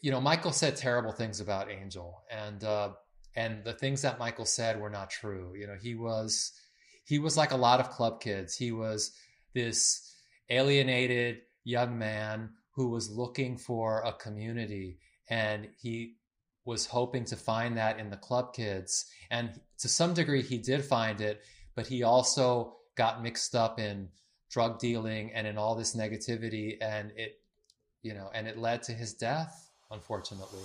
you 0.00 0.10
know, 0.10 0.20
Michael 0.20 0.52
said 0.52 0.76
terrible 0.76 1.12
things 1.12 1.40
about 1.40 1.70
Angel, 1.70 2.22
and 2.30 2.62
uh, 2.62 2.90
and 3.36 3.64
the 3.64 3.72
things 3.72 4.02
that 4.02 4.18
Michael 4.18 4.44
said 4.44 4.80
were 4.80 4.90
not 4.90 5.10
true. 5.10 5.54
You 5.56 5.66
know, 5.66 5.76
he 5.80 5.94
was 5.94 6.52
he 7.04 7.18
was 7.18 7.36
like 7.36 7.52
a 7.52 7.56
lot 7.56 7.80
of 7.80 7.90
club 7.90 8.20
kids. 8.20 8.56
He 8.56 8.72
was 8.72 9.12
this 9.54 10.14
alienated 10.50 11.42
young 11.64 11.98
man 11.98 12.50
who 12.72 12.88
was 12.88 13.10
looking 13.10 13.56
for 13.56 14.02
a 14.02 14.12
community, 14.12 14.98
and 15.28 15.68
he 15.80 16.16
was 16.64 16.86
hoping 16.86 17.24
to 17.26 17.36
find 17.36 17.76
that 17.76 17.98
in 17.98 18.10
the 18.10 18.16
club 18.16 18.54
kids. 18.54 19.06
And 19.30 19.60
to 19.78 19.88
some 19.88 20.14
degree, 20.14 20.42
he 20.42 20.58
did 20.58 20.84
find 20.84 21.20
it, 21.20 21.42
but 21.74 21.86
he 21.86 22.02
also 22.02 22.76
got 22.96 23.22
mixed 23.22 23.54
up 23.54 23.78
in 23.78 24.08
drug 24.50 24.78
dealing 24.78 25.32
and 25.32 25.46
in 25.46 25.58
all 25.58 25.74
this 25.74 25.96
negativity, 25.96 26.76
and 26.80 27.12
it, 27.16 27.40
you 28.02 28.14
know, 28.14 28.30
and 28.34 28.46
it 28.46 28.58
led 28.58 28.82
to 28.84 28.92
his 28.92 29.14
death, 29.14 29.63
unfortunately. 29.94 30.60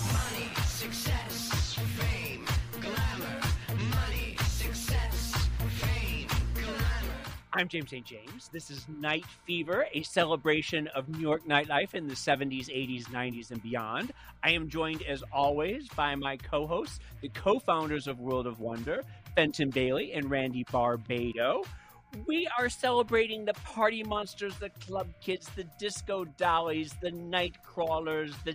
Money, 0.00 0.48
success, 0.64 1.74
fame, 1.98 2.44
glamour. 2.80 3.40
Money, 3.68 4.36
success, 4.46 5.34
fame, 5.78 6.26
glamour. 6.54 7.14
I'm 7.52 7.68
James 7.68 7.90
St. 7.90 8.04
James. 8.04 8.48
This 8.50 8.70
is 8.70 8.86
Night 8.88 9.26
Fever, 9.44 9.86
a 9.92 10.02
celebration 10.02 10.88
of 10.88 11.08
New 11.10 11.20
York 11.20 11.46
nightlife 11.46 11.94
in 11.94 12.08
the 12.08 12.14
70s, 12.14 12.68
80s, 12.68 13.04
90s, 13.08 13.50
and 13.50 13.62
beyond. 13.62 14.12
I 14.42 14.52
am 14.52 14.70
joined, 14.70 15.02
as 15.02 15.22
always, 15.30 15.86
by 15.88 16.14
my 16.14 16.38
co 16.38 16.66
hosts, 16.66 17.00
the 17.20 17.28
co 17.28 17.58
founders 17.58 18.06
of 18.06 18.18
World 18.18 18.46
of 18.46 18.60
Wonder, 18.60 19.02
Fenton 19.36 19.68
Bailey 19.68 20.12
and 20.14 20.30
Randy 20.30 20.64
Barbato. 20.64 21.64
We 22.26 22.48
are 22.58 22.68
celebrating 22.68 23.44
the 23.44 23.54
party 23.54 24.02
monsters, 24.02 24.54
the 24.56 24.70
club 24.70 25.08
kids, 25.20 25.48
the 25.54 25.64
disco 25.78 26.24
dollies, 26.24 26.94
the 27.00 27.10
night 27.10 27.56
crawlers, 27.62 28.34
the 28.44 28.54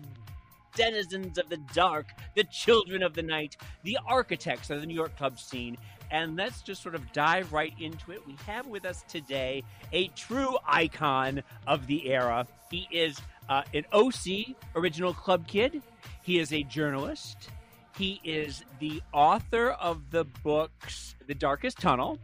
denizens 0.76 1.38
of 1.38 1.50
the 1.50 1.58
dark, 1.74 2.08
the 2.36 2.44
children 2.46 3.02
of 3.02 3.14
the 3.14 3.24
night, 3.24 3.58
the 3.84 3.98
architects 4.06 4.70
of 4.70 4.82
the 4.82 4.86
New 4.86 4.94
York 4.94 5.16
club 5.18 5.40
scene. 5.40 5.78
And 6.12 6.36
let's 6.36 6.62
just 6.62 6.84
sort 6.84 6.96
of 6.96 7.12
dive 7.14 7.52
right 7.52 7.74
into 7.80 8.12
it. 8.12 8.26
We 8.28 8.36
have 8.46 8.68
with 8.68 8.86
us 8.86 9.04
today 9.08 9.64
a 9.92 10.08
true 10.10 10.58
icon 10.68 11.42
of 11.66 11.88
the 11.88 12.12
era. 12.12 12.46
He 12.70 12.88
is 12.92 13.20
uh, 13.50 13.64
an 13.74 13.86
OC, 13.92 14.56
original 14.76 15.14
club 15.14 15.48
kid. 15.48 15.82
He 16.22 16.40
is 16.40 16.54
a 16.54 16.64
journalist. 16.64 17.50
He 17.98 18.20
is 18.24 18.64
the 18.80 19.02
author 19.14 19.72
of 19.72 20.12
the 20.12 20.26
books 20.26 21.16
The 21.28 21.34
Darkest 21.34 21.80
Tunnel, 21.80 22.20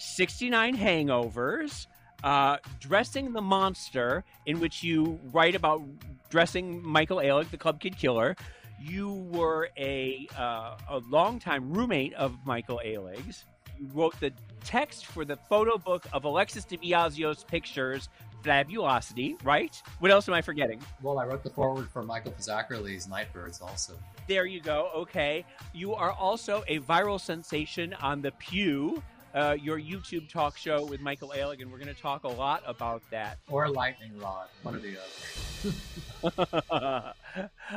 69 0.00 0.76
Hangovers, 0.76 1.86
uh, 2.24 2.56
Dressing 2.80 3.32
the 3.32 3.42
Monster, 3.42 4.24
in 4.46 4.58
which 4.58 4.82
you 4.82 5.20
write 5.32 5.54
about 5.54 5.82
dressing 6.30 6.82
Michael 6.82 7.18
Alig, 7.18 7.50
the 7.50 7.58
club 7.58 7.80
kid 7.80 7.98
killer. 7.98 8.34
You 8.80 9.12
were 9.30 9.68
a 9.76 10.26
uh, 10.38 10.76
a 10.88 10.98
longtime 11.10 11.72
roommate 11.72 12.14
of 12.14 12.34
Michael 12.46 12.80
Alig's. 12.82 13.44
You 13.78 13.88
wrote 13.92 14.18
the 14.20 14.32
text 14.64 15.04
for 15.06 15.26
the 15.26 15.36
photo 15.36 15.76
book 15.76 16.06
of 16.14 16.24
Alexis 16.24 16.64
DiBiasio's 16.64 17.44
pictures, 17.44 18.08
Fabulosity, 18.42 19.36
right? 19.44 19.82
What 19.98 20.10
else 20.10 20.28
am 20.28 20.34
I 20.34 20.40
forgetting? 20.40 20.80
Well, 21.02 21.18
I 21.18 21.26
wrote 21.26 21.42
the 21.42 21.50
forward 21.50 21.90
for 21.90 22.02
Michael 22.02 22.32
Fazakerley's 22.32 23.06
Nightbirds 23.06 23.60
also. 23.60 23.94
There 24.28 24.46
you 24.46 24.62
go. 24.62 24.90
Okay. 24.94 25.44
You 25.74 25.94
are 25.94 26.12
also 26.12 26.64
a 26.68 26.78
viral 26.80 27.20
sensation 27.20 27.92
on 27.94 28.22
The 28.22 28.32
Pew, 28.32 29.02
uh, 29.34 29.56
your 29.60 29.80
YouTube 29.80 30.28
talk 30.28 30.56
show 30.56 30.84
with 30.84 31.00
Michael 31.00 31.32
Alig, 31.36 31.60
and 31.60 31.70
we're 31.70 31.78
going 31.78 31.94
to 31.94 32.00
talk 32.00 32.24
a 32.24 32.28
lot 32.28 32.62
about 32.66 33.02
that. 33.10 33.38
Or 33.48 33.68
Lightning 33.68 34.18
Rod, 34.18 34.48
one 34.62 34.74
or 34.74 34.80
the 34.80 34.96
other. 36.72 37.14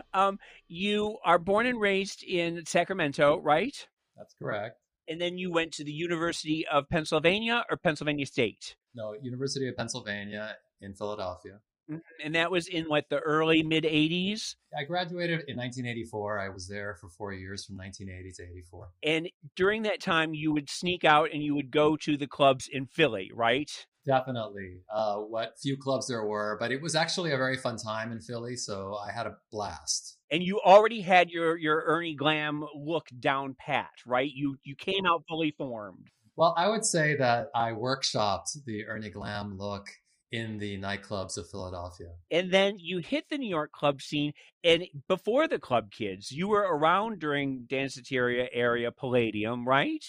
um, 0.14 0.40
you 0.68 1.18
are 1.24 1.40
born 1.40 1.66
and 1.66 1.80
raised 1.80 2.24
in 2.24 2.66
Sacramento, 2.66 3.40
right? 3.40 3.88
That's 4.18 4.34
correct. 4.42 4.78
And 5.08 5.20
then 5.20 5.38
you 5.38 5.52
went 5.52 5.74
to 5.74 5.84
the 5.84 5.92
University 5.92 6.66
of 6.66 6.90
Pennsylvania 6.90 7.66
or 7.70 7.78
Pennsylvania 7.78 8.26
State? 8.26 8.76
No, 8.96 9.14
University 9.22 9.68
of 9.68 9.76
Pennsylvania 9.76 10.56
in 10.82 10.94
Philadelphia. 10.94 11.60
Mm-hmm. 11.90 12.00
And 12.24 12.36
that 12.36 12.52
was 12.52 12.68
in 12.68 12.86
what 12.86 13.10
the 13.10 13.20
early 13.20 13.64
mid 13.64 13.84
80s? 13.84 14.56
I 14.78 14.84
graduated 14.84 15.44
in 15.48 15.58
1984. 15.58 16.40
I 16.40 16.50
was 16.50 16.68
there 16.68 16.96
for 17.00 17.10
four 17.10 17.34
years 17.34 17.66
from 17.66 17.78
1980 17.78 18.32
to 18.38 18.52
84. 18.52 18.90
And 19.04 19.30
during 19.56 19.84
that 19.84 20.02
time, 20.02 20.34
you 20.34 20.54
would 20.54 20.70
sneak 20.70 21.04
out 21.04 21.30
and 21.34 21.44
you 21.44 21.56
would 21.56 21.72
go 21.72 21.98
to 21.98 22.18
the 22.18 22.28
clubs 22.28 22.70
in 22.72 22.86
Philly, 22.86 23.30
right? 23.34 23.70
Definitely. 24.06 24.82
Uh, 24.94 25.18
what 25.18 25.54
few 25.62 25.78
clubs 25.78 26.08
there 26.08 26.26
were, 26.26 26.58
but 26.60 26.72
it 26.72 26.82
was 26.82 26.96
actually 26.96 27.32
a 27.32 27.38
very 27.38 27.58
fun 27.58 27.78
time 27.78 28.12
in 28.12 28.20
Philly. 28.20 28.56
So 28.56 28.96
I 28.96 29.12
had 29.12 29.28
a 29.28 29.38
blast. 29.52 30.18
And 30.32 30.44
you 30.44 30.60
already 30.60 31.02
had 31.02 31.30
your, 31.30 31.58
your 31.58 31.84
Ernie 31.86 32.16
Glam 32.16 32.66
look 32.76 33.08
down 33.20 33.56
pat, 33.58 33.92
right? 34.06 34.32
You, 34.34 34.58
you 34.64 34.76
came 34.76 35.06
out 35.06 35.24
fully 35.30 35.52
formed. 35.52 36.10
Well, 36.36 36.54
I 36.58 36.68
would 36.68 36.84
say 36.84 37.16
that 37.18 37.50
I 37.54 37.72
workshopped 37.72 38.66
the 38.66 38.88
Ernie 38.88 39.12
Glam 39.12 39.58
look 39.58 39.88
in 40.34 40.58
the 40.58 40.76
nightclubs 40.80 41.38
of 41.38 41.48
Philadelphia. 41.48 42.08
And 42.32 42.52
then 42.52 42.80
you 42.80 42.98
hit 42.98 43.26
the 43.30 43.38
New 43.38 43.48
York 43.48 43.72
club 43.72 44.02
scene. 44.02 44.34
And 44.64 44.84
before 45.08 45.48
the 45.48 45.60
club 45.60 45.92
kids, 45.92 46.32
you 46.32 46.48
were 46.48 46.62
around 46.62 47.20
during 47.20 47.68
Danceteria 47.70 48.48
area 48.52 48.92
Palladium, 48.92 49.68
right? 49.68 50.04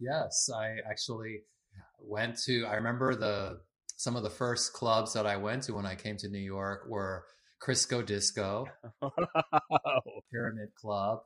Yes, 0.00 0.50
I 0.52 0.78
actually 0.90 1.42
went 2.00 2.36
to. 2.46 2.66
I 2.66 2.74
remember 2.74 3.14
the 3.14 3.60
some 3.96 4.16
of 4.16 4.24
the 4.24 4.30
first 4.30 4.72
clubs 4.72 5.12
that 5.12 5.24
I 5.24 5.36
went 5.36 5.62
to 5.64 5.74
when 5.74 5.86
I 5.86 5.94
came 5.94 6.16
to 6.16 6.28
New 6.28 6.38
York 6.38 6.86
were 6.88 7.24
Crisco 7.62 8.04
Disco, 8.04 8.66
Pyramid 10.32 10.74
Club, 10.74 11.20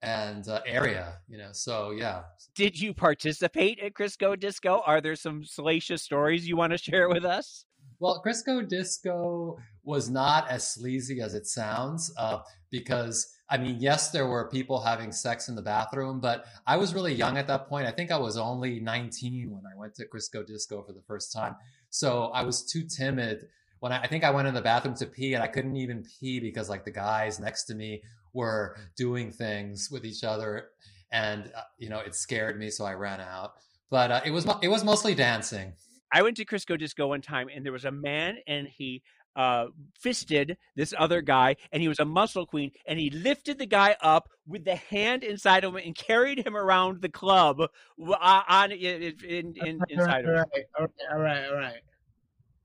and 0.00 0.48
uh, 0.48 0.62
area. 0.64 1.18
You 1.28 1.36
know, 1.36 1.50
so 1.52 1.90
yeah. 1.90 2.22
Did 2.54 2.80
you 2.80 2.94
participate 2.94 3.80
at 3.80 3.92
Crisco 3.92 4.40
Disco? 4.40 4.82
Are 4.86 5.02
there 5.02 5.16
some 5.16 5.44
salacious 5.44 6.02
stories 6.02 6.48
you 6.48 6.56
want 6.56 6.72
to 6.72 6.78
share 6.78 7.10
with 7.10 7.26
us? 7.26 7.66
Well, 8.02 8.20
Crisco 8.20 8.68
Disco 8.68 9.58
was 9.84 10.10
not 10.10 10.50
as 10.50 10.68
sleazy 10.68 11.20
as 11.20 11.34
it 11.34 11.46
sounds 11.46 12.12
uh, 12.18 12.40
because, 12.68 13.32
I 13.48 13.58
mean, 13.58 13.76
yes, 13.78 14.10
there 14.10 14.26
were 14.26 14.48
people 14.48 14.80
having 14.80 15.12
sex 15.12 15.48
in 15.48 15.54
the 15.54 15.62
bathroom, 15.62 16.18
but 16.18 16.46
I 16.66 16.78
was 16.78 16.94
really 16.94 17.14
young 17.14 17.38
at 17.38 17.46
that 17.46 17.68
point. 17.68 17.86
I 17.86 17.92
think 17.92 18.10
I 18.10 18.18
was 18.18 18.36
only 18.36 18.80
19 18.80 19.52
when 19.52 19.62
I 19.72 19.78
went 19.78 19.94
to 19.94 20.06
Crisco 20.08 20.44
Disco 20.44 20.82
for 20.82 20.92
the 20.92 21.02
first 21.06 21.32
time. 21.32 21.54
So 21.90 22.24
I 22.34 22.42
was 22.42 22.64
too 22.64 22.82
timid. 22.82 23.46
When 23.78 23.92
I, 23.92 24.00
I 24.00 24.06
think 24.08 24.24
I 24.24 24.30
went 24.30 24.48
in 24.48 24.54
the 24.54 24.60
bathroom 24.60 24.96
to 24.96 25.06
pee 25.06 25.34
and 25.34 25.42
I 25.44 25.46
couldn't 25.46 25.76
even 25.76 26.04
pee 26.18 26.40
because 26.40 26.68
like 26.68 26.84
the 26.84 26.90
guys 26.90 27.38
next 27.38 27.66
to 27.66 27.76
me 27.76 28.02
were 28.32 28.78
doing 28.96 29.30
things 29.30 29.92
with 29.92 30.04
each 30.04 30.24
other 30.24 30.70
and 31.12 31.52
uh, 31.56 31.60
you 31.78 31.88
know 31.88 32.00
it 32.00 32.16
scared 32.16 32.58
me 32.58 32.68
so 32.68 32.84
I 32.84 32.94
ran 32.94 33.20
out. 33.20 33.52
But 33.90 34.10
uh, 34.10 34.20
it 34.24 34.32
was 34.32 34.44
it 34.60 34.68
was 34.68 34.82
mostly 34.82 35.14
dancing. 35.14 35.74
I 36.12 36.22
went 36.22 36.36
to 36.36 36.44
Crisco 36.44 36.78
Disco 36.78 37.08
one 37.08 37.22
time, 37.22 37.48
and 37.54 37.64
there 37.64 37.72
was 37.72 37.84
a 37.84 37.90
man, 37.90 38.36
and 38.46 38.68
he 38.68 39.02
uh, 39.34 39.66
fisted 39.98 40.58
this 40.76 40.92
other 40.98 41.22
guy, 41.22 41.56
and 41.72 41.80
he 41.80 41.88
was 41.88 42.00
a 42.00 42.04
muscle 42.04 42.46
queen, 42.46 42.70
and 42.86 42.98
he 42.98 43.10
lifted 43.10 43.58
the 43.58 43.66
guy 43.66 43.96
up 44.00 44.28
with 44.46 44.64
the 44.64 44.76
hand 44.76 45.24
inside 45.24 45.64
of 45.64 45.74
him 45.74 45.80
and 45.84 45.94
carried 45.94 46.46
him 46.46 46.56
around 46.56 47.00
the 47.00 47.08
club 47.08 47.60
on 47.98 48.72
in, 48.72 49.14
in, 49.26 49.54
in 49.56 49.80
inside 49.88 50.26
all 50.26 50.32
of 50.32 50.34
him. 50.34 50.34
Right, 50.34 50.64
okay, 50.80 50.92
all 51.12 51.18
right, 51.18 51.46
all 51.46 51.54
right. 51.54 51.80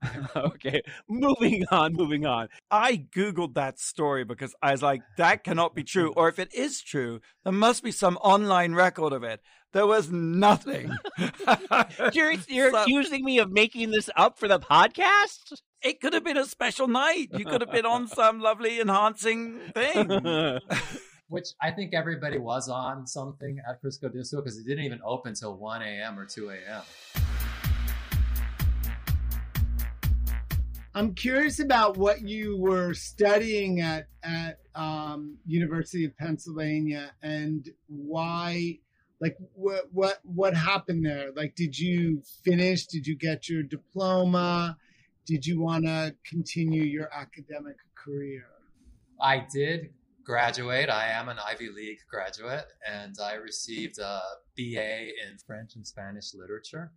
okay, 0.36 0.82
moving 1.08 1.64
on, 1.70 1.92
moving 1.94 2.26
on. 2.26 2.48
I 2.70 2.96
Googled 2.96 3.54
that 3.54 3.78
story 3.78 4.24
because 4.24 4.54
I 4.62 4.72
was 4.72 4.82
like, 4.82 5.02
that 5.16 5.44
cannot 5.44 5.74
be 5.74 5.84
true. 5.84 6.12
Or 6.16 6.28
if 6.28 6.38
it 6.38 6.54
is 6.54 6.80
true, 6.80 7.20
there 7.44 7.52
must 7.52 7.82
be 7.82 7.90
some 7.90 8.16
online 8.18 8.74
record 8.74 9.12
of 9.12 9.22
it. 9.24 9.40
There 9.72 9.86
was 9.86 10.10
nothing. 10.10 10.96
you're 12.12 12.32
you're 12.48 12.70
so, 12.70 12.82
accusing 12.82 13.24
me 13.24 13.38
of 13.38 13.50
making 13.50 13.90
this 13.90 14.08
up 14.16 14.38
for 14.38 14.48
the 14.48 14.58
podcast? 14.58 15.52
It 15.82 16.00
could 16.00 16.14
have 16.14 16.24
been 16.24 16.38
a 16.38 16.46
special 16.46 16.88
night. 16.88 17.28
You 17.32 17.44
could 17.44 17.60
have 17.60 17.70
been 17.70 17.86
on 17.86 18.08
some 18.08 18.40
lovely 18.40 18.80
enhancing 18.80 19.60
thing. 19.74 20.60
Which 21.28 21.48
I 21.60 21.70
think 21.70 21.92
everybody 21.92 22.38
was 22.38 22.70
on 22.70 23.06
something 23.06 23.58
at 23.68 23.82
Crisco 23.82 24.10
Disco 24.10 24.40
because 24.40 24.56
it 24.56 24.66
didn't 24.66 24.84
even 24.84 25.00
open 25.04 25.34
till 25.34 25.58
1 25.58 25.82
a.m. 25.82 26.18
or 26.18 26.24
2 26.24 26.48
a.m. 26.48 26.82
I'm 30.98 31.14
curious 31.14 31.60
about 31.60 31.96
what 31.96 32.22
you 32.22 32.56
were 32.56 32.92
studying 32.92 33.80
at 33.80 34.08
at 34.24 34.58
um, 34.74 35.38
University 35.46 36.04
of 36.04 36.16
Pennsylvania 36.16 37.12
and 37.22 37.70
why 37.86 38.80
like 39.20 39.36
what 39.54 39.84
what 39.92 40.18
what 40.24 40.56
happened 40.56 41.06
there? 41.06 41.28
Like 41.36 41.54
did 41.54 41.78
you 41.78 42.22
finish? 42.44 42.86
Did 42.86 43.06
you 43.06 43.16
get 43.16 43.48
your 43.48 43.62
diploma? 43.62 44.76
Did 45.24 45.46
you 45.46 45.60
want 45.60 45.84
to 45.84 46.16
continue 46.28 46.82
your 46.82 47.08
academic 47.14 47.76
career? 47.94 48.46
I 49.20 49.46
did 49.54 49.90
graduate. 50.24 50.90
I 50.90 51.10
am 51.10 51.28
an 51.28 51.36
ivy 51.38 51.70
league 51.70 51.98
graduate 52.10 52.66
and 52.84 53.14
i 53.22 53.34
received 53.34 54.00
a 54.00 54.20
ba 54.56 55.02
in 55.02 55.38
french 55.46 55.76
and 55.76 55.86
spanish 55.86 56.34
literature. 56.34 56.90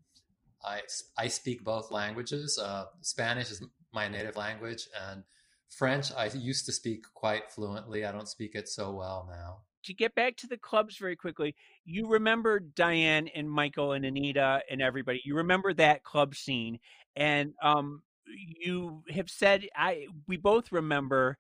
I, 0.63 0.81
I 1.17 1.27
speak 1.27 1.63
both 1.63 1.91
languages. 1.91 2.59
Uh, 2.61 2.85
spanish 3.01 3.51
is 3.51 3.63
my 3.93 4.07
native 4.07 4.35
language 4.35 4.87
and 5.09 5.23
French, 5.69 6.11
I 6.15 6.25
used 6.25 6.65
to 6.65 6.71
speak 6.71 7.05
quite 7.13 7.49
fluently. 7.49 8.05
I 8.05 8.11
don't 8.11 8.27
speak 8.27 8.55
it 8.55 8.67
so 8.67 8.91
well 8.91 9.27
now. 9.29 9.59
To 9.85 9.93
get 9.93 10.13
back 10.13 10.35
to 10.37 10.47
the 10.47 10.57
clubs 10.57 10.97
very 10.97 11.15
quickly, 11.15 11.55
you 11.85 12.07
remember 12.07 12.59
Diane 12.59 13.29
and 13.29 13.49
Michael 13.49 13.93
and 13.93 14.05
Anita 14.05 14.61
and 14.69 14.81
everybody. 14.81 15.21
You 15.25 15.35
remember 15.35 15.73
that 15.73 16.03
club 16.03 16.35
scene, 16.35 16.79
and 17.15 17.53
um, 17.63 18.03
you 18.27 19.03
have 19.09 19.29
said 19.29 19.67
I. 19.75 20.07
We 20.27 20.37
both 20.37 20.71
remember 20.71 21.37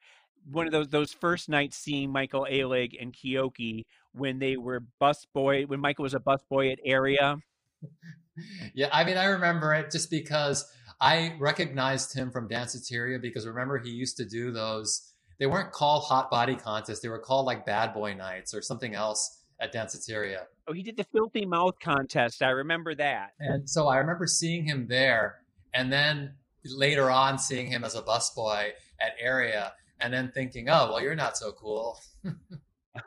one 0.49 0.65
of 0.65 0.71
those 0.71 0.87
those 0.87 1.13
first 1.13 1.49
nights 1.49 1.77
seeing 1.77 2.11
Michael 2.11 2.47
Alig 2.49 2.99
and 2.99 3.13
Keoki 3.13 3.85
when 4.13 4.39
they 4.39 4.57
were 4.57 4.83
bus 4.99 5.27
boy 5.33 5.65
when 5.65 5.79
Michael 5.79 6.03
was 6.03 6.13
a 6.13 6.19
bus 6.19 6.41
boy 6.49 6.71
at 6.71 6.79
Area. 6.83 7.37
yeah, 8.73 8.89
I 8.91 9.03
mean 9.03 9.17
I 9.17 9.25
remember 9.25 9.73
it 9.73 9.91
just 9.91 10.09
because 10.09 10.65
I 11.01 11.35
recognized 11.39 12.15
him 12.15 12.31
from 12.31 12.47
Danceteria 12.47 13.19
because 13.19 13.47
remember 13.47 13.79
he 13.79 13.89
used 13.89 14.17
to 14.17 14.25
do 14.25 14.51
those. 14.51 15.11
They 15.39 15.47
weren't 15.47 15.71
called 15.71 16.03
hot 16.03 16.29
body 16.29 16.55
contests; 16.55 16.99
they 16.99 17.09
were 17.09 17.19
called 17.19 17.47
like 17.47 17.65
bad 17.65 17.93
boy 17.93 18.13
nights 18.13 18.53
or 18.53 18.61
something 18.61 18.93
else 18.93 19.39
at 19.59 19.73
Danceteria. 19.73 20.43
Oh, 20.67 20.73
he 20.73 20.83
did 20.83 20.97
the 20.97 21.05
filthy 21.11 21.45
mouth 21.45 21.79
contest. 21.79 22.43
I 22.43 22.49
remember 22.49 22.93
that. 22.95 23.31
And 23.39 23.67
so 23.67 23.87
I 23.87 23.97
remember 23.97 24.27
seeing 24.27 24.63
him 24.63 24.87
there, 24.87 25.39
and 25.73 25.91
then 25.91 26.35
later 26.63 27.09
on 27.09 27.39
seeing 27.39 27.67
him 27.67 27.83
as 27.83 27.95
a 27.95 28.03
busboy 28.03 28.69
at 28.99 29.13
Area, 29.19 29.73
and 29.99 30.13
then 30.13 30.31
thinking, 30.31 30.69
"Oh, 30.69 30.91
well, 30.91 31.01
you're 31.01 31.15
not 31.15 31.35
so 31.35 31.51
cool." 31.51 31.99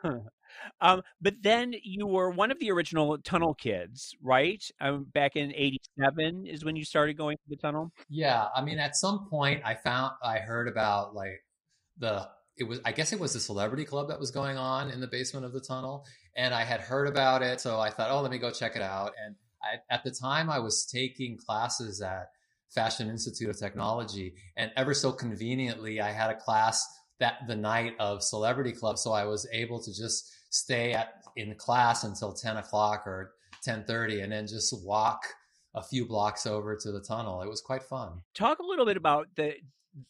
um, 0.81 1.01
but 1.21 1.35
then 1.41 1.73
you 1.83 2.07
were 2.07 2.29
one 2.29 2.51
of 2.51 2.59
the 2.59 2.71
original 2.71 3.17
Tunnel 3.19 3.53
Kids, 3.53 4.15
right? 4.21 4.63
Um, 4.79 5.05
back 5.13 5.35
in 5.35 5.53
'87 5.53 6.45
is 6.45 6.63
when 6.63 6.75
you 6.75 6.85
started 6.85 7.17
going 7.17 7.37
to 7.37 7.49
the 7.49 7.55
tunnel. 7.55 7.91
Yeah, 8.09 8.47
I 8.55 8.61
mean, 8.61 8.79
at 8.79 8.95
some 8.95 9.27
point, 9.29 9.61
I 9.65 9.75
found 9.75 10.13
I 10.23 10.39
heard 10.39 10.67
about 10.67 11.15
like 11.15 11.43
the 11.97 12.27
it 12.57 12.63
was 12.63 12.79
I 12.85 12.91
guess 12.91 13.13
it 13.13 13.19
was 13.19 13.33
the 13.33 13.39
celebrity 13.39 13.85
club 13.85 14.09
that 14.09 14.19
was 14.19 14.31
going 14.31 14.57
on 14.57 14.89
in 14.89 15.01
the 15.01 15.07
basement 15.07 15.45
of 15.45 15.53
the 15.53 15.61
tunnel, 15.61 16.05
and 16.35 16.53
I 16.53 16.63
had 16.63 16.81
heard 16.81 17.07
about 17.07 17.41
it, 17.41 17.59
so 17.61 17.79
I 17.79 17.89
thought, 17.89 18.11
oh, 18.11 18.21
let 18.21 18.31
me 18.31 18.37
go 18.37 18.51
check 18.51 18.75
it 18.75 18.81
out. 18.81 19.11
And 19.23 19.35
I, 19.61 19.93
at 19.93 20.03
the 20.03 20.11
time, 20.11 20.49
I 20.49 20.59
was 20.59 20.85
taking 20.85 21.37
classes 21.37 22.01
at 22.01 22.29
Fashion 22.75 23.09
Institute 23.09 23.49
of 23.49 23.57
Technology. 23.57 24.35
And 24.57 24.71
ever 24.75 24.93
so 24.93 25.11
conveniently, 25.11 26.01
I 26.01 26.11
had 26.11 26.29
a 26.29 26.35
class 26.35 26.85
that 27.19 27.47
the 27.47 27.55
night 27.55 27.95
of 27.99 28.21
Celebrity 28.21 28.73
Club. 28.73 28.97
So 28.99 29.13
I 29.13 29.23
was 29.23 29.47
able 29.51 29.81
to 29.81 29.93
just 29.93 30.31
stay 30.55 30.93
at 30.93 31.21
in 31.35 31.53
class 31.55 32.03
until 32.03 32.33
10 32.33 32.57
o'clock 32.57 33.05
or 33.05 33.33
1030 33.65 34.21
and 34.21 34.31
then 34.31 34.47
just 34.47 34.73
walk 34.85 35.25
a 35.75 35.83
few 35.83 36.05
blocks 36.05 36.45
over 36.45 36.75
to 36.77 36.91
the 36.91 37.01
tunnel. 37.01 37.41
It 37.41 37.49
was 37.49 37.61
quite 37.61 37.83
fun. 37.83 38.21
Talk 38.33 38.59
a 38.59 38.65
little 38.65 38.85
bit 38.85 38.97
about 38.97 39.27
the 39.35 39.55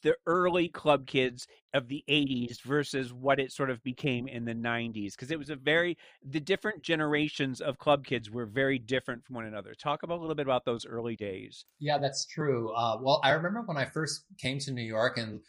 the 0.02 0.16
early 0.26 0.68
club 0.68 1.06
kids 1.06 1.48
of 1.74 1.88
the 1.88 2.04
80s 2.10 2.62
versus 2.62 3.14
what 3.14 3.40
it 3.40 3.52
sort 3.52 3.70
of 3.70 3.84
became 3.84 4.28
in 4.28 4.44
the 4.44 4.54
90s 4.54 5.12
because 5.12 5.30
it 5.30 5.38
was 5.38 5.52
a 5.52 5.56
very 5.56 5.96
the 6.24 6.40
different 6.40 6.82
generations 6.82 7.62
of 7.62 7.78
club 7.78 8.04
kids 8.04 8.32
were 8.32 8.48
very 8.48 8.80
different 8.80 9.24
from 9.24 9.36
one 9.36 9.46
another 9.46 9.76
talk 9.76 10.02
about 10.02 10.18
a 10.18 10.22
little 10.22 10.36
bit 10.36 10.48
about 10.48 10.66
those 10.66 10.88
early 10.88 11.16
days 11.16 11.66
yeah 11.80 12.00
that's 12.00 12.26
true 12.26 12.74
uh, 12.74 12.98
well 13.00 13.22
i 13.24 13.30
remember 13.30 13.62
when 13.62 13.78
i 13.78 13.86
first 13.86 14.26
came 14.40 14.58
to 14.58 14.72
new 14.72 14.82
york 14.82 15.20
and 15.20 15.40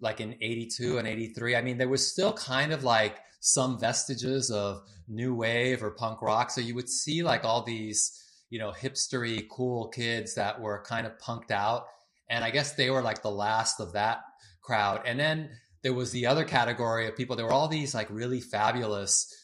like 0.00 0.20
in 0.20 0.34
82 0.40 0.98
and 0.98 1.08
83 1.08 1.56
i 1.56 1.62
mean 1.62 1.78
there 1.78 1.88
was 1.88 2.06
still 2.06 2.32
kind 2.32 2.72
of 2.72 2.84
like 2.84 3.18
some 3.40 3.78
vestiges 3.78 4.50
of 4.50 4.82
new 5.08 5.34
wave 5.34 5.82
or 5.82 5.90
punk 5.90 6.22
rock 6.22 6.50
so 6.50 6.60
you 6.60 6.74
would 6.74 6.88
see 6.88 7.22
like 7.22 7.44
all 7.44 7.62
these 7.62 8.22
you 8.50 8.58
know 8.58 8.72
hipstery 8.72 9.46
cool 9.48 9.88
kids 9.88 10.34
that 10.34 10.60
were 10.60 10.82
kind 10.82 11.06
of 11.06 11.18
punked 11.18 11.50
out 11.50 11.86
and 12.28 12.44
I 12.44 12.50
guess 12.50 12.72
they 12.72 12.90
were 12.90 13.02
like 13.02 13.22
the 13.22 13.30
last 13.30 13.80
of 13.80 13.92
that 13.92 14.20
crowd. 14.62 15.02
And 15.06 15.18
then 15.18 15.50
there 15.82 15.94
was 15.94 16.12
the 16.12 16.26
other 16.26 16.44
category 16.44 17.08
of 17.08 17.16
people. 17.16 17.36
There 17.36 17.46
were 17.46 17.52
all 17.52 17.68
these 17.68 17.94
like 17.94 18.08
really 18.10 18.40
fabulous, 18.40 19.34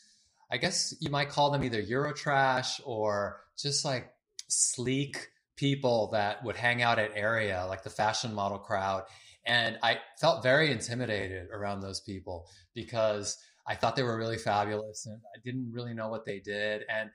I 0.50 0.58
guess 0.58 0.94
you 1.00 1.10
might 1.10 1.30
call 1.30 1.50
them 1.50 1.64
either 1.64 1.82
Eurotrash 1.82 2.80
or 2.84 3.40
just 3.56 3.84
like 3.84 4.12
sleek 4.48 5.28
people 5.56 6.10
that 6.12 6.44
would 6.44 6.56
hang 6.56 6.82
out 6.82 6.98
at 6.98 7.12
area, 7.14 7.64
like 7.68 7.84
the 7.84 7.90
fashion 7.90 8.34
model 8.34 8.58
crowd. 8.58 9.04
And 9.46 9.78
I 9.82 9.98
felt 10.20 10.42
very 10.42 10.70
intimidated 10.70 11.48
around 11.52 11.80
those 11.80 12.00
people 12.00 12.48
because 12.74 13.36
I 13.66 13.74
thought 13.74 13.96
they 13.96 14.02
were 14.02 14.16
really 14.16 14.38
fabulous 14.38 15.06
and 15.06 15.20
I 15.36 15.40
didn't 15.44 15.72
really 15.72 15.94
know 15.94 16.08
what 16.08 16.24
they 16.24 16.40
did. 16.40 16.82
And 16.88 17.10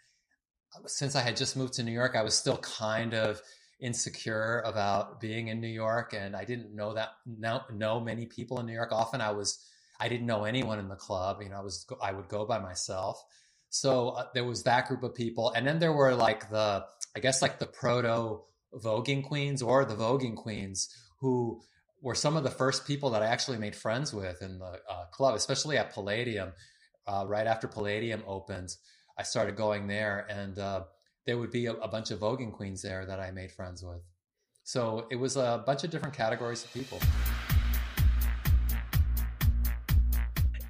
since 0.85 1.15
I 1.15 1.21
had 1.21 1.37
just 1.37 1.57
moved 1.57 1.73
to 1.73 1.83
New 1.83 1.91
York, 1.91 2.15
I 2.15 2.23
was 2.23 2.35
still 2.35 2.57
kind 2.57 3.13
of 3.13 3.41
insecure 3.79 4.61
about 4.65 5.21
being 5.21 5.47
in 5.47 5.61
New 5.61 5.67
York, 5.67 6.13
and 6.13 6.35
I 6.35 6.43
didn't 6.45 6.75
know 6.75 6.93
that 6.93 7.09
know, 7.25 7.61
know 7.73 7.99
many 7.99 8.25
people 8.25 8.59
in 8.59 8.65
New 8.65 8.73
York. 8.73 8.91
Often, 8.91 9.21
I 9.21 9.31
was 9.31 9.65
I 9.99 10.09
didn't 10.09 10.27
know 10.27 10.43
anyone 10.43 10.79
in 10.79 10.89
the 10.89 10.95
club. 10.95 11.41
You 11.41 11.49
know, 11.49 11.57
I 11.57 11.61
was 11.61 11.85
I 12.01 12.11
would 12.11 12.27
go 12.27 12.45
by 12.45 12.59
myself. 12.59 13.23
So 13.69 14.09
uh, 14.09 14.25
there 14.33 14.45
was 14.45 14.63
that 14.63 14.87
group 14.87 15.03
of 15.03 15.15
people, 15.15 15.51
and 15.51 15.65
then 15.65 15.79
there 15.79 15.93
were 15.93 16.13
like 16.13 16.49
the 16.49 16.85
I 17.15 17.19
guess 17.19 17.41
like 17.41 17.59
the 17.59 17.67
proto 17.67 18.41
voguing 18.73 19.23
queens 19.23 19.61
or 19.61 19.85
the 19.85 19.95
voguing 19.95 20.35
queens 20.35 20.89
who 21.19 21.61
were 22.01 22.15
some 22.15 22.37
of 22.37 22.43
the 22.43 22.51
first 22.51 22.85
people 22.85 23.09
that 23.11 23.21
I 23.21 23.27
actually 23.27 23.57
made 23.57 23.75
friends 23.75 24.13
with 24.13 24.41
in 24.41 24.59
the 24.59 24.79
uh, 24.89 25.05
club, 25.11 25.35
especially 25.35 25.77
at 25.77 25.93
Palladium. 25.93 26.53
Uh, 27.07 27.25
right 27.27 27.47
after 27.47 27.67
Palladium 27.67 28.23
opened, 28.27 28.75
I 29.17 29.23
started 29.23 29.55
going 29.55 29.87
there, 29.87 30.27
and 30.29 30.57
uh, 30.59 30.83
there 31.25 31.37
would 31.37 31.51
be 31.51 31.65
a, 31.65 31.73
a 31.73 31.87
bunch 31.87 32.11
of 32.11 32.19
voguing 32.19 32.53
queens 32.53 32.81
there 32.81 33.05
that 33.05 33.19
I 33.19 33.31
made 33.31 33.51
friends 33.51 33.83
with. 33.83 34.01
So 34.63 35.07
it 35.09 35.15
was 35.15 35.35
a 35.35 35.63
bunch 35.65 35.83
of 35.83 35.89
different 35.89 36.15
categories 36.15 36.63
of 36.63 36.73
people. 36.73 36.99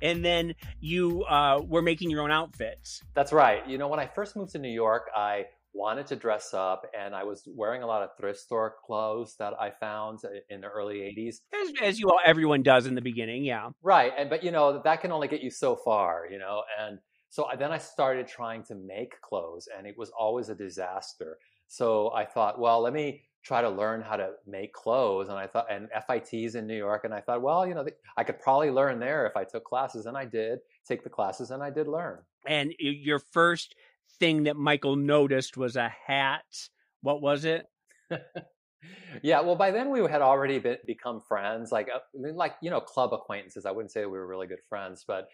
and 0.02 0.24
then 0.24 0.56
you 0.80 1.24
uh, 1.26 1.62
were 1.68 1.82
making 1.82 2.10
your 2.10 2.22
own 2.22 2.32
outfits. 2.32 3.04
That's 3.14 3.34
right. 3.34 3.68
You 3.68 3.78
know, 3.78 3.88
when 3.88 4.00
I 4.00 4.08
first 4.08 4.36
moved 4.36 4.52
to 4.54 4.60
New 4.60 4.72
York, 4.72 5.10
I 5.16 5.46
wanted 5.74 6.08
to 6.08 6.16
dress 6.16 6.54
up 6.54 6.86
and 6.98 7.16
I 7.16 7.24
was 7.24 7.44
wearing 7.48 7.84
a 7.84 7.88
lot 7.88 8.02
of 8.02 8.10
thrift 8.18 8.40
store 8.40 8.76
clothes 8.86 9.36
that 9.40 9.54
I 9.60 9.72
found 9.72 10.20
in 10.50 10.62
the 10.62 10.68
early 10.68 10.98
80s. 10.98 11.38
As, 11.54 11.74
as 11.82 12.00
you 12.00 12.10
all, 12.10 12.20
everyone 12.26 12.64
does 12.64 12.86
in 12.86 12.96
the 12.96 13.02
beginning, 13.02 13.44
yeah. 13.44 13.70
Right. 13.82 14.12
And, 14.18 14.30
but, 14.30 14.44
you 14.44 14.52
know, 14.52 14.82
that 14.84 15.02
can 15.02 15.12
only 15.12 15.28
get 15.28 15.42
you 15.42 15.52
so 15.52 15.76
far, 15.76 16.28
you 16.30 16.40
know, 16.40 16.64
and 16.80 17.00
so 17.30 17.46
I, 17.46 17.56
then 17.56 17.72
I 17.72 17.78
started 17.78 18.28
trying 18.28 18.64
to 18.64 18.76
make 18.76 19.20
clothes 19.22 19.68
and 19.78 19.86
it 19.86 19.96
was 19.98 20.10
always 20.18 20.50
a 20.50 20.56
disaster. 20.56 21.38
So 21.68 22.12
I 22.14 22.26
thought, 22.26 22.60
well, 22.60 22.82
let 22.82 22.94
me 22.94 23.24
try 23.44 23.62
to 23.62 23.70
learn 23.70 24.02
how 24.02 24.18
to 24.18 24.32
make 24.46 24.74
clothes. 24.74 25.30
And 25.30 25.38
I 25.38 25.48
thought, 25.48 25.68
and 25.72 25.88
FIT's 26.08 26.56
in 26.56 26.68
New 26.68 26.76
York. 26.76 27.06
And 27.06 27.14
I 27.14 27.22
thought, 27.22 27.42
well, 27.42 27.66
you 27.66 27.74
know, 27.74 27.86
I 28.18 28.24
could 28.24 28.40
probably 28.40 28.72
learn 28.72 29.00
there 29.00 29.26
if 29.28 29.38
I 29.38 29.44
took 29.44 29.64
classes. 29.64 30.06
And 30.06 30.18
I 30.18 30.26
did 30.26 30.60
take 30.88 31.04
the 31.04 31.10
classes 31.10 31.52
and 31.52 31.64
I 31.64 31.70
did 31.70 31.88
learn. 31.88 32.20
And 32.46 32.74
your 32.80 33.20
first 33.20 33.76
thing 34.20 34.44
that 34.44 34.56
Michael 34.56 34.96
noticed 34.96 35.58
was 35.58 35.76
a 35.76 35.90
hat. 35.90 36.46
What 37.02 37.22
was 37.22 37.46
it? 37.46 37.66
yeah, 39.24 39.42
well, 39.42 39.56
by 39.56 39.72
then 39.72 39.90
we 39.90 40.00
had 40.02 40.22
already 40.22 40.60
been, 40.60 40.78
become 40.86 41.22
friends, 41.22 41.72
like 41.72 41.90
uh, 41.94 42.00
like 42.34 42.56
you 42.62 42.70
know, 42.70 42.82
club 42.82 43.14
acquaintances. 43.14 43.66
I 43.66 43.72
wouldn't 43.72 43.92
say 43.92 44.02
we 44.02 44.12
were 44.12 44.28
really 44.28 44.48
good 44.48 44.64
friends, 44.68 45.04
but 45.08 45.30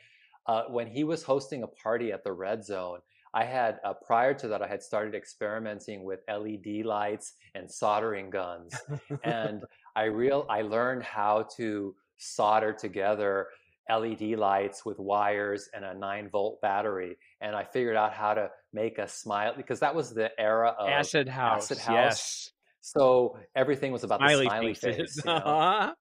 uh, 0.48 0.64
when 0.70 0.88
he 0.88 1.04
was 1.04 1.24
hosting 1.24 1.64
a 1.64 1.68
party 1.68 2.12
at 2.12 2.24
the 2.24 2.32
Red 2.32 2.64
Zone, 2.64 3.00
I 3.34 3.44
had 3.46 3.80
uh, 3.84 3.94
prior 3.94 4.34
to 4.36 4.48
that 4.50 4.62
I 4.62 4.68
had 4.68 4.84
started 4.84 5.16
experimenting 5.16 6.04
with 6.04 6.20
LED 6.30 6.86
lights 6.86 7.34
and 7.56 7.70
soldering 7.70 8.30
guns, 8.30 8.74
and 9.24 9.64
I 9.96 10.06
real 10.06 10.46
I 10.50 10.62
learned 10.62 11.04
how 11.04 11.48
to 11.58 11.96
solder 12.18 12.74
together 12.74 13.48
LED 13.90 14.38
lights 14.38 14.86
with 14.86 15.00
wires 15.00 15.70
and 15.74 15.86
a 15.86 15.94
nine 15.94 16.30
volt 16.30 16.62
battery, 16.62 17.18
and 17.42 17.56
I 17.56 17.64
figured 17.64 17.96
out 17.96 18.14
how 18.14 18.34
to 18.34 18.50
make 18.74 18.98
a 18.98 19.08
smile 19.08 19.54
because 19.56 19.80
that 19.82 19.96
was 19.96 20.14
the 20.14 20.30
era 20.40 20.76
of 20.78 20.90
acid 20.90 21.28
house. 21.28 21.72
Acid 21.72 21.78
house. 21.80 21.94
Yes. 21.94 22.52
So 22.82 23.38
everything 23.56 23.92
was 23.92 24.04
about 24.04 24.20
smiley 24.20 24.46
the 24.46 24.50
smiley 24.50 24.74
face. 24.74 25.18
You 25.18 25.32
know? 25.32 25.38
Uh-huh. 25.38 25.94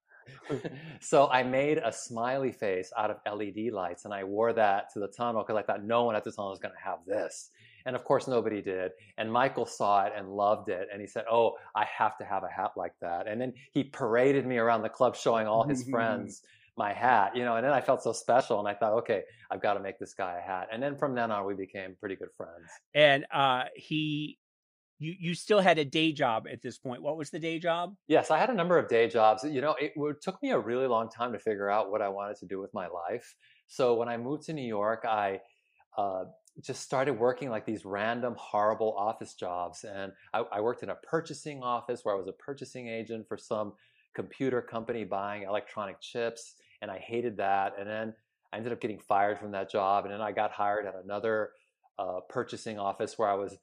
so 1.01 1.29
I 1.29 1.43
made 1.43 1.79
a 1.79 1.93
smiley 1.93 2.53
face 2.53 2.93
out 2.97 3.11
of 3.11 3.19
LED 3.27 3.73
lights 3.73 4.05
and 4.05 4.13
I 4.13 4.25
wore 4.25 4.53
that 4.53 4.93
to 4.93 5.01
the 5.01 5.09
tunnel 5.09 5.43
because 5.43 5.59
I 5.59 5.63
thought 5.63 5.85
no 5.85 6.05
one 6.05 6.17
at 6.17 6.25
the 6.25 6.33
tunnel 6.33 6.51
was 6.51 6.59
going 6.59 6.75
to 6.75 6.81
have 6.83 6.99
this. 7.07 7.51
And 7.87 7.95
of 7.95 8.05
course, 8.05 8.27
nobody 8.27 8.63
did. 8.63 8.93
And 9.19 9.31
Michael 9.31 9.67
saw 9.67 10.05
it 10.05 10.13
and 10.17 10.29
loved 10.29 10.71
it. 10.71 10.89
And 10.91 11.01
he 11.01 11.07
said, 11.07 11.25
Oh, 11.31 11.57
I 11.75 11.85
have 11.85 12.17
to 12.19 12.25
have 12.25 12.43
a 12.43 12.49
hat 12.49 12.73
like 12.77 12.95
that. 13.01 13.29
And 13.29 13.41
then 13.41 13.53
he 13.73 13.85
paraded 13.85 14.47
me 14.47 14.57
around 14.57 14.83
the 14.83 14.89
club 14.89 15.17
showing 15.17 15.47
all 15.47 15.65
his 15.65 15.85
friends 15.91 16.43
my 16.77 16.93
hat, 16.93 17.37
you 17.37 17.45
know, 17.45 17.57
and 17.57 17.65
then 17.65 17.73
I 17.73 17.81
felt 17.81 18.03
so 18.03 18.13
special 18.13 18.59
and 18.59 18.69
I 18.69 18.75
thought, 18.75 18.93
okay, 18.95 19.23
I've 19.51 19.63
got 19.63 19.75
to 19.75 19.81
make 19.81 19.99
this 19.99 20.15
guy 20.15 20.39
a 20.39 20.41
hat. 20.41 20.69
And 20.73 20.83
then 20.83 20.97
from 20.97 21.15
then 21.15 21.31
on, 21.31 21.47
we 21.47 21.55
became 21.55 21.97
pretty 22.01 22.17
good 22.17 22.31
friends. 22.37 22.67
And 22.95 23.27
uh, 23.33 23.65
he 23.77 24.39
you 24.99 25.15
you 25.19 25.35
still 25.35 25.61
had 25.61 25.79
a 25.79 25.85
day 25.85 26.13
job 26.13 26.47
at 26.51 26.63
this 26.63 26.79
point. 26.79 27.03
What 27.03 27.17
was 27.17 27.31
the 27.31 27.39
day 27.39 27.59
job? 27.59 27.95
Yes, 28.07 28.31
I 28.31 28.39
had 28.39 28.51
a 28.51 28.55
number 28.55 28.79
of 28.79 28.89
day 28.89 29.09
jobs. 29.09 29.45
You 29.45 29.61
know, 29.61 29.75
it, 29.81 29.93
it 29.97 30.23
took 30.23 30.43
me 30.43 30.51
a 30.51 30.59
really 30.59 30.87
long 30.87 31.09
time 31.11 31.33
to 31.33 31.39
figure 31.39 31.71
out 31.71 31.91
what 31.91 32.03
I 32.03 32.09
wanted 32.09 32.37
to 32.39 32.47
do 32.47 32.61
with 32.61 32.73
my 32.73 32.87
life. 32.87 33.35
So 33.67 33.95
when 33.95 34.09
I 34.09 34.17
moved 34.17 34.45
to 34.45 34.53
New 34.53 34.67
York, 34.67 35.05
I 35.09 35.41
uh, 35.99 36.25
just 36.61 36.83
started 36.83 37.19
working 37.19 37.51
like 37.51 37.67
these 37.67 37.85
random 37.85 38.35
horrible 38.39 38.95
office 38.97 39.35
jobs, 39.35 39.85
and 39.85 40.13
I, 40.33 40.45
I 40.53 40.61
worked 40.61 40.83
in 40.83 40.91
a 40.91 40.97
purchasing 40.97 41.63
office 41.63 42.01
where 42.03 42.15
I 42.15 42.19
was 42.19 42.29
a 42.29 42.33
purchasing 42.33 42.89
agent 42.89 43.27
for 43.29 43.37
some 43.37 43.73
computer 44.15 44.63
company 44.63 45.05
buying 45.05 45.43
electronic 45.43 46.01
chips, 46.01 46.55
and 46.85 46.91
I 46.93 46.99
hated 46.99 47.39
that. 47.39 47.73
And 47.81 47.89
then 47.89 48.13
I 48.53 48.59
ended 48.59 48.73
up 48.73 48.81
getting 48.81 48.99
fired 48.99 49.39
from 49.39 49.53
that 49.53 49.71
job, 49.71 50.05
and 50.05 50.13
then 50.13 50.21
I 50.21 50.33
got 50.33 50.53
hired 50.53 50.85
at 50.87 50.95
another 51.03 51.51
uh, 51.99 52.21
purchasing 52.29 52.79
office 52.79 53.19
where 53.19 53.29
I 53.29 53.35
was 53.35 53.57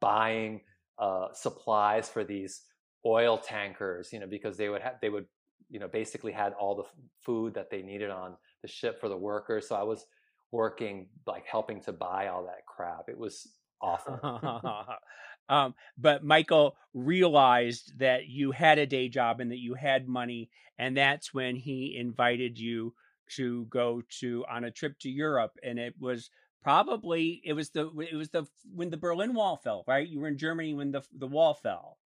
buying 0.00 0.60
uh, 0.98 1.28
supplies 1.32 2.10
for 2.10 2.24
these 2.24 2.62
oil 3.06 3.38
tankers, 3.38 4.12
you 4.12 4.20
know, 4.20 4.26
because 4.26 4.58
they 4.58 4.68
would 4.68 4.82
have 4.82 4.96
they 5.00 5.08
would 5.08 5.24
you 5.70 5.80
know 5.80 5.88
basically 5.88 6.30
had 6.30 6.52
all 6.52 6.74
the 6.76 6.84
food 7.24 7.54
that 7.54 7.70
they 7.70 7.80
needed 7.80 8.10
on 8.10 8.36
the 8.60 8.68
ship 8.68 9.00
for 9.00 9.08
the 9.08 9.16
workers. 9.16 9.66
So 9.66 9.74
I 9.74 9.82
was 9.82 10.04
working 10.52 11.08
like 11.26 11.46
helping 11.46 11.80
to 11.82 11.92
buy 11.92 12.28
all 12.28 12.44
that 12.44 12.66
crap. 12.66 13.08
It 13.08 13.18
was 13.18 13.48
awful. 13.80 14.20
um, 15.48 15.74
but 15.96 16.24
Michael 16.24 16.76
realized 16.94 17.98
that 17.98 18.26
you 18.26 18.52
had 18.52 18.78
a 18.78 18.86
day 18.86 19.08
job 19.08 19.40
and 19.40 19.50
that 19.50 19.58
you 19.58 19.74
had 19.74 20.08
money, 20.08 20.50
and 20.78 20.96
that's 20.96 21.32
when 21.32 21.56
he 21.56 21.96
invited 21.98 22.58
you 22.58 22.94
to 23.36 23.66
go 23.66 24.02
to 24.20 24.44
on 24.50 24.64
a 24.64 24.70
trip 24.70 24.98
to 25.00 25.08
Europe, 25.08 25.52
and 25.62 25.78
it 25.78 25.94
was 25.98 26.30
probably 26.62 27.40
it 27.44 27.52
was 27.52 27.70
the 27.70 27.88
it 28.10 28.16
was 28.16 28.30
the 28.30 28.46
when 28.74 28.90
the 28.90 28.96
Berlin 28.96 29.34
Wall 29.34 29.56
fell, 29.56 29.84
right? 29.86 30.08
You 30.08 30.20
were 30.20 30.28
in 30.28 30.38
Germany 30.38 30.74
when 30.74 30.92
the 30.92 31.02
the 31.16 31.26
wall 31.26 31.54
fell. 31.54 31.98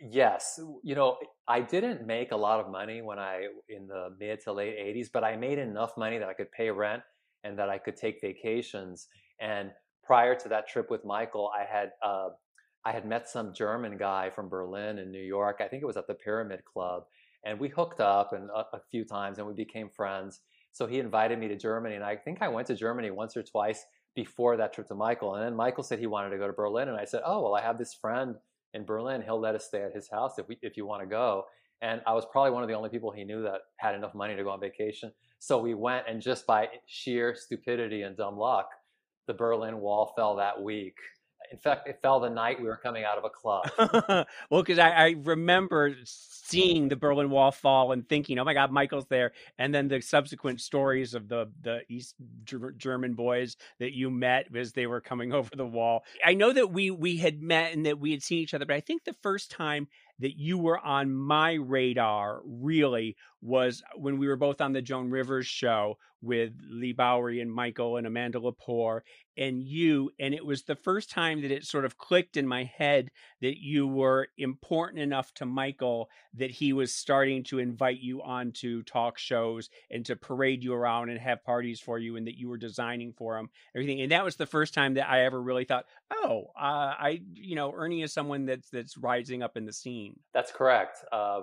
Yes, 0.00 0.60
you 0.82 0.94
know, 0.94 1.16
I 1.48 1.60
didn't 1.60 2.06
make 2.06 2.32
a 2.32 2.36
lot 2.36 2.60
of 2.60 2.70
money 2.70 3.00
when 3.00 3.18
I 3.18 3.46
in 3.68 3.86
the 3.86 4.14
mid 4.18 4.40
to 4.42 4.52
late 4.52 4.76
80s, 4.76 5.08
but 5.12 5.24
I 5.24 5.36
made 5.36 5.58
enough 5.58 5.96
money 5.96 6.18
that 6.18 6.28
I 6.28 6.34
could 6.34 6.50
pay 6.52 6.70
rent 6.70 7.02
and 7.44 7.58
that 7.58 7.68
I 7.68 7.78
could 7.78 7.96
take 7.96 8.20
vacations. 8.20 9.06
And 9.40 9.70
prior 10.02 10.34
to 10.34 10.48
that 10.48 10.68
trip 10.68 10.90
with 10.90 11.04
Michael, 11.04 11.50
I 11.56 11.64
had 11.64 11.90
uh, 12.02 12.30
I 12.84 12.92
had 12.92 13.06
met 13.06 13.28
some 13.28 13.54
German 13.54 13.96
guy 13.96 14.30
from 14.30 14.48
Berlin 14.48 14.98
and 14.98 15.10
New 15.10 15.22
York. 15.22 15.60
I 15.60 15.68
think 15.68 15.82
it 15.82 15.86
was 15.86 15.96
at 15.96 16.06
the 16.06 16.14
Pyramid 16.14 16.64
Club, 16.64 17.04
and 17.44 17.58
we 17.58 17.68
hooked 17.68 18.00
up 18.00 18.32
and 18.32 18.50
a, 18.50 18.76
a 18.76 18.80
few 18.90 19.04
times, 19.04 19.38
and 19.38 19.46
we 19.46 19.54
became 19.54 19.88
friends. 19.88 20.40
So 20.72 20.86
he 20.86 20.98
invited 20.98 21.38
me 21.38 21.48
to 21.48 21.56
Germany, 21.56 21.94
and 21.94 22.04
I 22.04 22.16
think 22.16 22.42
I 22.42 22.48
went 22.48 22.66
to 22.66 22.74
Germany 22.74 23.10
once 23.10 23.36
or 23.36 23.42
twice 23.42 23.84
before 24.14 24.56
that 24.56 24.72
trip 24.72 24.88
to 24.88 24.94
Michael. 24.94 25.34
And 25.34 25.44
then 25.44 25.56
Michael 25.56 25.82
said 25.82 25.98
he 25.98 26.06
wanted 26.06 26.30
to 26.30 26.38
go 26.38 26.46
to 26.46 26.52
Berlin, 26.52 26.88
and 26.88 26.98
I 26.98 27.04
said, 27.04 27.22
"Oh 27.24 27.42
well, 27.42 27.54
I 27.54 27.62
have 27.62 27.78
this 27.78 27.94
friend 27.94 28.36
in 28.74 28.84
Berlin. 28.84 29.22
He'll 29.22 29.40
let 29.40 29.54
us 29.54 29.66
stay 29.66 29.82
at 29.82 29.94
his 29.94 30.10
house 30.10 30.38
if 30.38 30.46
we 30.48 30.58
if 30.62 30.76
you 30.76 30.84
want 30.84 31.02
to 31.02 31.08
go." 31.08 31.44
And 31.80 32.00
I 32.06 32.12
was 32.12 32.24
probably 32.30 32.50
one 32.50 32.62
of 32.62 32.68
the 32.68 32.74
only 32.74 32.88
people 32.88 33.10
he 33.10 33.24
knew 33.24 33.42
that 33.42 33.60
had 33.76 33.94
enough 33.94 34.14
money 34.14 34.36
to 34.36 34.42
go 34.42 34.50
on 34.50 34.60
vacation. 34.60 35.12
So 35.38 35.58
we 35.58 35.74
went, 35.74 36.06
and 36.08 36.20
just 36.20 36.46
by 36.46 36.68
sheer 36.86 37.34
stupidity 37.34 38.02
and 38.02 38.16
dumb 38.16 38.38
luck, 38.38 38.68
the 39.26 39.34
Berlin 39.34 39.80
Wall 39.80 40.12
fell 40.16 40.36
that 40.36 40.62
week. 40.62 40.96
In 41.50 41.58
fact, 41.58 41.88
it 41.88 42.00
fell 42.02 42.20
the 42.20 42.30
night 42.30 42.60
we 42.60 42.66
were 42.66 42.76
coming 42.76 43.04
out 43.04 43.18
of 43.18 43.24
a 43.24 43.30
club. 43.30 43.64
well, 44.50 44.62
because 44.62 44.78
I, 44.78 44.90
I, 44.90 45.14
remember 45.22 45.94
seeing 46.04 46.88
the 46.88 46.96
Berlin 46.96 47.30
Wall 47.30 47.50
fall 47.50 47.92
and 47.92 48.08
thinking, 48.08 48.38
"Oh 48.38 48.44
my 48.44 48.54
God, 48.54 48.70
Michael's 48.70 49.06
there!" 49.06 49.32
And 49.58 49.74
then 49.74 49.88
the 49.88 50.00
subsequent 50.00 50.60
stories 50.60 51.14
of 51.14 51.28
the 51.28 51.50
the 51.62 51.80
East 51.88 52.16
German 52.44 53.14
boys 53.14 53.56
that 53.78 53.94
you 53.94 54.10
met 54.10 54.46
as 54.54 54.72
they 54.72 54.86
were 54.86 55.00
coming 55.00 55.32
over 55.34 55.50
the 55.54 55.66
wall. 55.66 56.04
I 56.24 56.34
know 56.34 56.52
that 56.52 56.72
we 56.72 56.90
we 56.90 57.16
had 57.16 57.42
met 57.42 57.72
and 57.72 57.86
that 57.86 57.98
we 57.98 58.10
had 58.10 58.22
seen 58.22 58.38
each 58.38 58.54
other, 58.54 58.66
but 58.66 58.76
I 58.76 58.80
think 58.80 59.04
the 59.04 59.16
first 59.22 59.50
time 59.50 59.88
that 60.20 60.38
you 60.38 60.58
were 60.58 60.78
on 60.78 61.12
my 61.12 61.54
radar 61.54 62.40
really 62.44 63.16
was 63.44 63.82
when 63.94 64.16
we 64.16 64.26
were 64.26 64.36
both 64.36 64.62
on 64.62 64.72
the 64.72 64.80
Joan 64.80 65.10
Rivers 65.10 65.46
show 65.46 65.98
with 66.24 66.52
Leigh 66.68 66.92
Bowery 66.92 67.40
and 67.40 67.52
Michael 67.52 67.98
and 67.98 68.06
Amanda 68.06 68.40
Lepore 68.40 69.02
and 69.36 69.62
you. 69.62 70.10
And 70.18 70.32
it 70.32 70.44
was 70.44 70.62
the 70.62 70.76
first 70.76 71.10
time 71.10 71.42
that 71.42 71.50
it 71.50 71.64
sort 71.64 71.84
of 71.84 71.98
clicked 71.98 72.36
in 72.36 72.46
my 72.46 72.64
head 72.64 73.10
that 73.42 73.60
you 73.60 73.86
were 73.86 74.28
important 74.38 75.00
enough 75.00 75.34
to 75.34 75.44
Michael 75.46 76.08
that 76.34 76.50
he 76.50 76.72
was 76.72 76.94
starting 76.94 77.42
to 77.44 77.58
invite 77.58 78.00
you 78.00 78.22
on 78.22 78.52
to 78.52 78.82
talk 78.84 79.18
shows 79.18 79.68
and 79.90 80.06
to 80.06 80.16
parade 80.16 80.64
you 80.64 80.72
around 80.72 81.10
and 81.10 81.20
have 81.20 81.44
parties 81.44 81.80
for 81.80 81.98
you 81.98 82.16
and 82.16 82.26
that 82.26 82.38
you 82.38 82.48
were 82.48 82.56
designing 82.56 83.12
for 83.12 83.36
him, 83.36 83.50
everything. 83.74 84.00
And 84.00 84.12
that 84.12 84.24
was 84.24 84.36
the 84.36 84.46
first 84.46 84.72
time 84.72 84.94
that 84.94 85.10
I 85.10 85.24
ever 85.24 85.42
really 85.42 85.64
thought, 85.64 85.84
oh, 86.10 86.46
uh, 86.58 86.94
I, 86.98 87.20
you 87.34 87.56
know, 87.56 87.72
Ernie 87.74 88.02
is 88.02 88.12
someone 88.12 88.46
that's, 88.46 88.70
that's 88.70 88.96
rising 88.96 89.42
up 89.42 89.56
in 89.56 89.66
the 89.66 89.72
scene. 89.72 90.18
That's 90.32 90.52
correct. 90.52 90.98
Uh, 91.12 91.42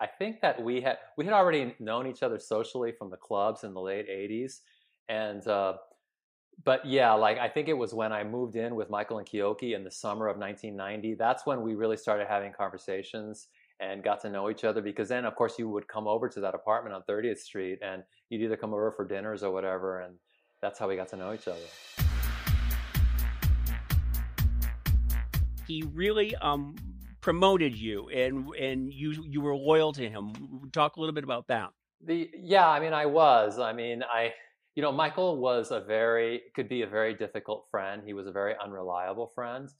I 0.00 0.06
think 0.06 0.40
that 0.40 0.62
we 0.62 0.80
had, 0.80 0.98
we 1.18 1.24
had 1.24 1.34
already 1.42 1.74
known 1.80 2.06
each 2.06 2.22
other 2.22 2.38
socially 2.38 2.92
from 2.92 3.10
the 3.10 3.16
clubs 3.16 3.64
in 3.64 3.74
the 3.74 3.80
late 3.80 4.08
80s. 4.08 4.60
And, 5.08 5.46
uh, 5.46 5.74
but 6.64 6.86
yeah, 6.86 7.12
like 7.12 7.38
I 7.38 7.48
think 7.48 7.68
it 7.68 7.72
was 7.72 7.92
when 7.92 8.12
I 8.12 8.22
moved 8.22 8.56
in 8.56 8.76
with 8.76 8.88
Michael 8.90 9.18
and 9.18 9.26
Keoki 9.26 9.74
in 9.74 9.82
the 9.82 9.90
summer 9.90 10.28
of 10.28 10.38
1990. 10.38 11.14
That's 11.14 11.44
when 11.44 11.62
we 11.62 11.74
really 11.74 11.96
started 11.96 12.28
having 12.28 12.52
conversations 12.52 13.48
and 13.80 14.04
got 14.04 14.20
to 14.22 14.30
know 14.30 14.50
each 14.50 14.62
other. 14.62 14.80
Because 14.80 15.08
then, 15.08 15.24
of 15.24 15.34
course, 15.34 15.58
you 15.58 15.68
would 15.68 15.88
come 15.88 16.06
over 16.06 16.28
to 16.28 16.40
that 16.40 16.54
apartment 16.54 16.94
on 16.94 17.02
30th 17.08 17.38
Street, 17.38 17.80
and 17.82 18.04
you'd 18.30 18.42
either 18.42 18.56
come 18.56 18.72
over 18.72 18.92
for 18.92 19.04
dinners 19.04 19.42
or 19.42 19.50
whatever, 19.50 20.00
and 20.00 20.14
that's 20.60 20.78
how 20.78 20.88
we 20.88 20.94
got 20.94 21.08
to 21.08 21.16
know 21.16 21.34
each 21.34 21.48
other. 21.48 21.58
He 25.66 25.82
really 25.92 26.36
um, 26.36 26.76
promoted 27.22 27.74
you, 27.74 28.10
and 28.10 28.46
and 28.56 28.92
you 28.92 29.24
you 29.26 29.40
were 29.40 29.56
loyal 29.56 29.92
to 29.94 30.08
him. 30.08 30.68
Talk 30.72 30.96
a 30.96 31.00
little 31.00 31.14
bit 31.14 31.24
about 31.24 31.46
that. 31.48 31.70
The 32.04 32.28
yeah, 32.36 32.68
I 32.68 32.80
mean, 32.80 32.92
I 32.92 33.06
was. 33.06 33.58
I 33.58 33.72
mean, 33.72 34.02
I 34.02 34.34
you 34.74 34.82
know, 34.82 34.92
Michael 34.92 35.38
was 35.38 35.70
a 35.70 35.80
very 35.80 36.42
could 36.54 36.68
be 36.68 36.82
a 36.82 36.86
very 36.86 37.14
difficult 37.14 37.66
friend. 37.70 38.02
He 38.04 38.12
was 38.12 38.26
a 38.26 38.32
very 38.32 38.54
unreliable 38.62 39.28
friend. 39.34 39.70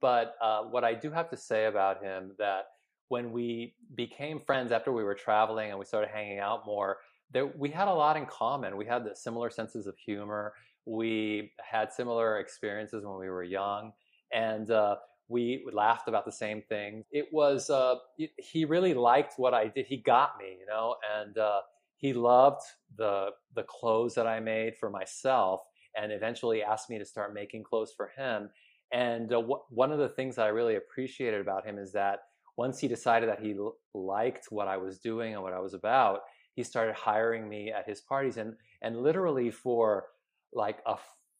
But 0.00 0.34
uh, 0.40 0.62
what 0.62 0.84
I 0.84 0.94
do 0.94 1.10
have 1.10 1.30
to 1.30 1.36
say 1.36 1.66
about 1.66 2.02
him 2.02 2.32
that 2.38 2.64
when 3.08 3.30
we 3.30 3.74
became 3.94 4.40
friends 4.40 4.72
after 4.72 4.92
we 4.92 5.04
were 5.04 5.14
traveling 5.14 5.70
and 5.70 5.78
we 5.78 5.84
started 5.84 6.10
hanging 6.10 6.38
out 6.38 6.66
more, 6.66 6.98
that 7.32 7.56
we 7.58 7.68
had 7.68 7.86
a 7.86 7.92
lot 7.92 8.16
in 8.16 8.26
common. 8.26 8.76
We 8.76 8.86
had 8.86 9.04
the 9.04 9.14
similar 9.14 9.50
senses 9.50 9.86
of 9.86 9.96
humor. 9.96 10.54
We 10.86 11.52
had 11.62 11.92
similar 11.92 12.38
experiences 12.38 13.04
when 13.04 13.18
we 13.18 13.28
were 13.28 13.44
young, 13.44 13.92
and 14.32 14.70
uh, 14.70 14.96
we 15.32 15.64
laughed 15.72 16.08
about 16.08 16.26
the 16.26 16.32
same 16.32 16.62
things. 16.68 17.06
It 17.10 17.26
was 17.32 17.70
uh, 17.70 17.96
he 18.36 18.64
really 18.66 18.94
liked 18.94 19.34
what 19.38 19.54
I 19.54 19.68
did. 19.68 19.86
He 19.86 19.96
got 19.96 20.38
me, 20.38 20.58
you 20.60 20.66
know, 20.66 20.96
and 21.18 21.36
uh, 21.38 21.62
he 21.96 22.12
loved 22.12 22.62
the 22.96 23.30
the 23.56 23.64
clothes 23.64 24.14
that 24.14 24.26
I 24.26 24.40
made 24.40 24.76
for 24.76 24.90
myself, 24.90 25.62
and 25.96 26.12
eventually 26.12 26.62
asked 26.62 26.90
me 26.90 26.98
to 26.98 27.04
start 27.04 27.34
making 27.34 27.64
clothes 27.64 27.92
for 27.96 28.10
him. 28.16 28.50
And 28.92 29.32
uh, 29.32 29.36
w- 29.36 29.62
one 29.70 29.90
of 29.90 29.98
the 29.98 30.10
things 30.10 30.36
that 30.36 30.44
I 30.44 30.48
really 30.48 30.76
appreciated 30.76 31.40
about 31.40 31.64
him 31.66 31.78
is 31.78 31.92
that 31.92 32.20
once 32.58 32.78
he 32.78 32.86
decided 32.88 33.30
that 33.30 33.40
he 33.40 33.54
l- 33.54 33.78
liked 33.94 34.48
what 34.50 34.68
I 34.68 34.76
was 34.76 34.98
doing 34.98 35.32
and 35.32 35.42
what 35.42 35.54
I 35.54 35.60
was 35.60 35.72
about, 35.72 36.20
he 36.54 36.62
started 36.62 36.94
hiring 36.94 37.48
me 37.48 37.72
at 37.72 37.88
his 37.88 38.02
parties, 38.02 38.36
and 38.36 38.54
and 38.82 39.02
literally 39.02 39.50
for 39.50 40.08
like 40.52 40.80
a 40.86 40.96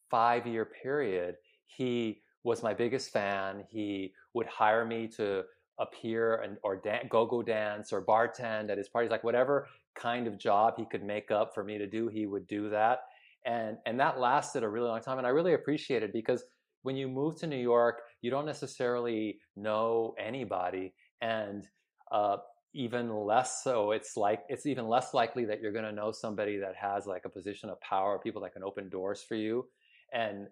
five 0.09 0.47
year 0.47 0.65
period, 0.65 1.35
he 1.65 2.22
was 2.43 2.63
my 2.63 2.73
biggest 2.73 3.11
fan. 3.11 3.63
He 3.69 4.13
would 4.33 4.47
hire 4.47 4.85
me 4.85 5.07
to 5.17 5.43
appear 5.79 6.35
and 6.35 6.57
or 6.63 6.75
dan- 6.75 7.07
go-go 7.09 7.41
dance 7.41 7.91
or 7.91 8.05
bartend 8.05 8.69
at 8.69 8.77
his 8.77 8.89
parties, 8.89 9.11
like 9.11 9.23
whatever 9.23 9.67
kind 9.95 10.27
of 10.27 10.37
job 10.37 10.75
he 10.77 10.85
could 10.85 11.03
make 11.03 11.31
up 11.31 11.53
for 11.53 11.63
me 11.63 11.77
to 11.77 11.87
do, 11.87 12.07
he 12.07 12.25
would 12.25 12.47
do 12.47 12.69
that. 12.69 12.99
And 13.45 13.77
and 13.85 13.99
that 13.99 14.19
lasted 14.19 14.63
a 14.63 14.69
really 14.69 14.87
long 14.87 15.01
time. 15.01 15.17
And 15.17 15.27
I 15.27 15.31
really 15.31 15.53
appreciate 15.53 16.03
it 16.03 16.13
because 16.13 16.43
when 16.83 16.95
you 16.95 17.07
move 17.07 17.37
to 17.37 17.47
New 17.47 17.57
York, 17.57 18.01
you 18.21 18.29
don't 18.29 18.45
necessarily 18.45 19.39
know 19.55 20.13
anybody. 20.19 20.93
And 21.21 21.67
uh, 22.11 22.37
even 22.73 23.09
less 23.09 23.63
so, 23.63 23.91
it's 23.91 24.15
like 24.17 24.41
it's 24.49 24.65
even 24.65 24.87
less 24.87 25.13
likely 25.13 25.45
that 25.45 25.61
you're 25.61 25.71
going 25.71 25.85
to 25.85 25.91
know 25.91 26.11
somebody 26.11 26.57
that 26.57 26.75
has 26.75 27.05
like 27.05 27.23
a 27.25 27.29
position 27.29 27.69
of 27.69 27.79
power, 27.81 28.19
people 28.19 28.41
that 28.41 28.53
can 28.53 28.63
open 28.63 28.89
doors 28.89 29.23
for 29.27 29.35
you. 29.35 29.65
And 30.13 30.47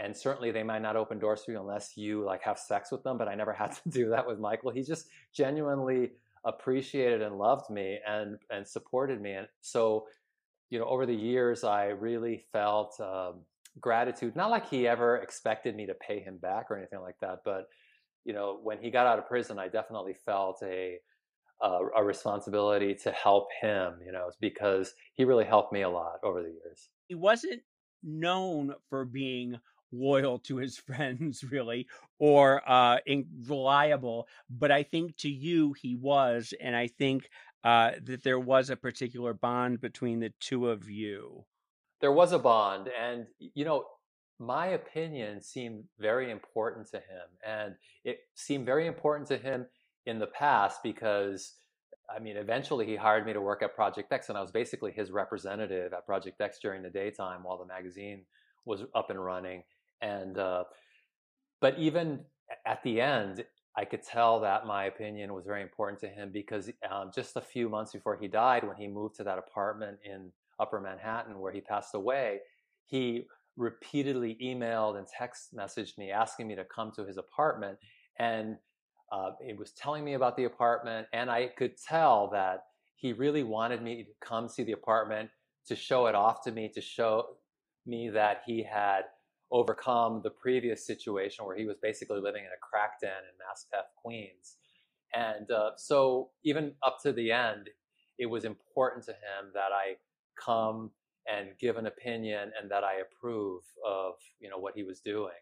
and 0.00 0.16
certainly 0.16 0.50
they 0.50 0.62
might 0.62 0.82
not 0.82 0.96
open 0.96 1.18
doors 1.18 1.44
for 1.44 1.52
you 1.52 1.60
unless 1.60 1.96
you 1.96 2.24
like 2.24 2.42
have 2.42 2.58
sex 2.58 2.90
with 2.92 3.02
them 3.02 3.18
but 3.18 3.28
i 3.28 3.34
never 3.34 3.52
had 3.62 3.72
to 3.72 3.88
do 3.88 4.10
that 4.10 4.26
with 4.26 4.38
michael. 4.38 4.70
He 4.70 4.82
just 4.82 5.06
genuinely 5.34 6.12
appreciated 6.44 7.22
and 7.22 7.36
loved 7.36 7.68
me 7.70 7.98
and 8.06 8.38
and 8.50 8.66
supported 8.66 9.20
me. 9.20 9.32
And 9.32 9.48
so 9.60 10.06
you 10.70 10.78
know 10.78 10.86
over 10.86 11.06
the 11.06 11.14
years 11.14 11.64
i 11.64 11.86
really 11.86 12.44
felt 12.52 12.98
um, 13.00 13.40
gratitude. 13.80 14.36
Not 14.36 14.50
like 14.50 14.68
he 14.68 14.86
ever 14.86 15.16
expected 15.16 15.74
me 15.76 15.86
to 15.86 15.94
pay 15.94 16.20
him 16.20 16.38
back 16.38 16.70
or 16.70 16.78
anything 16.78 17.00
like 17.00 17.16
that 17.20 17.38
but 17.44 17.66
you 18.24 18.32
know 18.32 18.58
when 18.62 18.78
he 18.80 18.90
got 18.90 19.06
out 19.06 19.18
of 19.18 19.26
prison 19.26 19.58
i 19.58 19.68
definitely 19.68 20.14
felt 20.14 20.58
a 20.62 20.98
a, 21.60 21.78
a 21.96 22.04
responsibility 22.04 22.94
to 22.94 23.10
help 23.10 23.48
him 23.60 23.94
you 24.04 24.12
know 24.12 24.30
because 24.40 24.92
he 25.14 25.24
really 25.24 25.44
helped 25.44 25.72
me 25.72 25.82
a 25.82 25.90
lot 25.90 26.18
over 26.22 26.42
the 26.42 26.50
years. 26.50 26.88
He 27.08 27.14
wasn't 27.14 27.62
known 28.02 28.74
for 28.88 29.04
being 29.04 29.56
loyal 29.92 30.38
to 30.38 30.56
his 30.56 30.76
friends 30.86 31.44
really 31.44 31.86
or 32.18 32.62
uh 32.68 32.98
reliable 33.46 34.26
but 34.50 34.70
i 34.70 34.82
think 34.82 35.16
to 35.16 35.28
you 35.28 35.72
he 35.74 35.94
was 35.96 36.52
and 36.60 36.76
i 36.76 36.86
think 36.86 37.28
uh 37.64 37.92
that 38.02 38.22
there 38.22 38.38
was 38.38 38.70
a 38.70 38.76
particular 38.76 39.32
bond 39.32 39.80
between 39.80 40.20
the 40.20 40.32
two 40.40 40.68
of 40.68 40.88
you 40.88 41.44
there 42.00 42.12
was 42.12 42.32
a 42.32 42.38
bond 42.38 42.88
and 43.00 43.26
you 43.54 43.64
know 43.64 43.84
my 44.40 44.68
opinion 44.68 45.40
seemed 45.40 45.82
very 45.98 46.30
important 46.30 46.88
to 46.88 46.98
him 46.98 47.26
and 47.44 47.74
it 48.04 48.20
seemed 48.34 48.64
very 48.64 48.86
important 48.86 49.26
to 49.28 49.36
him 49.36 49.66
in 50.06 50.18
the 50.18 50.28
past 50.28 50.80
because 50.82 51.54
I 52.14 52.18
mean, 52.20 52.36
eventually 52.36 52.86
he 52.86 52.96
hired 52.96 53.26
me 53.26 53.34
to 53.34 53.40
work 53.40 53.62
at 53.62 53.74
Project 53.74 54.10
X, 54.12 54.28
and 54.28 54.38
I 54.38 54.40
was 54.40 54.50
basically 54.50 54.92
his 54.92 55.10
representative 55.10 55.92
at 55.92 56.06
Project 56.06 56.40
X 56.40 56.58
during 56.60 56.82
the 56.82 56.90
daytime 56.90 57.42
while 57.42 57.58
the 57.58 57.66
magazine 57.66 58.24
was 58.64 58.84
up 58.94 59.10
and 59.10 59.22
running. 59.22 59.62
And 60.00 60.38
uh, 60.38 60.64
but 61.60 61.78
even 61.78 62.20
at 62.66 62.82
the 62.82 63.00
end, 63.00 63.44
I 63.76 63.84
could 63.84 64.02
tell 64.02 64.40
that 64.40 64.66
my 64.66 64.84
opinion 64.86 65.34
was 65.34 65.44
very 65.44 65.62
important 65.62 66.00
to 66.00 66.08
him 66.08 66.30
because 66.32 66.70
um, 66.90 67.10
just 67.14 67.36
a 67.36 67.40
few 67.40 67.68
months 67.68 67.92
before 67.92 68.16
he 68.16 68.28
died, 68.28 68.66
when 68.66 68.76
he 68.76 68.88
moved 68.88 69.16
to 69.16 69.24
that 69.24 69.38
apartment 69.38 69.98
in 70.04 70.32
Upper 70.58 70.80
Manhattan 70.80 71.38
where 71.38 71.52
he 71.52 71.60
passed 71.60 71.94
away, 71.94 72.40
he 72.84 73.26
repeatedly 73.58 74.38
emailed 74.42 74.96
and 74.96 75.06
text 75.06 75.54
messaged 75.54 75.98
me 75.98 76.10
asking 76.10 76.46
me 76.46 76.54
to 76.54 76.64
come 76.64 76.92
to 76.92 77.04
his 77.04 77.18
apartment 77.18 77.76
and 78.18 78.56
uh, 79.10 79.30
he 79.44 79.52
was 79.52 79.72
telling 79.72 80.04
me 80.04 80.14
about 80.14 80.36
the 80.36 80.44
apartment 80.44 81.08
and 81.12 81.28
i 81.28 81.48
could 81.58 81.72
tell 81.76 82.30
that 82.30 82.66
he 82.94 83.12
really 83.12 83.42
wanted 83.42 83.82
me 83.82 84.04
to 84.04 84.10
come 84.20 84.48
see 84.48 84.62
the 84.62 84.72
apartment 84.72 85.28
to 85.66 85.74
show 85.74 86.06
it 86.06 86.14
off 86.14 86.40
to 86.42 86.52
me 86.52 86.70
to 86.72 86.80
show 86.80 87.26
me 87.84 88.08
that 88.08 88.42
he 88.46 88.62
had 88.62 89.02
overcome 89.50 90.20
the 90.22 90.30
previous 90.30 90.86
situation 90.86 91.44
where 91.44 91.56
he 91.56 91.64
was 91.64 91.76
basically 91.80 92.20
living 92.20 92.44
in 92.44 92.50
a 92.50 92.60
crack 92.60 93.00
den 93.00 93.10
in 93.10 93.34
Maspeth, 93.38 93.86
Queens. 94.02 94.56
And 95.14 95.50
uh, 95.50 95.70
so 95.76 96.30
even 96.44 96.72
up 96.82 96.98
to 97.02 97.12
the 97.12 97.32
end, 97.32 97.70
it 98.18 98.26
was 98.26 98.44
important 98.44 99.04
to 99.06 99.12
him 99.12 99.50
that 99.54 99.70
I 99.72 99.96
come 100.42 100.90
and 101.30 101.50
give 101.58 101.76
an 101.76 101.86
opinion 101.86 102.52
and 102.60 102.70
that 102.70 102.84
I 102.84 103.00
approve 103.00 103.62
of 103.86 104.14
you 104.40 104.48
know 104.48 104.58
what 104.58 104.74
he 104.74 104.82
was 104.82 105.00
doing. 105.00 105.32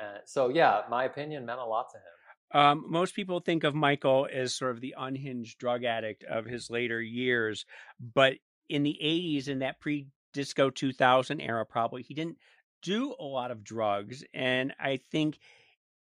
And 0.00 0.20
so 0.26 0.48
yeah, 0.48 0.82
my 0.90 1.04
opinion 1.04 1.46
meant 1.46 1.60
a 1.60 1.64
lot 1.64 1.90
to 1.90 1.98
him. 1.98 2.62
Um, 2.62 2.84
most 2.88 3.14
people 3.14 3.40
think 3.40 3.64
of 3.64 3.74
Michael 3.74 4.28
as 4.32 4.54
sort 4.54 4.72
of 4.72 4.80
the 4.80 4.94
unhinged 4.96 5.58
drug 5.58 5.84
addict 5.84 6.24
of 6.24 6.44
his 6.46 6.70
later 6.70 7.00
years, 7.00 7.66
but 8.14 8.34
in 8.68 8.82
the 8.82 8.96
80s, 9.02 9.48
in 9.48 9.58
that 9.60 9.80
pre 9.80 10.06
disco 10.32 10.70
2000 10.70 11.40
era, 11.40 11.64
probably 11.66 12.02
he 12.02 12.14
didn't 12.14 12.38
do 12.84 13.14
a 13.18 13.24
lot 13.24 13.50
of 13.50 13.64
drugs. 13.64 14.22
And 14.32 14.72
I 14.78 15.00
think 15.10 15.38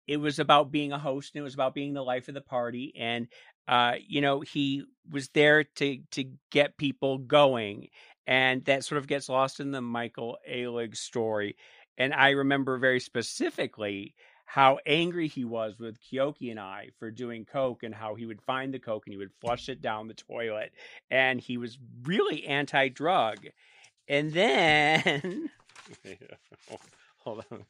it 0.07 0.17
was 0.17 0.39
about 0.39 0.71
being 0.71 0.93
a 0.93 0.99
host 0.99 1.33
and 1.35 1.41
it 1.41 1.43
was 1.43 1.55
about 1.55 1.75
being 1.75 1.93
the 1.93 2.03
life 2.03 2.29
of 2.29 2.33
the 2.33 2.41
party. 2.41 2.93
And, 2.97 3.27
uh, 3.67 3.95
you 4.07 4.21
know, 4.21 4.39
he 4.39 4.85
was 5.11 5.27
there 5.29 5.65
to, 5.65 5.97
to 6.11 6.25
get 6.51 6.77
people 6.77 7.17
going 7.17 7.89
and 8.25 8.63
that 8.65 8.83
sort 8.85 8.99
of 8.99 9.07
gets 9.07 9.27
lost 9.27 9.59
in 9.59 9.71
the 9.71 9.81
Michael 9.81 10.37
Alig 10.49 10.95
story. 10.95 11.57
And 11.97 12.13
I 12.13 12.29
remember 12.29 12.77
very 12.77 12.99
specifically 12.99 14.13
how 14.45 14.79
angry 14.85 15.27
he 15.27 15.43
was 15.43 15.77
with 15.77 15.97
Keoki 15.99 16.51
and 16.51 16.59
I 16.59 16.89
for 16.99 17.11
doing 17.11 17.43
coke 17.43 17.83
and 17.83 17.93
how 17.93 18.15
he 18.15 18.25
would 18.25 18.41
find 18.41 18.73
the 18.73 18.79
coke 18.79 19.03
and 19.05 19.13
he 19.13 19.17
would 19.17 19.33
flush 19.41 19.67
it 19.67 19.81
down 19.81 20.07
the 20.07 20.13
toilet 20.13 20.71
and 21.11 21.39
he 21.41 21.57
was 21.57 21.77
really 22.03 22.45
anti-drug. 22.45 23.39
And 24.07 24.31
then 24.31 25.49
hold 27.17 27.43
on. 27.51 27.65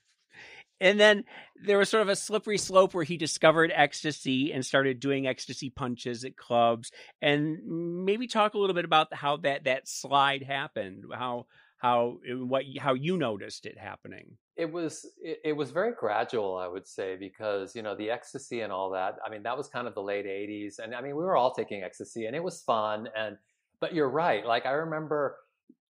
And 0.80 1.00
then 1.00 1.24
there 1.66 1.80
was 1.80 1.90
sort 1.90 2.04
of 2.04 2.10
a 2.10 2.16
slippery 2.16 2.60
slope 2.60 2.94
where 2.94 3.04
he 3.04 3.18
discovered 3.18 3.72
ecstasy 3.74 4.52
and 4.52 4.64
started 4.64 5.00
doing 5.00 5.26
ecstasy 5.26 5.72
punches 5.72 6.24
at 6.24 6.38
clubs. 6.38 6.92
And 7.20 8.06
maybe 8.06 8.28
talk 8.28 8.54
a 8.54 8.60
little 8.60 8.76
bit 8.76 8.86
about 8.86 9.12
how 9.12 9.38
that 9.38 9.64
that 9.64 9.88
slide 9.88 10.44
happened 10.44 11.06
how 11.12 11.48
how 11.78 12.18
what 12.26 12.66
how 12.80 12.94
you 12.94 13.18
noticed 13.18 13.66
it 13.66 13.78
happening. 13.78 14.38
It 14.56 14.72
was 14.72 15.06
it, 15.22 15.40
it, 15.44 15.54
was 15.54 15.70
very 15.70 15.94
gradual 15.94 16.58
i 16.58 16.68
would 16.68 16.88
say 16.88 17.16
because 17.16 17.76
you 17.76 17.84
know 17.84 17.96
the 17.96 18.10
ecstasy 18.10 18.62
and 18.62 18.74
all 18.74 18.90
that 18.92 19.18
i 19.24 19.30
mean 19.30 19.44
that 19.44 19.56
was 19.56 19.68
kind 19.68 19.88
of 19.88 19.94
the 19.94 20.02
late 20.02 20.26
80s 20.26 20.80
and 20.80 20.96
i 20.96 21.02
mean 21.02 21.16
we 21.16 21.24
were 21.24 21.38
all 21.38 21.54
taking 21.54 21.84
ecstasy 21.84 22.26
and 22.26 22.36
it 22.36 22.44
was 22.44 22.64
fun 22.64 23.08
and 23.16 23.38
but 23.80 23.94
you're 23.94 24.10
right. 24.10 24.44
Like 24.44 24.66
i 24.66 24.72
remember 24.72 25.38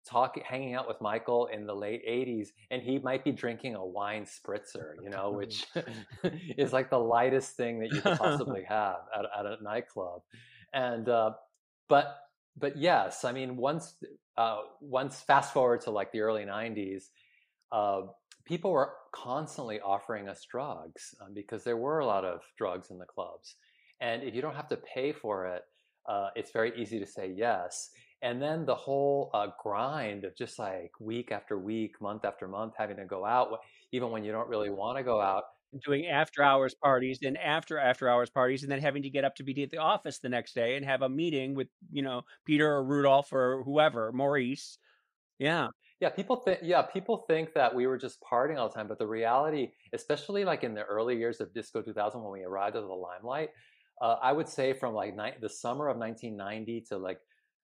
talking 0.08 0.42
hanging 0.46 0.74
out 0.74 0.88
with 0.88 1.00
Michael 1.00 1.46
in 1.46 1.66
the 1.66 1.74
late 1.74 2.02
80s 2.06 2.48
and 2.70 2.82
he 2.82 2.98
might 2.98 3.24
be 3.24 3.32
drinking 3.32 3.74
a 3.74 3.84
wine 3.84 4.24
spritzer, 4.24 4.94
you 5.02 5.10
know, 5.10 5.30
which 5.36 5.66
is 6.58 6.72
like 6.72 6.90
the 6.90 6.98
lightest 6.98 7.56
thing 7.56 7.80
that 7.80 7.92
you 7.92 8.00
could 8.00 8.18
possibly 8.18 8.62
have 8.68 8.98
at, 9.16 9.24
at 9.38 9.46
a 9.46 9.62
nightclub. 9.62 10.22
And 10.72 11.08
uh, 11.08 11.32
but 11.88 12.18
but 12.56 12.76
yes, 12.76 13.24
I 13.24 13.32
mean 13.32 13.56
once 13.56 13.94
uh, 14.36 14.60
once 14.80 15.20
fast 15.20 15.52
forward 15.52 15.82
to 15.82 15.90
like 15.90 16.12
the 16.12 16.20
early 16.20 16.44
90s, 16.44 17.04
uh, 17.70 18.02
people 18.44 18.70
were 18.70 18.94
constantly 19.12 19.80
offering 19.80 20.28
us 20.28 20.44
drugs 20.50 21.14
um, 21.20 21.34
because 21.34 21.64
there 21.64 21.76
were 21.76 21.98
a 21.98 22.06
lot 22.06 22.24
of 22.24 22.40
drugs 22.56 22.90
in 22.90 22.98
the 22.98 23.06
clubs. 23.06 23.56
And 24.00 24.22
if 24.22 24.34
you 24.34 24.42
don't 24.42 24.56
have 24.56 24.68
to 24.68 24.78
pay 24.78 25.12
for 25.12 25.46
it, 25.46 25.62
uh, 26.08 26.30
it's 26.34 26.50
very 26.50 26.72
easy 26.80 26.98
to 26.98 27.06
say 27.06 27.32
yes 27.36 27.90
and 28.22 28.40
then 28.40 28.64
the 28.64 28.74
whole 28.74 29.30
uh, 29.34 29.48
grind 29.60 30.24
of 30.24 30.36
just 30.36 30.58
like 30.58 30.92
week 31.00 31.32
after 31.32 31.58
week 31.58 32.00
month 32.00 32.24
after 32.24 32.46
month 32.46 32.74
having 32.78 32.96
to 32.96 33.04
go 33.04 33.24
out 33.24 33.60
even 33.92 34.10
when 34.10 34.24
you 34.24 34.32
don't 34.32 34.48
really 34.48 34.70
want 34.70 34.96
to 34.96 35.04
go 35.04 35.20
out. 35.20 35.44
Doing 35.84 36.06
after 36.06 36.42
hours 36.42 36.74
parties 36.74 37.20
and 37.22 37.38
after 37.38 37.78
after 37.78 38.08
hours 38.08 38.30
parties 38.30 38.62
and 38.62 38.70
then 38.70 38.80
having 38.80 39.02
to 39.04 39.10
get 39.10 39.24
up 39.24 39.34
to 39.36 39.42
be 39.42 39.62
at 39.62 39.70
the 39.70 39.78
office 39.78 40.18
the 40.18 40.28
next 40.28 40.54
day 40.54 40.76
and 40.76 40.84
have 40.84 41.02
a 41.02 41.08
meeting 41.08 41.54
with 41.54 41.68
you 41.90 42.02
know 42.02 42.22
peter 42.44 42.70
or 42.70 42.84
rudolph 42.84 43.32
or 43.32 43.62
whoever 43.64 44.12
maurice. 44.12 44.78
Yeah. 45.38 45.68
Yeah 46.00 46.10
people 46.10 46.36
think 46.36 46.60
yeah 46.62 46.82
people 46.82 47.24
think 47.28 47.54
that 47.54 47.74
we 47.74 47.86
were 47.86 47.96
just 47.96 48.20
partying 48.20 48.58
all 48.58 48.68
the 48.68 48.74
time 48.74 48.88
but 48.88 48.98
the 48.98 49.06
reality 49.06 49.72
especially 49.92 50.44
like 50.44 50.62
in 50.62 50.74
the 50.74 50.82
early 50.82 51.16
years 51.16 51.40
of 51.40 51.54
disco 51.54 51.80
2000 51.80 52.22
when 52.22 52.32
we 52.32 52.42
arrived 52.42 52.76
at 52.76 52.82
the 52.82 52.88
limelight 52.88 53.50
uh, 54.00 54.16
i 54.20 54.32
would 54.32 54.48
say 54.48 54.72
from 54.72 54.94
like 54.94 55.16
ni- 55.16 55.38
the 55.40 55.48
summer 55.48 55.88
of 55.88 55.96
1990 55.96 56.80
to 56.88 56.98
like 56.98 57.20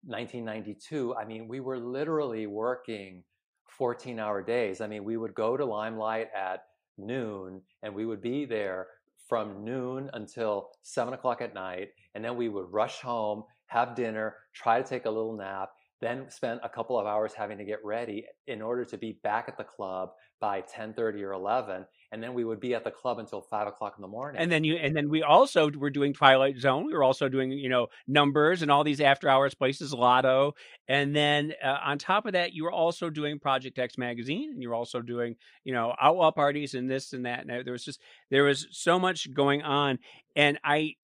1992, 0.07 1.15
I 1.15 1.25
mean, 1.25 1.49
we 1.49 1.61
were 1.61 1.79
literally 1.79 2.47
working 2.47 3.25
14 3.67 4.19
hour 4.19 4.43
days. 4.43 4.81
I 4.81 4.87
mean, 4.87 5.05
we 5.05 5.17
would 5.17 5.35
go 5.35 5.57
to 5.57 5.65
Limelight 5.65 6.29
at 6.35 6.65
noon 6.99 7.63
and 7.83 7.95
we 7.95 8.07
would 8.07 8.23
be 8.23 8.45
there 8.45 8.87
from 9.29 9.65
noon 9.65 10.11
until 10.13 10.71
seven 10.83 11.15
o'clock 11.15 11.41
at 11.41 11.55
night. 11.55 11.89
And 12.15 12.25
then 12.25 12.37
we 12.37 12.49
would 12.49 12.73
rush 12.73 13.01
home, 13.01 13.45
have 13.67 13.97
dinner, 13.97 14.37
try 14.53 14.81
to 14.81 14.89
take 14.89 15.07
a 15.07 15.11
little 15.11 15.37
nap, 15.37 15.71
then 16.01 16.29
spend 16.29 16.61
a 16.63 16.69
couple 16.69 16.99
of 16.99 17.07
hours 17.07 17.33
having 17.33 17.59
to 17.59 17.65
get 17.65 17.85
ready 17.85 18.27
in 18.47 18.61
order 18.61 18.85
to 18.85 18.99
be 18.99 19.19
back 19.23 19.47
at 19.49 19.57
the 19.57 19.65
club 19.65 20.11
by 20.41 20.61
10.30 20.61 21.23
or 21.23 21.33
11 21.33 21.87
and 22.15 22.23
then 22.23 22.33
we 22.33 22.45
would 22.45 22.61
be 22.61 22.75
at 22.75 22.85
the 22.85 22.93
club 22.93 23.19
until 23.19 23.41
five 23.41 23.67
o'clock 23.67 23.95
in 23.99 24.03
the 24.03 24.09
morning. 24.09 24.41
And 24.41 24.51
then 24.51 24.63
you, 24.63 24.77
and 24.77 24.95
then 24.95 25.11
we 25.11 25.25
also 25.25 25.69
were 25.69 25.91
doing 25.91 26.15
Twilight 26.15 26.59
Zone. 26.59 26.87
We 26.87 26.93
were 26.93 27.03
also 27.03 27.29
doing, 27.29 27.51
you 27.51 27.69
know, 27.69 27.89
numbers 28.07 28.63
and 28.63 28.71
all 28.71 28.85
these 28.85 29.01
after 29.01 29.29
hours 29.29 29.53
places, 29.53 29.93
Lotto. 29.93 30.55
And 30.87 31.15
then 31.15 31.55
uh, 31.63 31.79
on 31.85 31.99
top 31.99 32.27
of 32.27 32.35
that, 32.35 32.53
you 32.53 32.63
were 32.63 32.73
also 32.73 33.11
doing 33.11 33.41
Project 33.41 33.81
X 33.81 33.99
magazine, 33.99 34.51
and 34.53 34.63
you 34.63 34.69
were 34.69 34.77
also 34.77 35.01
doing, 35.01 35.35
you 35.65 35.75
know, 35.75 35.93
outlaw 36.01 36.31
parties 36.31 36.75
and 36.75 36.89
this 36.89 37.13
and 37.13 37.27
that. 37.27 37.41
And 37.41 37.67
there 37.67 37.73
was 37.73 37.85
just 37.85 38.01
there 38.31 38.45
was 38.45 38.69
so 38.71 39.01
much 39.01 39.35
going 39.35 39.63
on, 39.63 39.99
and 40.37 40.61
I 40.63 40.95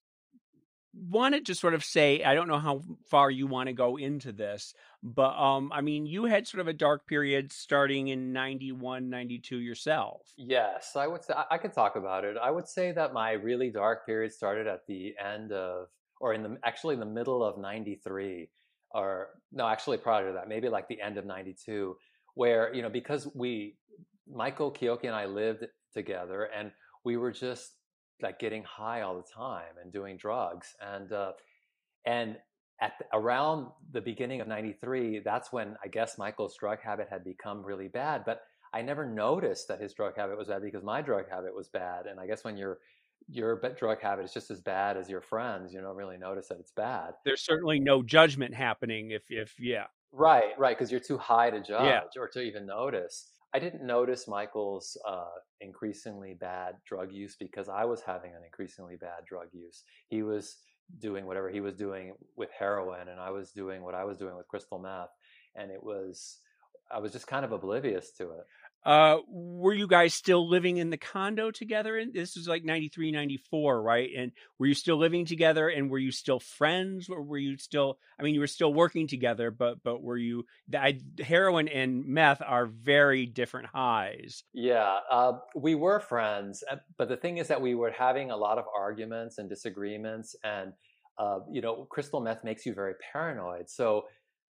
wanted 0.93 1.47
to 1.47 1.55
sort 1.55 1.75
of 1.75 1.85
say 1.85 2.23
I 2.25 2.35
don't 2.35 2.49
know 2.49 2.59
how 2.59 2.83
far 3.09 3.31
you 3.31 3.47
want 3.47 3.69
to 3.69 3.73
go 3.73 3.97
into 3.97 4.33
this, 4.33 4.75
but 5.03 5.37
um 5.39 5.71
I 5.73 5.81
mean 5.81 6.07
you 6.07 6.25
had 6.25 6.47
sort 6.47 6.61
of 6.61 6.69
a 6.69 6.73
dark 6.73 7.07
period 7.07 7.53
starting 7.53 8.09
in 8.09 8.33
91 8.33 9.09
92 9.09 9.59
yourself. 9.59 10.23
Yes, 10.37 10.97
I 10.97 11.07
would 11.07 11.25
say 11.25 11.35
I 11.51 11.59
could 11.59 11.73
talk 11.73 11.97
about 11.97 12.25
it. 12.25 12.37
I 12.43 12.51
would 12.51 12.69
say 12.69 12.93
that 12.93 13.13
my 13.13 13.33
really 13.33 13.71
dark 13.71 14.07
period 14.07 14.33
started 14.33 14.67
at 14.67 14.87
the 14.87 15.15
end 15.23 15.53
of 15.53 15.89
or 16.21 16.35
in 16.35 16.43
the 16.43 16.59
actually 16.65 16.95
in 16.95 17.01
the 17.01 17.07
middle 17.07 17.43
of 17.43 17.59
93 17.59 18.49
or 18.93 19.29
no 19.53 19.67
actually 19.69 19.97
prior 19.97 20.27
to 20.27 20.33
that 20.35 20.49
maybe 20.49 20.69
like 20.69 20.89
the 20.89 21.01
end 21.01 21.17
of 21.17 21.25
92 21.25 21.97
where 22.35 22.75
you 22.75 22.83
know 22.83 22.91
because 22.91 23.29
we 23.35 23.77
Michael 24.33 24.73
Keoki 24.73 25.05
and 25.05 25.15
I 25.15 25.27
lived 25.27 25.65
together 25.93 26.45
and 26.57 26.71
we 27.05 27.17
were 27.17 27.33
just 27.33 27.73
like 28.23 28.39
getting 28.39 28.65
high 28.65 29.03
all 29.03 29.17
the 29.17 29.23
time 29.23 29.75
and 29.83 29.93
doing 29.93 30.17
drugs 30.17 30.75
and 30.81 31.13
uh, 31.13 31.33
and 32.07 32.37
at 32.81 32.93
the, 32.99 33.05
around 33.13 33.69
the 33.93 34.01
beginning 34.01 34.41
of 34.41 34.49
93 34.49 35.21
that's 35.25 35.53
when 35.53 35.77
i 35.85 35.89
guess 35.89 36.17
michael's 36.19 36.57
drug 36.57 36.79
habit 36.83 37.09
had 37.11 37.25
become 37.25 37.63
really 37.63 37.89
bad 37.89 38.23
but 38.25 38.41
i 38.73 38.81
never 38.81 39.05
noticed 39.05 39.69
that 39.69 39.81
his 39.81 39.93
drug 39.93 40.17
habit 40.17 40.39
was 40.39 40.49
bad 40.49 40.63
because 40.63 40.83
my 40.83 41.03
drug 41.03 41.25
habit 41.31 41.55
was 41.55 41.69
bad 41.69 42.07
and 42.07 42.19
i 42.19 42.27
guess 42.27 42.45
when 42.45 42.57
your 42.57 42.79
your 43.29 43.61
drug 43.79 44.01
habit 44.01 44.25
is 44.25 44.33
just 44.33 44.51
as 44.51 44.61
bad 44.61 44.97
as 44.97 45.09
your 45.09 45.21
friends 45.21 45.73
you 45.73 45.81
don't 45.81 45.97
really 45.97 46.19
notice 46.19 46.49
that 46.49 46.59
it's 46.59 46.73
bad. 46.73 47.15
There's 47.25 47.43
certainly 47.43 47.79
no 47.79 48.03
judgment 48.03 48.55
happening 48.55 49.11
if 49.11 49.23
if 49.29 49.55
yeah. 49.59 49.85
Right 50.13 50.59
right 50.59 50.77
because 50.77 50.91
you're 50.91 51.01
too 51.01 51.19
high 51.19 51.51
to 51.51 51.61
judge 51.61 51.85
yeah. 51.85 52.21
or 52.21 52.29
to 52.29 52.41
even 52.41 52.67
notice 52.67 53.31
I 53.53 53.59
didn't 53.59 53.85
notice 53.85 54.29
Michael's 54.29 54.97
uh, 55.07 55.25
increasingly 55.61 56.35
bad 56.35 56.77
drug 56.87 57.13
use 57.13 57.37
because 57.39 57.69
I 57.69 57.85
was 57.85 58.01
having 58.03 58.31
an 58.31 58.43
increasingly 58.45 58.97
bad 58.97 59.25
drug 59.27 59.49
use. 59.53 59.83
He 60.09 60.23
was 60.23 60.57
doing 61.01 61.27
whatever 61.27 61.51
he 61.51 61.61
was 61.61 61.75
doing 61.75 62.15
with 62.37 62.51
heroin, 62.57 63.09
and 63.09 63.21
I 63.21 63.31
was 63.31 63.51
doing 63.51 63.83
what 63.83 63.95
I 63.95 64.05
was 64.05 64.19
doing 64.19 64.37
with 64.37 64.49
crystal 64.49 64.79
meth, 64.79 65.11
and 65.57 65.71
it 65.71 65.83
was 65.83 66.39
I 66.93 66.99
was 66.99 67.13
just 67.13 67.27
kind 67.27 67.45
of 67.45 67.53
oblivious 67.53 68.11
to 68.19 68.31
it. 68.33 68.47
Uh, 68.85 69.19
were 69.29 69.75
you 69.75 69.87
guys 69.87 70.15
still 70.15 70.49
living 70.49 70.79
in 70.79 70.91
the 70.91 70.97
condo 70.97 71.51
together? 71.51 71.99
And 71.99 72.15
this 72.15 72.37
was 72.37 72.49
like 72.49 72.65
93, 72.65 73.13
94, 73.13 73.83
right? 73.83 74.09
And 74.17 74.33
were 74.59 74.67
you 74.67 74.75
still 74.75 74.97
living 74.97 75.27
together 75.27 75.69
and 75.69 75.91
were 75.91 75.99
you 75.99 76.13
still 76.13 76.41
friends 76.41 77.09
or 77.09 77.23
were 77.23 77.39
you 77.39 77.59
still, 77.59 77.99
I 78.19 78.23
mean, 78.23 78.35
you 78.35 78.41
were 78.41 78.47
still 78.47 78.73
working 78.73 79.07
together, 79.07 79.51
but, 79.51 79.83
but 79.83 80.03
were 80.03 80.17
you, 80.17 80.47
I, 80.75 80.99
heroin 81.19 81.69
and 81.69 82.07
meth 82.07 82.41
are 82.41 82.67
very 82.67 83.27
different 83.27 83.69
highs. 83.69 84.45
Yeah, 84.55 85.01
uh, 85.11 85.33
we 85.55 85.75
were 85.75 86.01
friends. 86.01 86.65
uh, 86.71 86.77
But 86.97 87.09
the 87.09 87.17
thing 87.19 87.39
is 87.39 87.49
that 87.49 87.61
we 87.61 87.75
were 87.75 87.91
having 87.91 88.31
a 88.31 88.37
lot 88.37 88.59
of 88.59 88.65
arguments 88.75 89.37
and 89.39 89.49
disagreements. 89.49 90.35
And, 90.43 90.73
uh, 91.19 91.41
you 91.51 91.61
know, 91.61 91.85
crystal 91.91 92.21
meth 92.21 92.45
makes 92.45 92.65
you 92.65 92.73
very 92.73 92.95
paranoid. 93.13 93.69
So, 93.69 94.07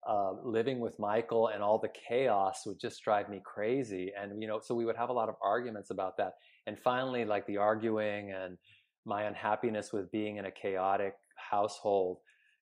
uh, 0.07 0.33
living 0.45 0.81
with 0.81 0.99
Michael 0.99 1.49
and 1.49 1.63
all 1.63 1.79
the 1.79 1.91
chaos 2.09 2.65
would 2.67 2.79
just 2.81 3.03
drive 3.03 3.29
me 3.29 3.41
crazy. 3.45 4.13
And, 4.19 4.41
you 4.41 4.49
know, 4.49 4.61
so 4.63 4.75
we 4.75 4.85
would 4.85 4.97
have 4.97 5.11
a 5.11 5.13
lot 5.13 5.29
of 5.29 5.35
arguments 5.43 5.91
about 5.91 6.17
that. 6.19 6.35
And 6.67 6.79
finally, 6.79 7.25
like 7.25 7.47
the 7.47 7.57
arguing 7.57 8.33
and 8.33 8.57
my 9.05 9.23
unhappiness 9.25 9.93
with 9.93 10.11
being 10.13 10.37
in 10.37 10.47
a 10.47 10.51
chaotic 10.51 11.15
household 11.37 12.19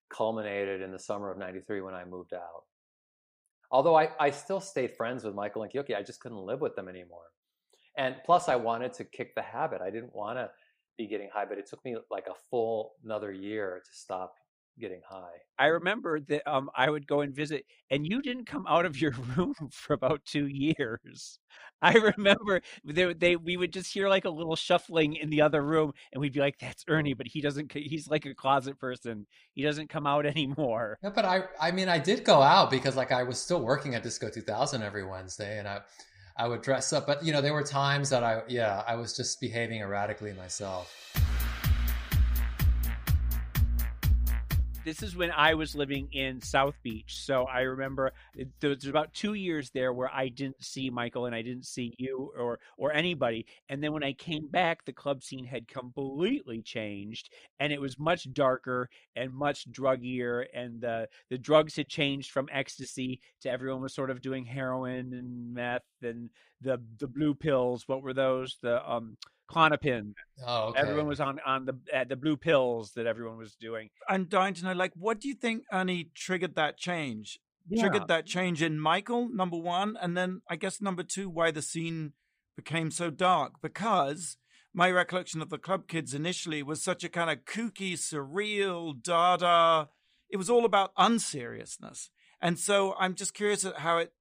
culminated 0.09 0.81
in 0.81 0.91
the 0.91 0.99
summer 0.99 1.29
of 1.31 1.37
93 1.37 1.81
when 1.81 1.93
I 1.93 2.05
moved 2.05 2.33
out. 2.33 2.63
Although 3.71 3.95
I, 3.95 4.09
I 4.19 4.31
still 4.31 4.61
stayed 4.61 4.95
friends 4.95 5.23
with 5.23 5.35
Michael 5.35 5.63
and 5.63 5.71
Keoki, 5.71 5.95
I 5.95 6.03
just 6.03 6.21
couldn't 6.21 6.37
live 6.37 6.61
with 6.61 6.75
them 6.75 6.87
anymore. 6.87 7.25
And 7.97 8.15
plus, 8.25 8.47
I 8.47 8.55
wanted 8.55 8.93
to 8.93 9.03
kick 9.03 9.35
the 9.35 9.41
habit. 9.41 9.81
I 9.81 9.89
didn't 9.89 10.15
want 10.15 10.37
to 10.37 10.49
be 10.97 11.07
getting 11.07 11.29
high, 11.33 11.45
but 11.45 11.57
it 11.57 11.67
took 11.67 11.83
me 11.83 11.97
like 12.09 12.27
a 12.27 12.39
full 12.49 12.93
another 13.03 13.31
year 13.31 13.81
to 13.83 13.91
stop 13.91 14.35
getting 14.79 15.01
high. 15.07 15.37
I 15.59 15.67
remember 15.67 16.19
that 16.21 16.47
um, 16.49 16.69
I 16.75 16.89
would 16.89 17.07
go 17.07 17.21
and 17.21 17.33
visit, 17.33 17.65
and 17.89 18.05
you 18.05 18.21
didn't 18.21 18.45
come 18.45 18.65
out 18.67 18.85
of 18.85 18.99
your 18.99 19.11
room 19.35 19.53
for 19.71 19.93
about 19.93 20.23
two 20.25 20.47
years. 20.47 21.39
I 21.81 21.93
remember 21.93 22.61
they, 22.83 23.13
they 23.13 23.35
we 23.35 23.57
would 23.57 23.73
just 23.73 23.93
hear 23.93 24.09
like 24.09 24.25
a 24.25 24.29
little 24.29 24.55
shuffling 24.55 25.15
in 25.15 25.29
the 25.29 25.41
other 25.41 25.61
room, 25.61 25.93
and 26.11 26.21
we'd 26.21 26.33
be 26.33 26.39
like, 26.39 26.57
"That's 26.59 26.83
Ernie," 26.87 27.13
but 27.13 27.27
he 27.27 27.41
doesn't. 27.41 27.71
He's 27.73 28.07
like 28.07 28.25
a 28.25 28.33
closet 28.33 28.79
person. 28.79 29.27
He 29.53 29.63
doesn't 29.63 29.89
come 29.89 30.07
out 30.07 30.25
anymore. 30.37 30.97
Yeah, 31.03 31.11
but 31.13 31.25
I, 31.25 31.43
I 31.59 31.71
mean, 31.71 31.89
I 31.89 31.99
did 31.99 32.23
go 32.23 32.41
out 32.41 32.71
because 32.71 32.95
like 32.95 33.11
I 33.11 33.23
was 33.23 33.39
still 33.39 33.61
working 33.61 33.95
at 33.95 34.03
Disco 34.03 34.29
2000 34.29 34.81
every 34.81 35.05
Wednesday, 35.05 35.59
and 35.59 35.67
I, 35.67 35.81
I 36.37 36.47
would 36.47 36.61
dress 36.61 36.93
up. 36.93 37.05
But 37.07 37.23
you 37.23 37.31
know, 37.31 37.41
there 37.41 37.53
were 37.53 37.63
times 37.63 38.09
that 38.09 38.23
I, 38.23 38.41
yeah, 38.47 38.83
I 38.87 38.95
was 38.95 39.15
just 39.15 39.39
behaving 39.39 39.81
erratically 39.81 40.33
myself. 40.33 40.93
This 44.87 45.03
is 45.03 45.17
when 45.17 45.31
I 45.31 45.53
was 45.55 45.75
living 45.75 46.07
in 46.13 46.39
South 46.41 46.75
Beach. 46.81 47.17
So 47.21 47.43
I 47.43 47.61
remember 47.61 48.13
there 48.61 48.69
was 48.69 48.85
about 48.85 49.13
two 49.13 49.33
years 49.33 49.69
there 49.71 49.91
where 49.91 50.09
I 50.09 50.29
didn't 50.29 50.63
see 50.63 50.89
Michael 50.89 51.25
and 51.25 51.35
I 51.35 51.41
didn't 51.41 51.65
see 51.65 51.93
you 51.97 52.31
or 52.39 52.59
or 52.77 52.93
anybody. 52.93 53.45
And 53.67 53.83
then 53.83 53.91
when 53.91 54.05
I 54.05 54.13
came 54.13 54.47
back, 54.47 54.85
the 54.85 54.93
club 54.93 55.25
scene 55.25 55.43
had 55.43 55.67
completely 55.67 56.61
changed, 56.61 57.29
and 57.59 57.73
it 57.73 57.81
was 57.81 57.99
much 57.99 58.31
darker 58.31 58.89
and 59.13 59.33
much 59.33 59.69
druggier. 59.69 60.45
And 60.53 60.79
the 60.79 61.09
the 61.29 61.37
drugs 61.37 61.75
had 61.75 61.89
changed 61.89 62.31
from 62.31 62.47
ecstasy 62.49 63.19
to 63.41 63.51
everyone 63.51 63.81
was 63.81 63.93
sort 63.93 64.09
of 64.09 64.21
doing 64.21 64.45
heroin 64.45 65.13
and 65.13 65.53
meth 65.53 65.81
and 66.01 66.29
the 66.61 66.81
the 66.97 67.07
blue 67.07 67.35
pills. 67.35 67.83
What 67.87 68.03
were 68.03 68.13
those? 68.13 68.57
The 68.61 68.89
um 68.89 69.17
Klonopin. 69.49 70.13
Oh, 70.45 70.69
okay. 70.69 70.79
Everyone 70.79 71.07
was 71.07 71.19
on 71.19 71.39
on 71.45 71.65
the 71.65 71.77
uh, 71.93 72.03
the 72.03 72.15
blue 72.15 72.37
pills 72.37 72.91
that 72.95 73.05
everyone 73.05 73.37
was 73.37 73.55
doing. 73.55 73.89
I'm 74.07 74.25
dying 74.25 74.53
to 74.55 74.65
know, 74.65 74.73
like, 74.73 74.93
what 74.95 75.19
do 75.19 75.27
you 75.27 75.33
think, 75.33 75.63
Ernie, 75.71 76.11
triggered 76.15 76.55
that 76.55 76.77
change? 76.77 77.39
Triggered 77.77 78.07
that 78.07 78.25
change 78.25 78.61
in 78.61 78.79
Michael, 78.79 79.27
number 79.27 79.57
one, 79.57 79.97
and 80.01 80.15
then 80.15 80.41
I 80.49 80.55
guess 80.55 80.79
number 80.79 81.03
two, 81.03 81.29
why 81.29 81.51
the 81.51 81.61
scene 81.61 82.13
became 82.55 82.91
so 82.91 83.09
dark. 83.09 83.55
Because 83.61 84.37
my 84.73 84.89
recollection 84.89 85.41
of 85.41 85.49
the 85.49 85.57
Club 85.57 85.87
Kids 85.87 86.13
initially 86.13 86.63
was 86.63 86.81
such 86.81 87.03
a 87.03 87.09
kind 87.09 87.29
of 87.29 87.43
kooky, 87.43 87.93
surreal, 87.93 88.93
dada. 89.01 89.89
It 90.29 90.37
was 90.37 90.49
all 90.49 90.63
about 90.63 90.91
unseriousness, 90.97 92.09
and 92.41 92.57
so 92.57 92.95
I'm 92.97 93.15
just 93.15 93.33
curious 93.33 93.65
at 93.65 93.79
how 93.79 93.97
it 93.97 94.13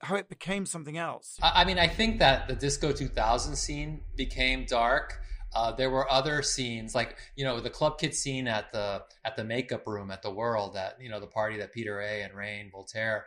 how 0.00 0.16
it 0.16 0.28
became 0.28 0.66
something 0.66 0.96
else. 0.96 1.38
I, 1.42 1.62
I 1.62 1.64
mean, 1.64 1.78
I 1.78 1.88
think 1.88 2.18
that 2.18 2.48
the 2.48 2.54
Disco 2.54 2.92
2000 2.92 3.56
scene 3.56 4.02
became 4.16 4.66
dark. 4.66 5.20
Uh, 5.54 5.70
there 5.72 5.90
were 5.90 6.10
other 6.10 6.42
scenes 6.42 6.94
like 6.94 7.18
you 7.36 7.44
know 7.44 7.60
the 7.60 7.68
club 7.68 7.98
kid 7.98 8.14
scene 8.14 8.48
at 8.48 8.72
the 8.72 9.02
at 9.24 9.36
the 9.36 9.44
makeup 9.44 9.86
room 9.86 10.10
at 10.10 10.22
the 10.22 10.30
World 10.30 10.74
that 10.74 10.96
you 10.98 11.10
know 11.10 11.20
the 11.20 11.26
party 11.26 11.58
that 11.58 11.72
Peter 11.72 12.00
A 12.00 12.22
and 12.22 12.34
Rain 12.34 12.70
Voltaire 12.72 13.26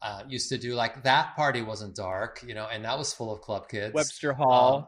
uh, 0.00 0.22
used 0.26 0.48
to 0.48 0.58
do. 0.58 0.74
Like 0.74 1.02
that 1.04 1.36
party 1.36 1.60
wasn't 1.60 1.96
dark, 1.96 2.42
you 2.46 2.54
know, 2.54 2.66
and 2.72 2.84
that 2.84 2.96
was 2.96 3.12
full 3.12 3.32
of 3.32 3.40
club 3.40 3.68
kids. 3.68 3.94
Webster 3.94 4.32
Hall. 4.32 4.76
Um, 4.76 4.86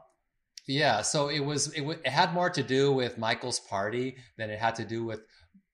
yeah, 0.67 1.03
so 1.03 1.29
it 1.29 1.41
was 1.41 1.69
it, 1.69 1.81
w- 1.81 1.99
it 2.05 2.11
had 2.11 2.35
more 2.35 2.51
to 2.51 2.63
do 2.63 2.93
with 2.93 3.19
Michael's 3.19 3.61
party 3.61 4.17
than 4.37 4.51
it 4.51 4.59
had 4.59 4.75
to 4.77 4.85
do 4.85 5.05
with 5.05 5.21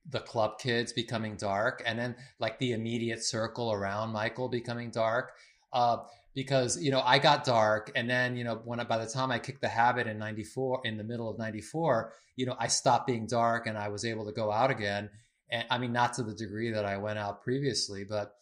the 0.09 0.21
club 0.21 0.59
kids 0.59 0.93
becoming 0.93 1.37
dark, 1.37 1.83
and 1.87 1.99
then 1.99 2.17
like 2.39 2.59
the 2.59 2.73
immediate 2.73 3.23
circle 3.23 3.73
around 3.73 4.11
Michael 4.11 4.49
becoming 4.49 4.91
dark. 4.91 5.33
Uh, 5.73 5.99
because 6.35 6.83
you 6.83 6.91
know 6.91 7.03
I 7.05 7.19
got 7.19 7.45
dark, 7.45 7.93
and 7.95 8.09
then 8.09 8.37
you 8.37 8.45
know 8.45 8.61
when 8.65 8.81
I, 8.81 8.85
by 8.85 8.99
the 8.99 9.11
time 9.11 9.31
I 9.31 9.39
kicked 9.39 9.61
the 9.61 9.69
habit 9.69 10.07
in 10.07 10.19
'94, 10.19 10.83
in 10.85 10.97
the 10.97 11.05
middle 11.05 11.29
of 11.29 11.39
'94, 11.39 12.13
you 12.37 12.47
know 12.47 12.57
I 12.59 12.69
stopped 12.69 13.07
being 13.07 13.27
dark, 13.27 13.67
and 13.67 13.77
I 13.77 13.89
was 13.89 14.05
able 14.05 14.27
to 14.27 14.33
go 14.33 14.51
out 14.51 14.71
again. 14.71 15.11
And 15.51 15.67
I 15.71 15.79
mean, 15.79 15.93
not 15.93 16.15
to 16.15 16.23
the 16.23 16.35
degree 16.35 16.71
that 16.73 16.85
I 16.85 16.97
went 16.97 17.19
out 17.19 17.43
previously, 17.43 18.05
but 18.05 18.35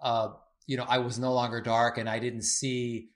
uh, 0.00 0.30
you 0.66 0.76
know 0.76 0.86
I 0.88 0.98
was 0.98 1.18
no 1.18 1.32
longer 1.32 1.60
dark, 1.60 1.98
and 1.98 2.08
I 2.08 2.18
didn't 2.18 2.42
see 2.42 3.10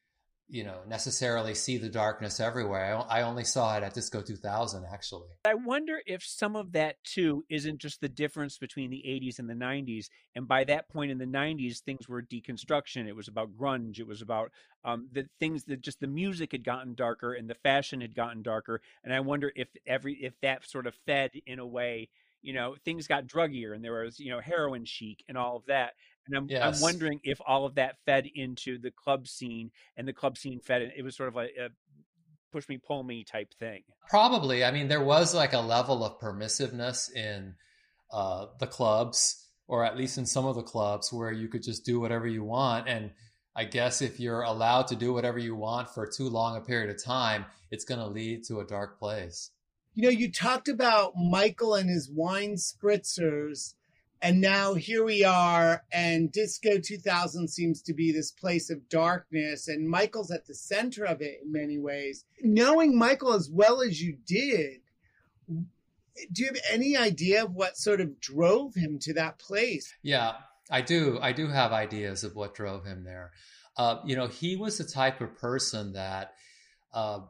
you 0.51 0.65
know 0.65 0.79
necessarily 0.89 1.55
see 1.55 1.79
the 1.79 1.89
darkness 1.89 2.41
everywhere. 2.41 2.97
I, 3.09 3.21
I 3.21 3.23
only 3.23 3.45
saw 3.45 3.77
it 3.77 3.83
at 3.83 3.95
Disco 3.95 4.21
2000 4.21 4.85
actually. 4.93 5.29
I 5.45 5.55
wonder 5.55 6.01
if 6.07 6.25
some 6.25 6.57
of 6.57 6.73
that 6.73 6.97
too 7.05 7.45
isn't 7.49 7.79
just 7.79 8.01
the 8.01 8.09
difference 8.09 8.59
between 8.59 8.91
the 8.91 9.03
80s 9.07 9.39
and 9.39 9.49
the 9.49 9.55
90s. 9.55 10.09
And 10.35 10.49
by 10.49 10.65
that 10.65 10.89
point 10.89 11.11
in 11.11 11.19
the 11.19 11.27
90s, 11.27 11.81
things 11.81 12.09
were 12.09 12.23
deconstruction. 12.23 13.07
It 13.07 13.17
was 13.17 13.29
about 13.29 13.57
grunge. 13.57 13.99
It 13.99 14.07
was 14.07 14.23
about 14.23 14.51
um, 14.85 15.09
the 15.13 15.29
things 15.39 15.65
that 15.65 15.81
just 15.81 16.01
the 16.01 16.07
music 16.07 16.53
had 16.53 16.65
gotten 16.65 16.95
darker 16.95 17.35
and 17.35 17.49
the 17.49 17.55
fashion 17.55 18.01
had 18.01 18.15
gotten 18.15 18.43
darker. 18.43 18.81
And 19.05 19.13
I 19.15 19.21
wonder 19.21 19.53
if 19.55 19.69
every 19.87 20.15
if 20.15 20.35
that 20.43 20.69
sort 20.69 20.87
of 20.87 20.95
fed 21.07 21.31
in 21.47 21.59
a 21.59 21.67
way. 21.67 22.09
You 22.43 22.55
know, 22.55 22.75
things 22.87 23.07
got 23.07 23.27
druggier, 23.27 23.75
and 23.75 23.85
there 23.85 24.03
was 24.03 24.19
you 24.19 24.31
know 24.31 24.41
heroin 24.41 24.87
chic 24.87 25.23
and 25.29 25.37
all 25.37 25.57
of 25.57 25.67
that. 25.67 25.93
And 26.27 26.37
I'm 26.37 26.63
I'm 26.63 26.81
wondering 26.81 27.21
if 27.25 27.41
all 27.47 27.67
of 27.67 27.75
that 27.77 27.97
fed 28.07 28.27
into 28.35 28.79
the 28.79 28.91
club 28.91 29.27
scene, 29.27 29.71
and 29.97 30.07
the 30.07 30.13
club 30.13 30.39
scene 30.39 30.61
fed 30.61 30.83
it. 30.83 30.93
It 30.97 31.03
was 31.03 31.17
sort 31.17 31.29
of 31.29 31.35
like 31.35 31.51
a 31.59 31.69
push 32.53 32.69
me 32.69 32.79
pull 32.79 33.03
me 33.03 33.25
type 33.25 33.53
thing. 33.59 33.83
Probably. 34.09 34.65
I 34.65 34.71
mean, 34.71 34.89
there 34.89 35.03
was 35.03 35.35
like 35.35 35.53
a 35.53 35.61
level 35.61 36.05
of 36.05 36.21
permissiveness 36.21 37.13
in 37.15 37.55
uh, 38.13 38.47
the 38.59 38.67
clubs, 38.67 39.47
or 39.69 39.85
at 39.85 39.97
least 39.97 40.19
in 40.19 40.27
some 40.27 40.47
of 40.47 40.57
the 40.57 40.63
clubs, 40.63 41.13
where 41.13 41.33
you 41.33 41.49
could 41.49 41.63
just 41.63 41.85
do 41.85 42.01
whatever 42.01 42.27
you 42.27 42.45
want. 42.45 42.89
And 42.89 43.13
I 43.55 43.65
guess 43.65 44.03
if 44.03 44.21
you're 44.21 44.43
allowed 44.43 44.89
to 44.89 44.97
do 44.97 45.13
whatever 45.13 45.39
you 45.39 45.55
want 45.55 45.91
for 45.91 46.07
too 46.07 46.29
long 46.29 46.57
a 46.57 46.61
period 46.61 46.91
of 46.91 47.03
time, 47.03 47.47
it's 47.71 47.85
going 47.85 48.01
to 48.01 48.07
lead 48.07 48.45
to 48.45 48.61
a 48.61 48.67
dark 48.67 48.99
place. 48.99 49.51
You 49.95 50.05
know, 50.05 50.11
you 50.11 50.31
talked 50.31 50.69
about 50.69 51.13
Michael 51.17 51.75
and 51.75 51.91
his 51.91 52.11
wine 52.11 52.55
spritzers, 52.55 53.75
and 54.23 54.41
now 54.41 54.75
here 54.75 55.05
we 55.05 55.25
are, 55.25 55.83
and 55.93 56.31
Disco 56.31 56.79
2000 56.79 57.49
seems 57.49 57.81
to 57.83 57.95
be 57.95 58.13
this 58.13 58.31
place 58.31 58.69
of 58.69 58.89
darkness, 58.89 59.69
and 59.69 59.89
Michael's 59.89 60.31
at 60.31 60.47
the 60.47 60.55
center 60.55 61.05
of 61.05 61.23
it 61.23 61.41
in 61.43 61.53
many 61.53 61.79
ways. 61.79 62.25
Knowing 62.43 62.99
Michael 62.99 63.33
as 63.33 63.51
well 63.51 63.81
as 63.81 64.01
you 64.01 64.17
did, 64.27 64.81
do 65.49 66.43
you 66.43 66.47
have 66.49 66.63
any 66.71 66.97
idea 66.97 67.45
of 67.45 67.55
what 67.55 67.79
sort 67.79 68.01
of 68.01 68.21
drove 68.21 68.75
him 68.75 68.99
to 69.01 69.15
that 69.15 69.39
place? 69.39 69.93
Yeah, 70.03 70.35
I 70.71 70.83
do. 70.83 71.19
I 71.21 71.33
do 71.33 71.49
have 71.49 71.73
ideas 71.73 72.23
of 72.23 72.37
what 72.37 72.55
drove 72.55 72.85
him 72.85 73.05
there. 73.05 73.33
Uh, 73.77 74.01
you 74.05 74.17
know, 74.17 74.27
he 74.27 74.57
was 74.57 74.79
the 74.79 74.85
type 74.85 75.21
of 75.21 75.37
person 75.39 75.95
that 75.95 76.35
uh, 76.93 77.21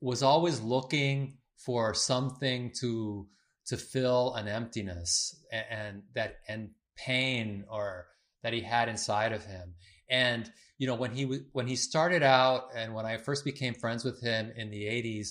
was 0.00 0.22
always 0.22 0.60
looking 0.60 1.38
for 1.56 1.94
something 1.94 2.72
to 2.80 3.28
to 3.70 3.76
fill 3.76 4.34
an 4.34 4.46
emptiness 4.46 5.34
and, 5.50 5.64
and 5.70 6.02
that 6.14 6.36
and 6.48 6.70
pain 6.96 7.64
or 7.70 8.06
that 8.42 8.52
he 8.52 8.60
had 8.60 8.88
inside 8.88 9.32
of 9.32 9.44
him. 9.44 9.74
And 10.08 10.50
you 10.78 10.86
know, 10.86 10.94
when 10.94 11.12
he 11.12 11.24
was 11.24 11.40
when 11.52 11.66
he 11.66 11.76
started 11.76 12.22
out 12.22 12.70
and 12.76 12.94
when 12.94 13.06
I 13.06 13.16
first 13.16 13.44
became 13.44 13.74
friends 13.74 14.04
with 14.04 14.20
him 14.20 14.52
in 14.56 14.70
the 14.70 14.84
'80s, 14.84 15.28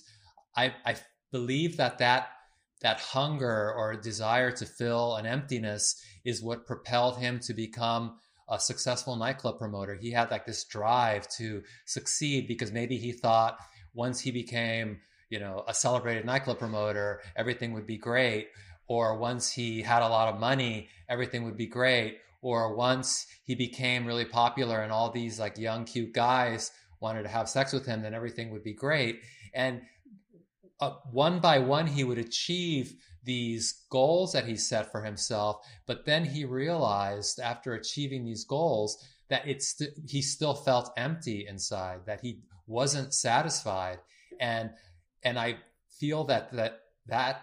I, 0.56 0.73
I 0.86 0.95
believe 1.32 1.78
that 1.78 1.97
that 1.99 2.30
that 2.82 2.99
hunger 2.99 3.73
or 3.73 3.95
desire 3.95 4.52
to 4.52 4.65
fill 4.65 5.15
an 5.15 5.25
emptiness 5.25 6.02
is 6.23 6.41
what 6.41 6.65
propelled 6.65 7.17
him 7.17 7.39
to 7.41 7.54
become 7.54 8.17
a 8.49 8.60
successful 8.60 9.15
nightclub 9.15 9.60
promoter. 9.60 9.95
He 9.95 10.12
had 10.12 10.32
like 10.32 10.45
this 10.45 10.63
drive 10.63 11.28
to 11.38 11.62
succeed 11.86 12.47
because 12.47 12.71
maybe 12.71 12.97
he 12.97 13.12
thought 13.12 13.58
once 13.93 14.21
he 14.21 14.32
became, 14.32 14.99
you 15.29 15.39
know, 15.39 15.63
a 15.67 15.73
celebrated 15.73 16.25
nightclub 16.25 16.59
promoter, 16.59 17.21
everything 17.35 17.73
would 17.73 17.87
be 17.87 17.97
great. 17.97 18.49
Or 18.87 19.17
once 19.17 19.51
he 19.51 19.81
had 19.81 20.01
a 20.01 20.09
lot 20.09 20.33
of 20.33 20.39
money, 20.39 20.89
everything 21.07 21.43
would 21.43 21.57
be 21.57 21.67
great. 21.67 22.19
Or 22.41 22.75
once 22.75 23.27
he 23.43 23.53
became 23.53 24.05
really 24.05 24.25
popular 24.25 24.81
and 24.81 24.91
all 24.91 25.11
these 25.11 25.39
like 25.39 25.57
young, 25.57 25.85
cute 25.85 26.13
guys 26.13 26.71
wanted 26.99 27.23
to 27.23 27.29
have 27.29 27.49
sex 27.49 27.71
with 27.71 27.85
him, 27.85 28.01
then 28.01 28.13
everything 28.13 28.51
would 28.51 28.63
be 28.63 28.73
great. 28.73 29.21
And 29.53 29.81
uh, 30.79 30.91
one 31.11 31.39
by 31.39 31.59
one, 31.59 31.87
he 31.87 32.03
would 32.03 32.17
achieve 32.17 32.95
these 33.23 33.85
goals 33.89 34.33
that 34.33 34.45
he 34.45 34.55
set 34.55 34.91
for 34.91 35.03
himself. 35.03 35.57
But 35.85 36.05
then 36.05 36.25
he 36.25 36.45
realized 36.45 37.39
after 37.39 37.73
achieving 37.73 38.25
these 38.25 38.45
goals 38.45 39.05
that 39.29 39.47
it's 39.47 39.67
st- 39.67 39.93
he 40.07 40.21
still 40.21 40.55
felt 40.55 40.91
empty 40.97 41.45
inside, 41.47 41.99
that 42.05 42.21
he 42.21 42.39
wasn't 42.65 43.13
satisfied. 43.13 43.99
And 44.39 44.71
and 45.23 45.38
I 45.39 45.58
feel 45.99 46.25
that 46.25 46.51
that 46.53 46.79
that 47.08 47.41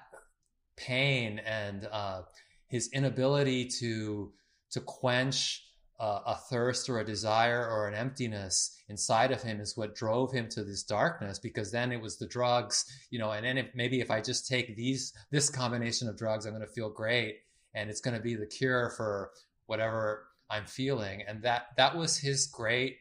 pain 0.76 1.40
and 1.40 1.88
uh, 1.90 2.22
his 2.68 2.90
inability 2.92 3.68
to 3.80 4.32
to 4.70 4.80
quench 4.80 5.62
uh, 5.98 6.20
a 6.26 6.36
thirst 6.50 6.88
or 6.90 6.98
a 6.98 7.04
desire 7.04 7.66
or 7.66 7.88
an 7.88 7.94
emptiness 7.94 8.76
inside 8.88 9.32
of 9.32 9.42
him 9.42 9.60
is 9.60 9.76
what 9.76 9.94
drove 9.94 10.30
him 10.30 10.48
to 10.50 10.62
this 10.62 10.82
darkness 10.82 11.38
because 11.38 11.72
then 11.72 11.90
it 11.90 12.00
was 12.00 12.18
the 12.18 12.26
drugs 12.26 12.84
you 13.10 13.18
know 13.18 13.30
and 13.30 13.46
then 13.46 13.56
if, 13.56 13.66
maybe 13.74 14.00
if 14.00 14.10
i 14.10 14.20
just 14.20 14.46
take 14.46 14.76
these 14.76 15.14
this 15.30 15.48
combination 15.48 16.06
of 16.06 16.18
drugs 16.18 16.44
i'm 16.44 16.52
going 16.52 16.60
to 16.60 16.70
feel 16.70 16.90
great 16.90 17.36
and 17.74 17.88
it's 17.88 18.02
going 18.02 18.14
to 18.14 18.22
be 18.22 18.34
the 18.34 18.44
cure 18.44 18.92
for 18.96 19.30
whatever 19.66 20.26
i'm 20.50 20.66
feeling. 20.66 21.22
And 21.26 21.42
that 21.42 21.68
that 21.76 21.96
was 21.96 22.18
his 22.18 22.46
great 22.46 22.98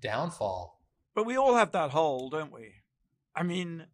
downfall. 0.00 0.80
But 1.14 1.26
we 1.26 1.36
all 1.36 1.54
have 1.54 1.72
that 1.72 1.90
hole 1.90 2.30
don't 2.30 2.52
we? 2.52 2.72
I 3.34 3.42
mean 3.42 3.86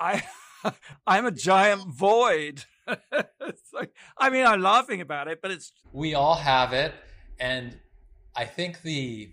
i 0.00 0.22
i'm 1.06 1.26
a 1.26 1.30
giant 1.32 1.82
void. 1.88 2.64
It's 3.40 3.72
like 3.72 3.90
i 4.18 4.28
mean 4.28 4.44
i'm 4.46 4.60
laughing 4.60 5.00
about 5.00 5.28
it 5.28 5.40
but 5.40 5.50
it's 5.50 5.72
we 5.92 6.14
all 6.14 6.34
have 6.34 6.72
it. 6.72 6.94
And 7.40 7.78
I 8.36 8.44
think 8.44 8.82
the 8.82 9.30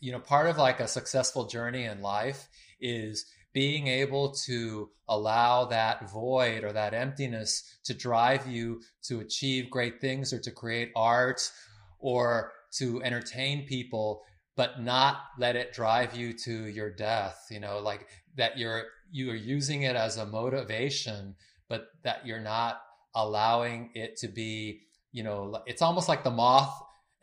you 0.00 0.12
know 0.12 0.18
part 0.18 0.48
of 0.48 0.58
like 0.58 0.80
a 0.80 0.88
successful 0.88 1.46
journey 1.46 1.84
in 1.84 2.02
life 2.02 2.48
is 2.80 3.26
being 3.52 3.86
able 3.86 4.32
to 4.32 4.90
allow 5.08 5.64
that 5.66 6.10
void 6.10 6.64
or 6.64 6.72
that 6.72 6.92
emptiness 6.92 7.78
to 7.84 7.94
drive 7.94 8.46
you 8.46 8.80
to 9.04 9.20
achieve 9.20 9.70
great 9.70 10.00
things 10.00 10.32
or 10.32 10.40
to 10.40 10.50
create 10.50 10.90
art 10.96 11.50
or 11.98 12.52
to 12.72 13.02
entertain 13.02 13.66
people 13.66 14.22
but 14.56 14.82
not 14.82 15.18
let 15.38 15.56
it 15.56 15.72
drive 15.72 16.16
you 16.16 16.32
to 16.32 16.66
your 16.66 16.90
death 16.90 17.46
you 17.50 17.60
know 17.60 17.78
like 17.78 18.06
that 18.36 18.58
you're 18.58 18.84
you 19.14 19.30
are 19.30 19.36
using 19.36 19.82
it 19.82 19.94
as 19.94 20.16
a 20.16 20.26
motivation 20.26 21.34
but 21.68 21.86
that 22.02 22.26
you're 22.26 22.40
not 22.40 22.80
allowing 23.14 23.90
it 23.94 24.16
to 24.16 24.28
be 24.28 24.80
you 25.12 25.22
know 25.22 25.62
it's 25.66 25.82
almost 25.82 26.08
like 26.08 26.24
the 26.24 26.30
moth 26.30 26.74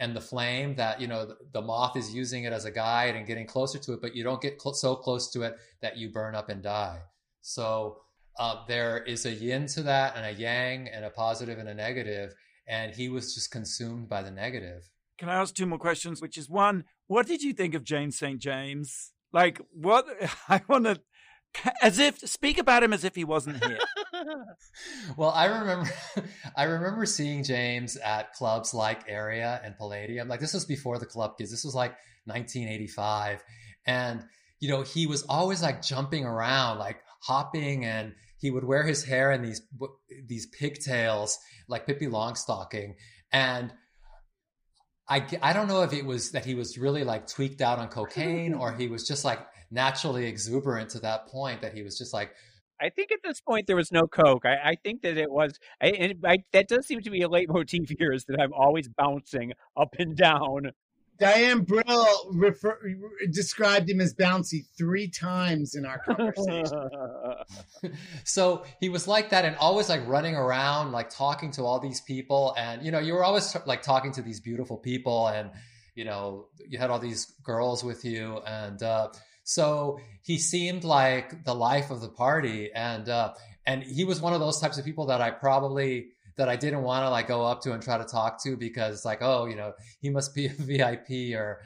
and 0.01 0.15
the 0.15 0.21
flame 0.21 0.75
that 0.75 0.99
you 0.99 1.08
know 1.08 1.27
the, 1.27 1.38
the, 1.54 1.62
moth 1.62 1.95
is 1.95 2.13
using 2.13 2.43
it 2.45 2.51
as 2.51 2.65
a 2.65 2.71
guide 2.71 3.15
and 3.15 3.27
getting 3.27 3.45
closer 3.45 3.77
to 3.77 3.93
it 3.93 4.01
but 4.01 4.15
you 4.15 4.23
don't 4.23 4.41
get 4.41 4.60
cl- 4.60 4.73
so 4.73 4.95
close 4.95 5.30
to 5.32 5.43
it 5.43 5.56
that 5.82 5.95
you 5.95 6.10
burn 6.10 6.34
up 6.34 6.49
and 6.49 6.63
die. 6.63 6.99
So 7.41 7.97
uh, 8.39 8.65
there 8.67 9.04
is 9.04 9.27
a 9.27 9.32
yin 9.32 9.67
to 9.67 9.84
that 9.84 10.15
and 10.15 10.25
a 10.25 10.32
yang 10.32 10.88
and 10.88 11.06
a 11.06 11.12
positive 11.12 11.60
and 11.60 11.69
a 11.69 11.73
negative 11.73 12.34
and 12.67 12.93
he 12.93 13.10
was 13.10 13.36
just 13.36 13.51
consumed 13.51 14.10
by 14.10 14.23
the 14.23 14.32
negative. 14.32 14.89
Can 15.19 15.30
i 15.30 15.36
ask 15.36 15.54
two 15.54 15.67
more 15.67 15.77
questions 15.77 16.19
which 16.19 16.38
is 16.38 16.49
one 16.49 16.84
what 17.06 17.27
did 17.27 17.43
you 17.43 17.54
think 17.54 17.75
of 17.75 17.84
james 17.84 18.17
st 18.17 18.39
james? 18.39 19.12
Like 19.32 19.62
what 19.71 20.08
i 20.49 20.62
want 20.67 20.86
to 20.86 20.99
as 21.82 22.00
if 22.00 22.20
speak 22.20 22.58
about 22.58 22.84
him 22.84 22.94
as 22.94 23.04
if 23.04 23.16
he 23.16 23.24
wasn't 23.24 23.64
here 23.64 23.78
well, 25.18 25.32
I 25.32 25.46
remember, 25.46 25.90
I 26.58 26.64
remember 26.64 27.06
seeing 27.06 27.44
James 27.44 27.98
at 27.98 28.34
clubs 28.34 28.74
like 28.74 29.04
Area 29.08 29.62
and 29.64 29.76
Palladium. 29.78 30.28
Like 30.28 30.40
this 30.40 30.54
was 30.54 30.66
before 30.66 31.00
the 31.00 31.06
club 31.06 31.38
kids. 31.38 31.52
This 31.52 31.64
was 31.64 31.76
like 31.76 31.92
1985, 32.26 33.44
and 33.86 34.24
you 34.60 34.70
know 34.70 34.82
he 34.82 35.08
was 35.08 35.24
always 35.24 35.62
like 35.62 35.82
jumping 35.82 36.26
around, 36.26 36.80
like 36.80 37.02
hopping, 37.22 37.86
and 37.86 38.14
he 38.38 38.52
would 38.52 38.64
wear 38.64 38.84
his 38.84 39.04
hair 39.04 39.32
in 39.32 39.42
these 39.42 39.62
these 40.28 40.48
pigtails, 40.48 41.40
like 41.68 41.86
Pippi 41.86 42.08
Longstocking, 42.08 42.96
and. 43.32 43.74
I, 45.10 45.28
I 45.42 45.52
don't 45.52 45.68
know 45.68 45.82
if 45.82 45.92
it 45.92 46.06
was 46.06 46.32
that 46.32 46.46
he 46.46 46.56
was 46.56 46.78
really 46.78 47.04
like 47.04 47.28
tweaked 47.28 47.60
out 47.60 47.80
on 47.80 47.88
cocaine 47.90 48.54
or 48.54 48.72
he 48.72 48.88
was 48.88 49.06
just 49.06 49.26
like 49.26 49.40
naturally 49.72 50.28
exuberant 50.28 50.90
to 50.92 51.00
that 51.00 51.28
point 51.28 51.62
that 51.62 51.74
he 51.74 51.82
was 51.82 51.98
just 51.98 52.14
like 52.14 52.34
I 52.82 52.90
think 52.90 53.12
at 53.12 53.20
this 53.24 53.40
point 53.40 53.68
there 53.68 53.76
was 53.76 53.92
no 53.92 54.08
coke. 54.08 54.44
I, 54.44 54.72
I 54.72 54.76
think 54.84 55.04
that 55.04 55.16
it 55.16 55.30
was, 55.30 55.54
I, 55.80 55.90
and 55.90 56.16
I, 56.26 56.40
that 56.52 56.68
does 56.68 56.88
seem 56.88 57.02
to 57.02 57.12
be 57.12 57.22
a 57.22 57.30
leitmotif 57.30 57.90
here 58.00 58.12
is 58.12 58.26
that 58.26 58.42
I'm 58.42 58.54
always 58.54 58.88
bouncing 58.90 59.54
up 59.78 59.96
and 60.00 60.18
down. 60.18 60.72
Diane 61.20 61.62
Brill 61.62 62.32
refer, 62.32 62.80
described 63.32 63.88
him 63.88 64.02
as 64.02 64.16
bouncy 64.16 64.66
three 64.76 65.08
times 65.08 65.76
in 65.76 65.86
our 65.86 66.00
conversation. 66.00 66.90
so 68.24 68.66
he 68.80 68.90
was 68.90 69.08
like 69.08 69.30
that 69.30 69.46
and 69.46 69.56
always 69.58 69.88
like 69.88 70.02
running 70.08 70.36
around, 70.36 70.92
like 70.92 71.12
talking 71.12 71.52
to 71.52 71.64
all 71.64 71.80
these 71.80 72.02
people. 72.02 72.56
And, 72.58 72.84
you 72.84 72.92
know, 72.92 72.98
you 72.98 73.14
were 73.14 73.24
always 73.24 73.56
like 73.68 73.84
talking 73.84 74.12
to 74.14 74.24
these 74.24 74.40
beautiful 74.40 74.78
people 74.78 75.28
and, 75.28 75.52
you 75.94 76.06
know, 76.06 76.48
you 76.68 76.80
had 76.80 76.90
all 76.90 76.98
these 76.98 77.32
girls 77.44 77.84
with 77.84 78.04
you. 78.04 78.42
And, 78.48 78.82
uh, 78.82 79.10
so 79.43 79.99
he 80.21 80.38
seemed 80.38 80.84
like 80.84 81.43
the 81.43 81.56
life 81.56 81.91
of 81.91 82.01
the 82.01 82.10
party, 82.10 82.71
and 82.73 83.08
uh, 83.10 83.34
and 83.65 83.84
he 83.84 84.04
was 84.04 84.21
one 84.21 84.34
of 84.34 84.39
those 84.39 84.60
types 84.60 84.77
of 84.77 84.86
people 84.86 85.08
that 85.08 85.21
I 85.21 85.32
probably 85.32 86.10
that 86.38 86.49
I 86.49 86.56
didn't 86.56 86.84
want 86.84 87.04
to 87.06 87.10
like 87.10 87.27
go 87.27 87.45
up 87.45 87.62
to 87.62 87.73
and 87.73 87.84
try 87.84 87.97
to 87.97 88.06
talk 88.06 88.41
to 88.43 88.58
because 88.58 89.06
like 89.06 89.19
oh 89.21 89.45
you 89.45 89.56
know 89.56 89.73
he 89.99 90.10
must 90.10 90.34
be 90.34 90.45
a 90.47 90.49
VIP 90.49 91.38
or 91.38 91.62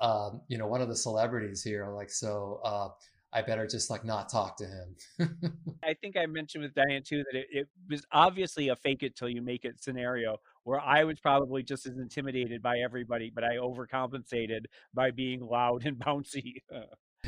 um, 0.00 0.40
you 0.48 0.58
know 0.58 0.66
one 0.66 0.80
of 0.80 0.88
the 0.88 0.96
celebrities 0.96 1.62
here 1.62 1.86
like 1.88 2.10
so 2.10 2.60
uh, 2.64 2.88
I 3.32 3.42
better 3.42 3.66
just 3.66 3.90
like 3.90 4.04
not 4.04 4.30
talk 4.30 4.56
to 4.56 4.64
him. 4.64 4.96
I 5.84 5.94
think 5.94 6.16
I 6.16 6.26
mentioned 6.26 6.64
with 6.64 6.74
Diane 6.74 7.02
too 7.02 7.24
that 7.30 7.38
it, 7.38 7.46
it, 7.50 7.68
was 7.88 8.04
obviously 8.10 8.68
a 8.68 8.76
fake 8.76 9.02
it 9.02 9.16
till 9.16 9.28
you 9.28 9.42
make 9.42 9.64
it 9.64 9.82
scenario 9.82 10.38
where 10.64 10.80
I 10.80 11.04
was 11.04 11.20
probably 11.20 11.62
just 11.62 11.86
as 11.86 11.98
intimidated 11.98 12.62
by 12.62 12.78
everybody, 12.78 13.30
but 13.34 13.44
I 13.44 13.56
overcompensated 13.56 14.64
by 14.94 15.10
being 15.10 15.40
loud 15.40 15.84
and 15.84 15.98
bouncy. 16.04 16.62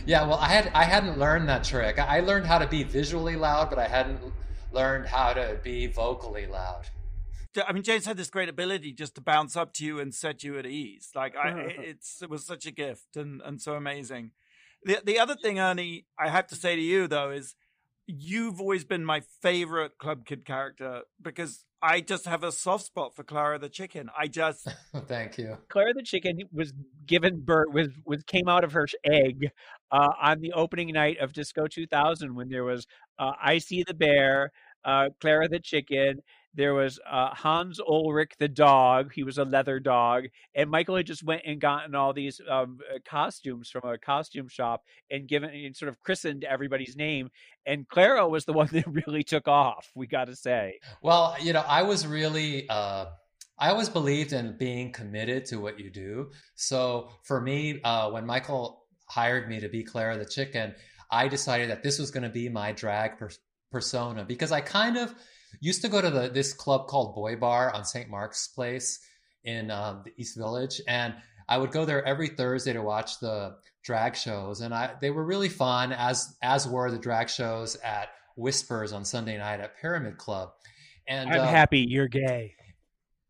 Yeah, 0.06 0.26
well, 0.26 0.38
I 0.38 0.48
had 0.48 0.70
I 0.74 0.84
hadn't 0.84 1.18
learned 1.18 1.48
that 1.48 1.64
trick. 1.64 1.98
I 1.98 2.20
learned 2.20 2.46
how 2.46 2.58
to 2.58 2.66
be 2.66 2.82
visually 2.82 3.36
loud, 3.36 3.70
but 3.70 3.78
I 3.78 3.86
hadn't 3.86 4.20
learned 4.72 5.06
how 5.06 5.32
to 5.32 5.58
be 5.62 5.86
vocally 5.86 6.46
loud. 6.46 6.86
I 7.66 7.72
mean, 7.72 7.82
James 7.82 8.06
had 8.06 8.16
this 8.16 8.30
great 8.30 8.48
ability 8.48 8.92
just 8.92 9.16
to 9.16 9.20
bounce 9.20 9.56
up 9.56 9.72
to 9.74 9.84
you 9.84 9.98
and 9.98 10.14
set 10.14 10.44
you 10.44 10.56
at 10.58 10.66
ease. 10.66 11.10
Like, 11.14 11.36
I, 11.36 11.50
it's 11.78 12.22
it 12.22 12.30
was 12.30 12.46
such 12.46 12.66
a 12.66 12.70
gift 12.70 13.16
and 13.16 13.40
and 13.42 13.60
so 13.60 13.74
amazing. 13.74 14.32
The 14.84 15.00
the 15.04 15.18
other 15.18 15.34
thing, 15.34 15.58
Ernie, 15.58 16.06
I 16.18 16.30
have 16.30 16.46
to 16.48 16.54
say 16.54 16.76
to 16.76 16.82
you 16.82 17.06
though 17.06 17.30
is 17.30 17.54
you've 18.06 18.60
always 18.60 18.84
been 18.84 19.04
my 19.04 19.22
favorite 19.42 19.98
Club 19.98 20.24
Kid 20.24 20.44
character 20.44 21.02
because 21.20 21.64
I 21.82 22.00
just 22.00 22.26
have 22.26 22.44
a 22.44 22.52
soft 22.52 22.84
spot 22.84 23.14
for 23.14 23.24
Clara 23.24 23.58
the 23.58 23.68
chicken. 23.68 24.10
I 24.18 24.26
just 24.26 24.68
thank 25.06 25.38
you. 25.38 25.56
Clara 25.68 25.94
the 25.94 26.02
chicken 26.02 26.38
was 26.52 26.72
given 27.06 27.40
birth 27.40 27.68
was 27.72 27.88
was 28.04 28.22
came 28.24 28.48
out 28.48 28.64
of 28.64 28.72
her 28.72 28.86
egg 29.04 29.50
uh, 29.90 30.08
on 30.20 30.40
the 30.40 30.52
opening 30.52 30.92
night 30.92 31.18
of 31.18 31.32
Disco 31.32 31.66
2000 31.66 32.34
when 32.34 32.48
there 32.48 32.64
was 32.64 32.86
uh, 33.18 33.32
Icy 33.42 33.84
the 33.86 33.94
bear, 33.94 34.52
uh, 34.84 35.08
Clara 35.20 35.48
the 35.48 35.60
chicken, 35.60 36.20
there 36.54 36.74
was 36.74 36.98
uh, 37.08 37.34
Hans 37.34 37.80
Ulrich 37.80 38.32
the 38.38 38.48
dog. 38.48 39.12
He 39.14 39.22
was 39.22 39.38
a 39.38 39.44
leather 39.44 39.78
dog, 39.80 40.24
and 40.54 40.70
Michael 40.70 40.96
had 40.96 41.06
just 41.06 41.22
went 41.22 41.42
and 41.46 41.60
gotten 41.60 41.94
all 41.94 42.12
these 42.12 42.40
um, 42.48 42.78
uh, 42.92 42.98
costumes 43.08 43.70
from 43.70 43.88
a 43.88 43.98
costume 43.98 44.48
shop 44.48 44.82
and 45.10 45.28
given 45.28 45.50
and 45.50 45.76
sort 45.76 45.88
of 45.88 46.00
christened 46.00 46.44
everybody's 46.44 46.96
name. 46.96 47.30
And 47.66 47.88
Clara 47.88 48.28
was 48.28 48.44
the 48.44 48.52
one 48.60 48.68
that 48.72 48.86
really 48.86 49.22
took 49.22 49.48
off. 49.48 49.90
We 49.94 50.06
got 50.06 50.26
to 50.26 50.36
say. 50.36 50.80
Well, 51.02 51.36
you 51.40 51.52
know, 51.52 51.64
I 51.66 51.82
was 51.82 52.06
really. 52.06 52.68
Uh... 52.68 53.06
I 53.62 53.68
always 53.68 53.90
believed 53.90 54.32
in 54.32 54.56
being 54.56 54.90
committed 54.90 55.44
to 55.46 55.56
what 55.56 55.78
you 55.78 55.90
do. 55.90 56.30
So 56.54 57.10
for 57.24 57.42
me, 57.42 57.78
uh, 57.84 58.10
when 58.10 58.24
Michael 58.24 58.86
hired 59.06 59.50
me 59.50 59.60
to 59.60 59.68
be 59.68 59.84
Clara 59.84 60.16
the 60.16 60.24
chicken, 60.24 60.74
I 61.10 61.28
decided 61.28 61.68
that 61.68 61.82
this 61.82 61.98
was 61.98 62.10
going 62.10 62.22
to 62.22 62.30
be 62.30 62.48
my 62.48 62.72
drag 62.72 63.18
per- 63.18 63.28
persona 63.70 64.24
because 64.24 64.52
I 64.52 64.60
kind 64.60 64.96
of 64.96 65.14
used 65.60 65.82
to 65.82 65.88
go 65.88 66.00
to 66.00 66.10
the 66.10 66.28
this 66.28 66.52
club 66.52 66.86
called 66.86 67.14
Boy 67.14 67.36
Bar 67.36 67.74
on 67.74 67.84
St. 67.84 68.08
Mark's 68.08 68.48
Place 68.48 69.00
in 69.44 69.70
um, 69.70 70.02
the 70.04 70.12
East 70.16 70.36
Village, 70.36 70.80
and 70.86 71.14
I 71.48 71.58
would 71.58 71.72
go 71.72 71.84
there 71.84 72.04
every 72.04 72.28
Thursday 72.28 72.72
to 72.72 72.82
watch 72.82 73.18
the 73.18 73.56
drag 73.82 74.14
shows, 74.14 74.60
and 74.60 74.74
I 74.74 74.94
they 75.00 75.10
were 75.10 75.24
really 75.24 75.48
fun 75.48 75.92
as 75.92 76.36
as 76.42 76.68
were 76.68 76.90
the 76.90 76.98
drag 76.98 77.28
shows 77.28 77.76
at 77.76 78.10
Whispers 78.36 78.92
on 78.92 79.04
Sunday 79.04 79.36
night 79.38 79.60
at 79.60 79.76
Pyramid 79.78 80.18
Club. 80.18 80.52
And 81.06 81.30
I'm 81.30 81.40
uh, 81.40 81.46
happy 81.46 81.80
you're 81.80 82.08
gay. 82.08 82.54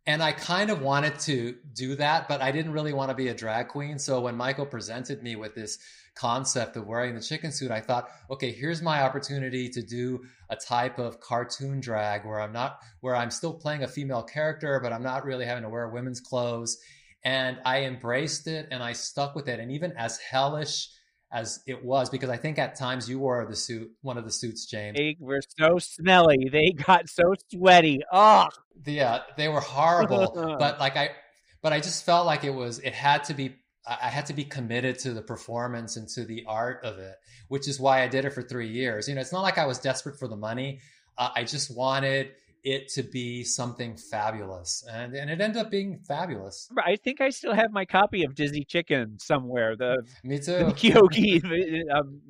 And 0.07 0.23
I 0.23 0.33
kind 0.33 0.71
of 0.71 0.81
wanted 0.81 1.19
to 1.21 1.57
do 1.75 1.95
that, 1.97 2.29
but 2.29 2.41
I 2.43 2.53
didn't 2.53 2.73
really 2.73 2.93
want 2.93 3.11
to 3.11 3.15
be 3.15 3.29
a 3.29 3.35
drag 3.35 3.69
queen. 3.69 3.99
So 3.99 4.21
when 4.21 4.35
Michael 4.35 4.67
presented 4.67 5.23
me 5.23 5.37
with 5.37 5.55
this 5.55 5.79
concept 6.21 6.77
of 6.77 6.87
wearing 6.87 7.15
the 7.15 7.21
chicken 7.21 7.51
suit, 7.51 7.71
I 7.71 7.81
thought, 7.81 8.11
okay, 8.31 8.53
here's 8.53 8.83
my 8.83 9.03
opportunity 9.03 9.69
to 9.71 9.83
do 9.83 10.23
a 10.51 10.57
type 10.57 10.99
of 10.99 11.21
cartoon 11.21 11.81
drag 11.81 12.27
where 12.27 12.41
I'm 12.41 12.53
not, 12.53 12.81
where 13.01 13.17
I'm 13.17 13.31
still 13.31 13.55
playing 13.55 13.83
a 13.83 13.89
female 13.89 14.23
character, 14.23 14.81
but 14.83 14.93
I'm 14.93 15.03
not 15.03 15.25
really 15.25 15.47
having 15.47 15.63
to 15.65 15.71
wear 15.71 15.89
women's 15.89 16.21
clothes. 16.21 16.79
And 17.25 17.59
I 17.65 17.85
embraced 17.85 18.47
it 18.47 18.69
and 18.71 18.83
I 18.83 18.93
stuck 18.93 19.35
with 19.35 19.49
it. 19.49 19.61
And 19.61 19.73
even 19.73 19.93
as 19.93 20.19
hellish 20.19 20.89
as 21.33 21.61
it 21.67 21.85
was 21.85 22.11
because 22.11 22.29
I 22.29 22.37
think 22.37 22.59
at 22.59 22.75
times 22.75 23.09
you 23.09 23.19
wore 23.19 23.47
the 23.47 23.57
suit, 23.57 23.91
one 24.03 24.19
of 24.19 24.25
the 24.25 24.33
suits, 24.33 24.67
James. 24.67 24.97
They 24.97 25.17
were 25.21 25.41
so 25.59 25.79
smelly. 25.79 26.49
They 26.51 26.71
got 26.73 27.09
so 27.09 27.35
sweaty. 27.53 28.01
Oh, 28.13 28.49
yeah, 28.85 29.21
they 29.37 29.49
were 29.49 29.61
horrible. 29.61 30.33
but 30.59 30.81
like 30.81 30.97
I, 30.97 31.11
but 31.63 31.73
I 31.73 31.79
just 31.79 32.05
felt 32.05 32.27
like 32.27 32.45
it 32.45 32.55
was. 32.55 32.79
It 32.81 32.95
had 32.95 33.25
to 33.25 33.35
be. 33.35 33.57
I 33.87 34.09
had 34.09 34.27
to 34.27 34.35
be 34.35 34.45
committed 34.45 34.99
to 35.01 35.13
the 35.13 35.23
performance 35.23 35.97
and 35.97 36.07
to 36.11 36.25
the 36.25 36.45
art 36.47 36.85
of 36.85 36.99
it, 36.99 37.17
which 37.49 37.67
is 37.67 37.81
why 37.81 38.03
I 38.03 38.09
did 38.09 38.25
it 38.25 38.31
for 38.31 38.43
three 38.43 38.69
years. 38.69 39.09
You 39.09 39.15
know, 39.15 39.21
it's 39.21 39.33
not 39.33 39.43
like 39.43 39.59
I 39.59 39.67
was 39.67 39.79
desperate 39.79 40.19
for 40.19 40.29
the 40.29 40.37
money. 40.37 40.81
Uh, 41.17 41.31
I 41.35 41.45
just 41.45 41.75
wanted 41.75 42.33
it 42.63 42.89
to 42.91 43.03
be 43.03 43.43
something 43.43 43.97
fabulous, 43.97 44.85
and 44.91 45.15
and 45.15 45.31
it 45.31 45.41
ended 45.41 45.57
up 45.57 45.71
being 45.71 45.99
fabulous. 46.07 46.69
I 46.85 46.97
think 46.97 47.21
I 47.21 47.31
still 47.31 47.55
have 47.55 47.73
my 47.73 47.85
copy 47.85 48.25
of 48.25 48.35
Dizzy 48.35 48.65
Chicken 48.65 49.19
somewhere. 49.19 49.77
The 49.77 50.05
me 50.25 50.39
too. 50.39 50.53
The 50.53 50.65
Keoki 50.73 51.83
um, 51.95 52.21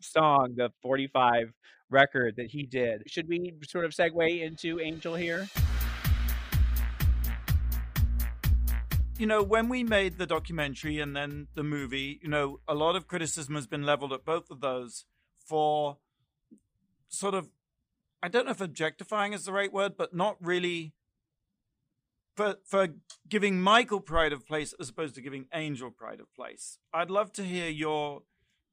song, 0.00 0.54
the 0.56 0.70
forty-five 0.82 1.52
record 1.90 2.36
that 2.36 2.46
he 2.46 2.64
did. 2.64 3.02
Should 3.06 3.28
we 3.28 3.54
sort 3.66 3.86
of 3.86 3.92
segue 3.92 4.42
into 4.42 4.78
Angel 4.78 5.14
here? 5.14 5.48
You 9.18 9.26
know, 9.26 9.42
when 9.42 9.68
we 9.68 9.82
made 9.82 10.16
the 10.16 10.26
documentary 10.26 11.00
and 11.00 11.16
then 11.16 11.48
the 11.56 11.64
movie, 11.64 12.20
you 12.22 12.28
know, 12.28 12.60
a 12.68 12.74
lot 12.74 12.94
of 12.94 13.08
criticism 13.08 13.56
has 13.56 13.66
been 13.66 13.82
leveled 13.82 14.12
at 14.12 14.24
both 14.24 14.48
of 14.48 14.60
those 14.60 15.06
for 15.44 15.98
sort 17.08 17.34
of 17.34 17.48
I 18.22 18.28
don't 18.28 18.46
know 18.46 18.52
if 18.52 18.60
objectifying 18.60 19.32
is 19.32 19.44
the 19.44 19.52
right 19.52 19.72
word, 19.72 19.96
but 19.96 20.14
not 20.14 20.36
really 20.40 20.94
for 22.36 22.56
for 22.64 22.88
giving 23.28 23.60
Michael 23.60 24.00
pride 24.00 24.32
of 24.32 24.46
place 24.46 24.72
as 24.78 24.88
opposed 24.88 25.16
to 25.16 25.20
giving 25.20 25.46
Angel 25.52 25.90
pride 25.90 26.20
of 26.20 26.32
place. 26.32 26.78
I'd 26.94 27.10
love 27.10 27.32
to 27.32 27.42
hear 27.42 27.68
your 27.68 28.22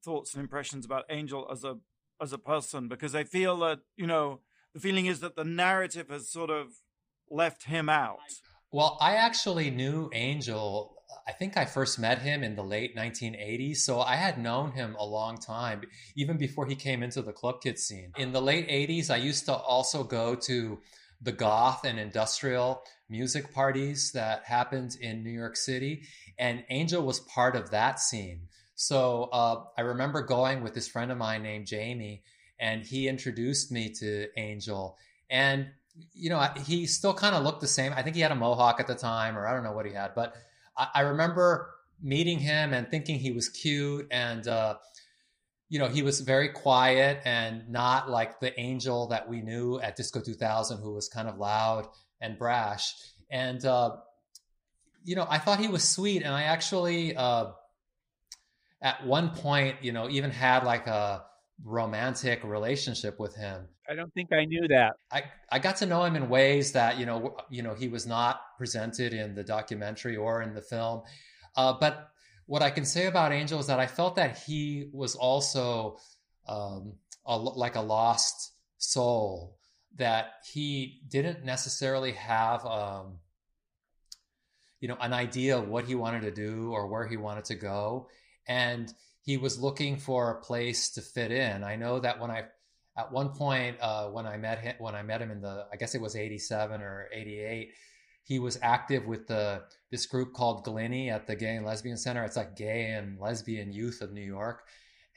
thoughts 0.04 0.36
and 0.36 0.42
impressions 0.42 0.86
about 0.86 1.06
Angel 1.10 1.48
as 1.52 1.64
a 1.64 1.78
as 2.22 2.34
a 2.34 2.38
person 2.38 2.88
because 2.88 3.16
I 3.16 3.24
feel 3.24 3.58
that 3.60 3.80
you 3.98 4.06
know 4.06 4.42
the 4.76 4.80
feeling 4.80 5.08
is 5.08 5.22
that 5.22 5.36
the 5.36 5.44
narrative 5.44 6.10
has 6.10 6.30
sort 6.30 6.52
of 6.52 6.82
left 7.30 7.64
him 7.64 7.90
out. 7.90 8.20
Well, 8.76 8.98
I 9.00 9.16
actually 9.16 9.70
knew 9.70 10.10
Angel 10.12 10.92
I 11.26 11.32
think 11.32 11.56
I 11.56 11.64
first 11.64 11.98
met 11.98 12.20
him 12.20 12.44
in 12.44 12.56
the 12.56 12.64
late 12.64 12.96
1980s. 12.96 13.78
So 13.78 14.02
I 14.02 14.16
had 14.16 14.38
known 14.38 14.74
him 14.74 14.96
a 15.00 15.06
long 15.06 15.38
time, 15.38 15.82
even 16.16 16.38
before 16.38 16.68
he 16.68 16.76
came 16.76 17.02
into 17.02 17.22
the 17.22 17.32
club 17.32 17.62
kid 17.62 17.80
scene. 17.80 18.12
In 18.18 18.34
the 18.34 18.42
late 18.42 18.68
80s, 18.68 19.10
I 19.10 19.16
used 19.16 19.46
to 19.46 19.54
also 19.54 20.04
go 20.04 20.36
to 20.36 20.80
the 21.22 21.32
goth 21.32 21.86
and 21.86 21.98
industrial 21.98 22.84
music 23.10 23.54
parties 23.54 24.12
that 24.12 24.44
happened 24.44 24.98
in 25.00 25.24
New 25.24 25.32
York 25.32 25.56
City. 25.56 26.04
And 26.38 26.66
Angel 26.70 27.02
was 27.02 27.22
part 27.22 27.56
of 27.56 27.72
that 27.72 28.00
scene. 28.00 28.42
So 28.76 29.30
uh, 29.32 29.64
I 29.78 29.82
remember 29.82 30.22
going 30.22 30.62
with 30.62 30.74
this 30.74 30.90
friend 30.90 31.12
of 31.14 31.18
mine 31.18 31.44
named 31.44 31.66
Jamie, 31.66 32.24
and 32.60 32.86
he 32.86 33.08
introduced 33.08 33.72
me 33.72 33.94
to 34.02 34.28
Angel. 34.38 34.98
And, 35.30 35.70
you 36.14 36.30
know, 36.30 36.40
he 36.66 36.86
still 36.88 37.14
kind 37.14 37.36
of 37.36 37.44
looked 37.44 37.62
the 37.62 37.68
same. 37.68 37.94
I 37.94 38.02
think 38.02 38.16
he 38.16 38.22
had 38.22 38.32
a 38.32 38.36
mohawk 38.36 38.80
at 38.80 38.88
the 38.88 38.96
time, 38.96 39.38
or 39.38 39.48
I 39.48 39.54
don't 39.54 39.64
know 39.64 39.72
what 39.72 39.86
he 39.86 39.94
had, 39.94 40.14
but 40.16 40.36
I, 40.78 40.88
I 40.96 41.02
remember 41.02 41.76
meeting 42.02 42.40
him 42.40 42.74
and 42.74 42.90
thinking 42.90 43.20
he 43.20 43.32
was 43.32 43.50
cute 43.50 44.08
and 44.12 44.48
uh, 44.48 44.76
you 45.70 45.80
know 45.80 45.88
he 45.88 46.04
was 46.04 46.22
very 46.22 46.50
quiet 46.50 47.22
and 47.26 47.70
not 47.70 48.10
like 48.10 48.40
the 48.40 48.58
angel 48.60 49.08
that 49.08 49.28
we 49.28 49.42
knew 49.42 49.80
at 49.80 49.96
disco 49.96 50.22
2000 50.22 50.82
who 50.82 50.94
was 50.94 51.08
kind 51.08 51.28
of 51.28 51.38
loud 51.38 51.88
and 52.22 52.38
brash 52.38 52.94
and 53.30 53.66
uh, 53.66 53.96
you 55.04 55.16
know 55.16 55.26
i 55.30 55.38
thought 55.38 55.60
he 55.60 55.68
was 55.68 55.88
sweet 55.88 56.22
and 56.22 56.34
i 56.34 56.44
actually 56.44 57.16
uh, 57.16 57.48
at 58.82 59.06
one 59.06 59.30
point 59.30 59.78
you 59.82 59.92
know 59.92 60.10
even 60.10 60.30
had 60.30 60.64
like 60.64 60.88
a 60.88 61.24
romantic 61.64 62.44
relationship 62.44 63.20
with 63.20 63.36
him 63.36 63.68
i 63.90 63.96
don't 63.96 64.14
think 64.14 64.32
i 64.32 64.46
knew 64.46 64.68
that. 64.68 64.94
I 65.12 65.24
i 65.52 65.60
got 65.60 65.78
to 65.78 65.86
know 65.86 66.04
him 66.04 66.16
in 66.16 66.30
ways 66.30 66.72
that 66.74 66.98
you 67.00 67.06
know 67.06 67.38
you 67.50 67.62
know 67.62 67.74
he 67.74 67.88
was 67.88 68.06
not 68.06 68.42
presented 68.58 69.14
in 69.14 69.36
the 69.36 69.44
documentary 69.44 70.16
or 70.16 70.42
in 70.42 70.54
the 70.54 70.62
film. 70.62 71.04
Uh, 71.56 71.74
but 71.80 72.10
what 72.46 72.62
i 72.62 72.70
can 72.70 72.86
say 72.86 73.08
about 73.08 73.32
angel 73.32 73.60
is 73.60 73.68
that 73.68 73.80
i 73.80 73.88
felt 73.88 74.16
that 74.16 74.38
he 74.46 74.90
was 74.94 75.16
also 75.16 75.98
um, 76.48 76.94
a, 77.26 77.38
like 77.38 77.76
a 77.76 77.82
lost 77.82 78.52
soul 78.78 79.58
that 79.96 80.34
he 80.52 81.02
didn't 81.08 81.46
necessarily 81.46 82.12
have 82.12 82.66
um, 82.66 83.20
you 84.80 84.88
know 84.88 84.98
an 85.00 85.14
idea 85.14 85.58
of 85.58 85.68
what 85.68 85.86
he 85.86 85.96
wanted 85.96 86.22
to 86.22 86.32
do 86.32 86.72
or 86.72 86.88
where 86.88 87.08
he 87.08 87.18
wanted 87.18 87.46
to 87.46 87.56
go. 87.56 88.08
And 88.48 88.94
he 89.24 89.38
was 89.38 89.60
looking 89.60 89.98
for 89.98 90.30
a 90.30 90.42
place 90.42 90.92
to 90.92 91.02
fit 91.02 91.32
in. 91.32 91.64
I 91.64 91.76
know 91.76 92.00
that 92.00 92.20
when 92.20 92.30
I, 92.30 92.44
at 92.98 93.12
one 93.12 93.30
point, 93.30 93.78
uh, 93.82 94.08
when 94.08 94.26
I 94.26 94.38
met 94.38 94.60
him, 94.60 94.76
when 94.80 94.96
I 94.96 95.04
met 95.04 95.22
him 95.22 95.32
in 95.32 95.42
the, 95.42 95.68
I 95.72 95.76
guess 95.76 95.96
it 95.96 96.02
was 96.02 96.16
'87 96.16 96.82
or 96.82 97.10
'88, 97.12 97.74
he 98.24 98.40
was 98.40 98.58
active 98.62 99.06
with 99.06 99.28
the 99.28 99.64
this 99.92 100.06
group 100.06 100.34
called 100.34 100.66
GLYNY 100.66 101.12
at 101.12 101.28
the 101.28 101.36
Gay 101.36 101.56
and 101.56 101.66
Lesbian 101.66 101.98
Center. 101.98 102.24
It's 102.24 102.36
like 102.36 102.56
gay 102.56 102.92
and 102.92 103.20
lesbian 103.20 103.72
youth 103.72 104.02
of 104.02 104.14
New 104.14 104.22
York, 104.22 104.64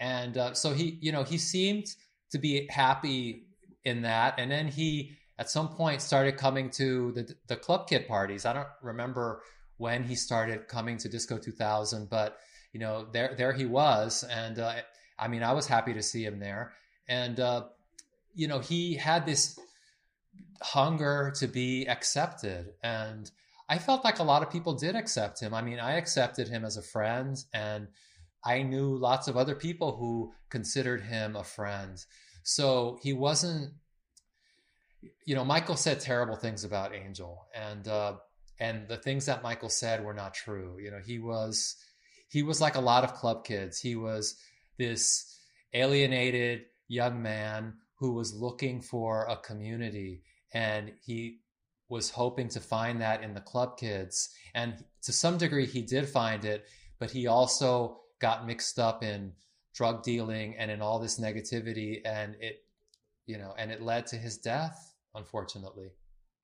and 0.01 0.37
uh, 0.37 0.55
so 0.55 0.73
he, 0.73 0.99
you 1.01 1.13
know, 1.13 1.23
he 1.23 1.39
seemed 1.39 1.87
to 2.31 2.39
be 2.39 2.67
happy 2.69 3.47
in 3.85 4.03
that. 4.03 4.35
And 4.39 4.51
then 4.51 4.69
he, 4.69 5.17
at 5.39 5.51
some 5.51 5.69
point, 5.69 6.03
started 6.03 6.37
coming 6.37 6.71
to 6.71 7.13
the 7.13 7.35
the 7.47 7.57
club 7.57 7.89
kid 7.89 8.07
parties. 8.07 8.45
I 8.45 8.53
don't 8.53 8.69
remember 8.83 9.43
when 9.77 10.05
he 10.05 10.15
started 10.15 10.69
coming 10.69 10.99
to 10.99 11.09
Disco 11.09 11.39
2000, 11.39 12.11
but 12.11 12.39
you 12.73 12.81
know, 12.81 13.07
there 13.13 13.35
there 13.37 13.53
he 13.53 13.65
was, 13.65 14.25
and 14.25 14.59
uh, 14.59 14.75
I 15.19 15.29
mean, 15.29 15.43
I 15.43 15.53
was 15.53 15.67
happy 15.67 15.95
to 15.95 16.03
see 16.03 16.25
him 16.25 16.39
there, 16.39 16.73
and 17.09 17.41
uh, 17.41 17.65
you 18.35 18.49
know, 18.49 18.59
he 18.59 18.95
had 18.95 19.27
this 19.27 19.59
hunger 20.61 21.33
to 21.39 21.47
be 21.47 21.87
accepted, 21.87 22.73
and 22.83 23.31
I 23.69 23.79
felt 23.79 24.05
like 24.05 24.19
a 24.19 24.25
lot 24.25 24.43
of 24.43 24.51
people 24.51 24.75
did 24.75 24.97
accept 24.97 25.41
him. 25.41 25.53
I 25.53 25.63
mean, 25.63 25.79
I 25.79 25.97
accepted 25.97 26.49
him 26.49 26.65
as 26.65 26.77
a 26.77 26.83
friend, 26.83 27.37
and 27.53 27.89
I 28.45 28.63
knew 28.63 28.97
lots 28.97 29.29
of 29.29 29.37
other 29.37 29.55
people 29.55 29.97
who 29.97 30.33
considered 30.49 31.03
him 31.03 31.37
a 31.37 31.45
friend. 31.45 32.03
So 32.43 32.99
he 33.03 33.13
wasn't, 33.13 33.75
you 35.27 35.35
know, 35.35 35.45
Michael 35.45 35.77
said 35.77 36.01
terrible 36.01 36.37
things 36.37 36.65
about 36.65 36.95
Angel, 36.95 37.47
and 37.55 37.87
uh, 37.87 38.15
and 38.59 38.89
the 38.89 38.97
things 38.97 39.27
that 39.27 39.43
Michael 39.43 39.69
said 39.69 40.05
were 40.05 40.15
not 40.15 40.35
true. 40.35 40.79
You 40.81 40.91
know, 40.91 41.01
he 41.05 41.19
was 41.19 41.77
he 42.29 42.43
was 42.43 42.61
like 42.61 42.77
a 42.77 42.81
lot 42.81 43.05
of 43.05 43.15
club 43.15 43.45
kids. 43.45 43.81
He 43.81 43.97
was 43.97 44.37
this 44.79 45.39
alienated 45.75 46.63
young 46.89 47.23
man 47.23 47.75
who 47.97 48.13
was 48.13 48.35
looking 48.35 48.81
for 48.81 49.27
a 49.27 49.37
community 49.37 50.23
and 50.53 50.93
he 51.05 51.39
was 51.89 52.11
hoping 52.11 52.49
to 52.49 52.61
find 52.61 53.01
that 53.01 53.23
in 53.23 53.35
the 53.35 53.41
club 53.41 53.79
kids 53.79 54.31
and 54.55 54.85
to 55.03 55.13
some 55.13 55.39
degree 55.39 55.67
he 55.67 55.83
did 55.83 56.09
find 56.09 56.45
it 56.45 56.67
but 56.99 57.11
he 57.11 57.27
also 57.27 58.01
got 58.21 58.47
mixed 58.47 58.79
up 58.79 59.03
in 59.03 59.33
drug 59.75 60.03
dealing 60.03 60.57
and 60.59 60.71
in 60.71 60.83
all 60.83 60.99
this 60.99 61.21
negativity 61.21 62.01
and 62.05 62.35
it 62.41 62.65
you 63.27 63.39
know 63.39 63.55
and 63.59 63.71
it 63.71 63.83
led 63.83 64.07
to 64.07 64.17
his 64.17 64.39
death 64.39 64.95
unfortunately 65.15 65.91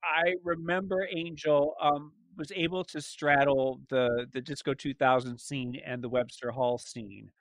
i 0.03 0.33
remember 0.43 1.07
angel 1.15 1.75
um, 1.81 2.11
was 2.37 2.51
able 2.55 2.83
to 2.83 3.01
straddle 3.01 3.81
the 3.89 4.27
the 4.33 4.41
disco 4.41 4.73
2000 4.73 5.39
scene 5.39 5.79
and 5.85 6.03
the 6.03 6.09
Webster 6.09 6.51
Hall 6.51 6.77
scene. 6.77 7.31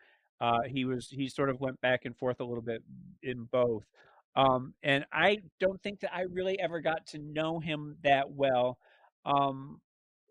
Uh, 0.41 0.63
he 0.67 0.85
was 0.85 1.09
he 1.09 1.29
sort 1.29 1.49
of 1.49 1.61
went 1.61 1.81
back 1.81 2.05
and 2.05 2.17
forth 2.17 2.41
a 2.41 2.45
little 2.45 2.63
bit 2.63 2.83
in 3.23 3.45
both. 3.45 3.85
Um, 4.37 4.75
and 4.83 5.05
I 5.13 5.39
don't 5.61 5.81
think 5.83 6.01
that 6.01 6.15
I 6.15 6.23
really 6.23 6.59
ever 6.59 6.81
got 6.81 7.07
to 7.09 7.19
know 7.19 7.61
him 7.61 7.97
that 8.03 8.31
well. 8.31 8.79
Um, 9.25 9.81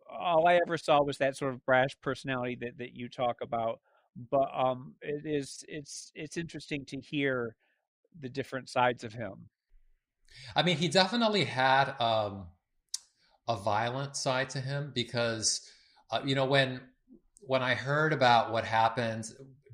all 0.10 0.48
I 0.48 0.56
ever 0.56 0.78
saw 0.78 1.02
was 1.02 1.18
that 1.18 1.38
sort 1.38 1.54
of 1.54 1.66
brash 1.66 1.96
personality 2.02 2.58
that, 2.62 2.78
that 2.78 2.96
you 2.96 3.10
talk 3.10 3.38
about. 3.42 3.80
But 4.30 4.50
um, 4.54 4.96
it 5.02 5.26
is 5.26 5.64
it's 5.68 6.12
it's 6.14 6.38
interesting 6.38 6.86
to 6.86 7.00
hear 7.00 7.56
the 8.20 8.30
different 8.30 8.70
sides 8.70 9.04
of 9.04 9.14
him. 9.14 9.50
I 10.56 10.64
mean, 10.64 10.78
he 10.78 10.88
definitely 10.88 11.46
had 11.46 11.96
um, 12.00 12.48
a 13.48 13.56
violent 13.56 14.16
side 14.16 14.50
to 14.52 14.60
him 14.60 14.92
because 14.94 15.68
uh, 16.12 16.22
you 16.24 16.36
know 16.36 16.46
when 16.46 16.82
when 17.42 17.64
I 17.64 17.74
heard 17.74 18.14
about 18.14 18.52
what 18.52 18.66
happened 18.66 19.26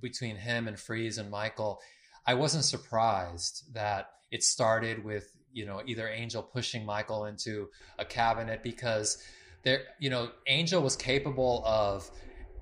between 0.02 0.36
him 0.36 0.68
and 0.68 0.80
Freeze 0.80 1.18
and 1.18 1.30
Michael, 1.30 1.82
I 2.26 2.34
wasn't 2.34 2.66
surprised 2.66 3.74
that 3.74 4.12
it 4.32 4.44
started 4.44 5.04
with 5.04 5.32
you 5.52 5.66
know 5.66 5.82
either 5.86 6.08
Angel 6.08 6.44
pushing 6.44 6.86
Michael 6.86 7.26
into 7.26 7.70
a 7.98 8.06
cabinet 8.06 8.62
because 8.64 9.24
there 9.64 9.82
you 10.00 10.10
know 10.10 10.30
Angel 10.48 10.82
was 10.82 10.96
capable 10.96 11.64
of 11.66 12.10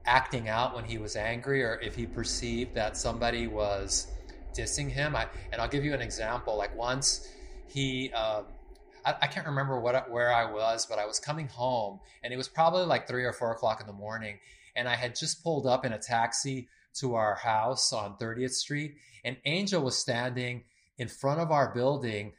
acting 0.05 0.47
out 0.47 0.73
when 0.73 0.85
he 0.85 0.97
was 0.97 1.15
angry 1.15 1.63
or 1.63 1.79
if 1.81 1.95
he 1.95 2.05
perceived 2.05 2.73
that 2.75 2.95
somebody 2.95 3.47
was 3.47 4.07
dissing 4.57 4.89
him. 4.89 5.15
I, 5.15 5.27
and 5.51 5.61
I'll 5.61 5.67
give 5.67 5.83
you 5.83 5.93
an 5.93 6.01
example. 6.01 6.57
Like 6.57 6.75
once 6.75 7.27
he 7.67 8.11
um, 8.13 8.45
I, 9.05 9.15
I 9.21 9.27
can't 9.27 9.47
remember 9.47 9.79
what 9.79 10.09
where 10.11 10.33
I 10.33 10.51
was, 10.51 10.85
but 10.85 10.99
I 10.99 11.05
was 11.05 11.19
coming 11.19 11.47
home, 11.47 11.99
and 12.23 12.33
it 12.33 12.37
was 12.37 12.47
probably 12.47 12.85
like 12.85 13.07
three 13.07 13.23
or 13.23 13.33
four 13.33 13.51
o'clock 13.51 13.79
in 13.81 13.87
the 13.87 13.93
morning, 13.93 14.39
and 14.75 14.87
I 14.87 14.95
had 14.95 15.15
just 15.15 15.43
pulled 15.43 15.65
up 15.65 15.85
in 15.85 15.93
a 15.93 15.99
taxi 15.99 16.67
to 16.99 17.15
our 17.15 17.35
house 17.35 17.93
on 17.93 18.17
30th 18.17 18.51
Street, 18.51 18.95
and 19.23 19.37
Angel 19.45 19.81
was 19.81 19.97
standing 19.97 20.63
in 20.97 21.07
front 21.07 21.39
of 21.39 21.51
our 21.51 21.73
building, 21.73 22.33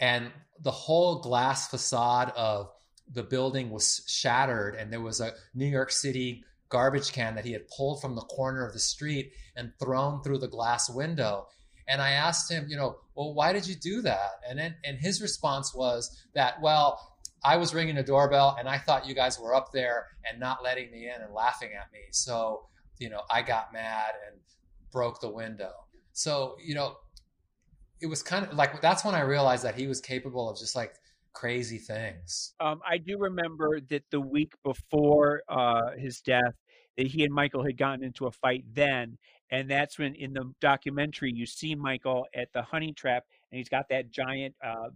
and 0.00 0.30
the 0.60 0.70
whole 0.70 1.20
glass 1.20 1.68
facade 1.68 2.32
of 2.36 2.70
the 3.12 3.22
building 3.22 3.70
was 3.70 4.02
shattered, 4.06 4.74
and 4.74 4.92
there 4.92 5.00
was 5.00 5.20
a 5.20 5.32
New 5.54 5.66
York 5.66 5.90
City 5.90 6.44
garbage 6.68 7.12
can 7.12 7.34
that 7.36 7.44
he 7.44 7.52
had 7.52 7.68
pulled 7.68 8.00
from 8.00 8.14
the 8.14 8.22
corner 8.22 8.66
of 8.66 8.72
the 8.72 8.78
street 8.78 9.32
and 9.54 9.72
thrown 9.78 10.22
through 10.22 10.38
the 10.38 10.48
glass 10.48 10.90
window. 10.90 11.46
And 11.88 12.02
I 12.02 12.10
asked 12.10 12.50
him, 12.50 12.66
you 12.68 12.76
know, 12.76 12.96
well, 13.14 13.32
why 13.32 13.52
did 13.52 13.68
you 13.68 13.76
do 13.76 14.02
that? 14.02 14.40
And 14.48 14.58
then, 14.58 14.74
and 14.84 14.98
his 14.98 15.22
response 15.22 15.72
was 15.72 16.24
that, 16.34 16.60
well, 16.60 17.16
I 17.44 17.58
was 17.58 17.74
ringing 17.74 17.96
a 17.96 18.02
doorbell 18.02 18.56
and 18.58 18.68
I 18.68 18.78
thought 18.78 19.06
you 19.06 19.14
guys 19.14 19.38
were 19.38 19.54
up 19.54 19.70
there 19.72 20.06
and 20.28 20.40
not 20.40 20.64
letting 20.64 20.90
me 20.90 21.04
in 21.08 21.22
and 21.22 21.32
laughing 21.32 21.70
at 21.80 21.92
me. 21.92 22.00
So, 22.10 22.66
you 22.98 23.10
know, 23.10 23.22
I 23.30 23.42
got 23.42 23.72
mad 23.72 24.12
and 24.28 24.40
broke 24.90 25.20
the 25.20 25.30
window. 25.30 25.72
So, 26.12 26.56
you 26.64 26.74
know, 26.74 26.96
it 28.00 28.06
was 28.06 28.22
kind 28.22 28.46
of 28.46 28.54
like 28.54 28.80
that's 28.80 29.04
when 29.04 29.14
I 29.14 29.20
realized 29.20 29.64
that 29.64 29.74
he 29.74 29.86
was 29.86 30.00
capable 30.00 30.48
of 30.48 30.58
just 30.58 30.76
like 30.76 30.94
crazy 31.32 31.78
things. 31.78 32.54
Um, 32.60 32.80
I 32.88 32.98
do 32.98 33.18
remember 33.18 33.80
that 33.90 34.04
the 34.10 34.20
week 34.20 34.54
before 34.64 35.42
uh, 35.48 35.90
his 35.96 36.20
death, 36.20 36.54
that 36.96 37.06
he 37.06 37.24
and 37.24 37.34
Michael 37.34 37.64
had 37.64 37.76
gotten 37.76 38.02
into 38.02 38.26
a 38.26 38.32
fight 38.32 38.64
then, 38.72 39.18
and 39.50 39.70
that's 39.70 39.98
when 39.98 40.14
in 40.14 40.32
the 40.32 40.50
documentary 40.60 41.30
you 41.34 41.46
see 41.46 41.74
Michael 41.74 42.26
at 42.34 42.52
the 42.52 42.62
honey 42.62 42.92
trap, 42.92 43.24
and 43.50 43.58
he's 43.58 43.68
got 43.68 43.88
that 43.90 44.10
giant 44.10 44.54
uh, 44.64 44.88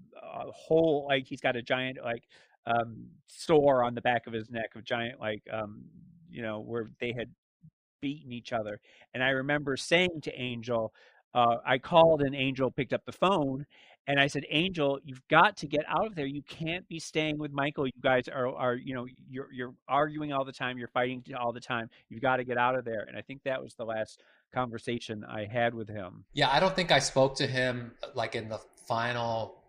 hole, 0.52 1.06
like 1.08 1.26
he's 1.26 1.40
got 1.40 1.56
a 1.56 1.62
giant 1.62 1.98
like 2.02 2.24
um, 2.66 3.06
sore 3.26 3.84
on 3.84 3.94
the 3.94 4.00
back 4.00 4.26
of 4.26 4.32
his 4.32 4.50
neck, 4.50 4.74
of 4.74 4.84
giant 4.84 5.20
like 5.20 5.42
um, 5.52 5.84
you 6.30 6.42
know 6.42 6.60
where 6.60 6.90
they 7.00 7.12
had 7.12 7.28
beaten 8.00 8.32
each 8.32 8.52
other. 8.52 8.80
And 9.14 9.22
I 9.22 9.30
remember 9.30 9.76
saying 9.76 10.20
to 10.22 10.40
Angel, 10.40 10.92
uh, 11.34 11.56
I 11.64 11.78
called 11.78 12.22
and 12.22 12.34
Angel 12.34 12.70
picked 12.70 12.92
up 12.92 13.04
the 13.04 13.12
phone, 13.12 13.66
and 14.06 14.18
I 14.18 14.26
said, 14.26 14.44
Angel, 14.50 14.98
you've 15.04 15.26
got 15.28 15.56
to 15.58 15.68
get 15.68 15.84
out 15.86 16.06
of 16.06 16.14
there. 16.14 16.26
You 16.26 16.42
can't 16.42 16.88
be 16.88 16.98
staying 16.98 17.38
with 17.38 17.52
Michael. 17.52 17.86
You 17.86 17.92
guys 18.02 18.26
are, 18.28 18.48
are 18.48 18.74
you 18.74 18.94
know, 18.94 19.06
you're 19.28 19.52
you're 19.52 19.74
arguing 19.88 20.32
all 20.32 20.44
the 20.44 20.52
time. 20.52 20.78
You're 20.78 20.88
fighting 20.88 21.22
all 21.38 21.52
the 21.52 21.60
time. 21.60 21.88
You've 22.08 22.22
got 22.22 22.38
to 22.38 22.44
get 22.44 22.58
out 22.58 22.74
of 22.74 22.84
there. 22.84 23.04
And 23.06 23.16
I 23.16 23.20
think 23.20 23.42
that 23.44 23.62
was 23.62 23.74
the 23.74 23.84
last 23.84 24.22
conversation 24.52 25.24
I 25.24 25.44
had 25.44 25.74
with 25.74 25.88
him. 25.88 26.24
Yeah, 26.32 26.50
I 26.50 26.58
don't 26.58 26.74
think 26.74 26.90
I 26.90 26.98
spoke 26.98 27.36
to 27.36 27.46
him 27.46 27.92
like 28.14 28.34
in 28.34 28.48
the 28.48 28.58
final 28.88 29.62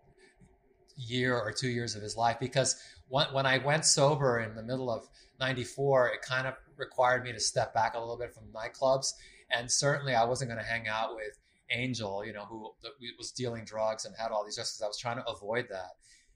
year 0.98 1.38
or 1.38 1.52
two 1.52 1.70
years 1.70 1.96
of 1.96 2.02
his 2.02 2.18
life 2.18 2.38
because 2.40 2.76
when, 3.10 3.28
when 3.28 3.46
I 3.46 3.60
went 3.60 3.86
sober 3.86 4.40
in 4.40 4.56
the 4.56 4.64
middle 4.64 4.90
of 4.90 5.08
94, 5.42 6.10
it 6.10 6.22
kind 6.22 6.48
of 6.48 6.54
required 6.78 7.24
me 7.24 7.34
to 7.34 7.40
step 7.40 7.74
back 7.74 7.96
a 7.96 8.00
little 8.00 8.18
bit 8.18 8.34
from 8.34 8.46
nightclubs. 8.54 9.12
And 9.50 9.70
certainly 9.70 10.16
I 10.16 10.24
wasn't 10.24 10.52
going 10.52 10.64
to 10.64 10.70
hang 10.70 10.88
out 10.88 11.16
with 11.16 11.38
Angel, 11.72 12.26
you 12.26 12.32
know, 12.32 12.46
who 12.46 12.72
was 13.18 13.32
dealing 13.32 13.66
drugs 13.66 14.06
and 14.06 14.16
had 14.18 14.32
all 14.32 14.46
these 14.46 14.58
risks. 14.58 14.82
I 14.82 14.88
was 14.88 15.00
trying 15.00 15.18
to 15.18 15.28
avoid 15.28 15.68
that. 15.70 15.92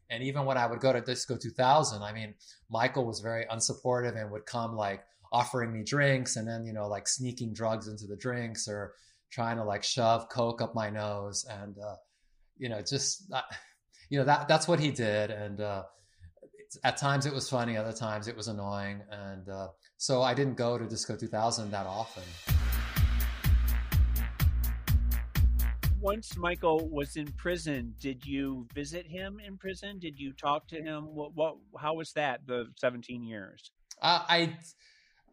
And 0.09 0.23
even 0.23 0.45
when 0.45 0.57
I 0.57 0.67
would 0.67 0.79
go 0.79 0.93
to 0.93 1.01
Disco 1.01 1.37
2000, 1.37 2.01
I 2.01 2.13
mean, 2.13 2.35
Michael 2.69 3.05
was 3.05 3.21
very 3.21 3.45
unsupportive 3.45 4.19
and 4.19 4.31
would 4.31 4.45
come 4.45 4.75
like 4.75 5.03
offering 5.31 5.73
me 5.73 5.83
drinks 5.83 6.35
and 6.35 6.47
then, 6.47 6.65
you 6.65 6.73
know, 6.73 6.87
like 6.87 7.07
sneaking 7.07 7.53
drugs 7.53 7.87
into 7.87 8.05
the 8.07 8.15
drinks 8.15 8.67
or 8.67 8.93
trying 9.31 9.57
to 9.57 9.63
like 9.63 9.83
shove 9.83 10.29
Coke 10.29 10.61
up 10.61 10.75
my 10.75 10.89
nose. 10.89 11.45
And, 11.49 11.75
uh, 11.77 11.95
you 12.57 12.69
know, 12.69 12.81
just, 12.81 13.23
uh, 13.33 13.41
you 14.09 14.19
know, 14.19 14.25
that, 14.25 14.47
that's 14.47 14.67
what 14.67 14.79
he 14.79 14.91
did. 14.91 15.31
And, 15.31 15.59
uh, 15.59 15.83
at 16.83 16.97
times 16.97 17.25
it 17.25 17.33
was 17.33 17.49
funny, 17.49 17.77
other 17.77 17.93
times 17.93 18.27
it 18.27 18.35
was 18.35 18.47
annoying. 18.47 19.01
And, 19.11 19.49
uh, 19.49 19.67
so 19.97 20.21
I 20.21 20.33
didn't 20.33 20.55
go 20.55 20.77
to 20.77 20.85
Disco 20.85 21.15
2000 21.15 21.71
that 21.71 21.85
often. 21.85 22.23
once 26.05 26.37
Michael 26.37 26.87
was 26.89 27.15
in 27.15 27.25
prison, 27.31 27.95
did 27.99 28.23
you 28.23 28.67
visit 28.75 29.07
him 29.07 29.41
in 29.43 29.57
prison? 29.57 29.97
Did 29.97 30.19
you 30.19 30.33
talk 30.33 30.67
to 30.67 30.75
him? 30.75 31.05
What, 31.15 31.31
what 31.33 31.55
how 31.79 31.95
was 31.95 32.13
that 32.13 32.41
the 32.45 32.67
17 32.77 33.23
years? 33.23 33.71
Uh, 33.99 34.21
I 34.29 34.55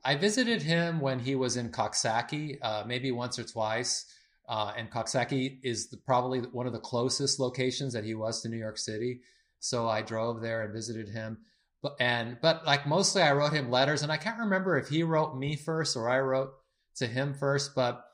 I 0.03 0.17
visited 0.17 0.63
him 0.63 1.01
when 1.01 1.19
he 1.19 1.35
was 1.35 1.59
in 1.59 1.71
Coxsackie, 1.71 2.57
uh, 2.63 2.85
maybe 2.87 3.13
once 3.13 3.39
or 3.39 3.45
twice. 3.45 4.07
Uh, 4.49 4.73
and 4.77 4.91
Coxsackie 4.91 5.59
is 5.63 5.89
the, 5.89 5.99
probably 5.99 6.41
one 6.41 6.67
of 6.67 6.73
the 6.73 6.81
closest 6.81 7.39
locations 7.39 7.93
that 7.93 8.05
he 8.05 8.15
was 8.15 8.41
to 8.41 8.49
New 8.49 8.57
York 8.57 8.79
City. 8.79 9.21
So 9.63 9.89
I 9.89 10.03
drove 10.03 10.41
there 10.41 10.63
and 10.63 10.73
visited 10.73 11.09
him. 11.09 11.39
But 11.83 11.97
and 12.01 12.37
but 12.43 12.67
like 12.67 12.87
mostly 12.87 13.23
I 13.23 13.33
wrote 13.33 13.53
him 13.53 13.71
letters, 13.71 14.03
and 14.03 14.13
I 14.13 14.17
can't 14.17 14.41
remember 14.41 14.77
if 14.77 14.89
he 14.89 15.03
wrote 15.03 15.37
me 15.37 15.57
first 15.57 15.97
or 15.97 16.11
I 16.11 16.21
wrote 16.21 16.53
to 16.97 17.07
him 17.07 17.35
first. 17.35 17.75
But 17.75 18.05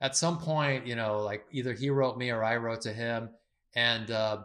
at 0.00 0.16
some 0.16 0.38
point, 0.38 0.86
you 0.86 0.94
know, 0.94 1.20
like 1.20 1.44
either 1.52 1.72
he 1.72 1.90
wrote 1.90 2.16
me 2.16 2.30
or 2.30 2.44
I 2.44 2.56
wrote 2.56 2.82
to 2.82 2.92
him. 2.92 3.30
And, 3.74 4.10
uh, 4.10 4.42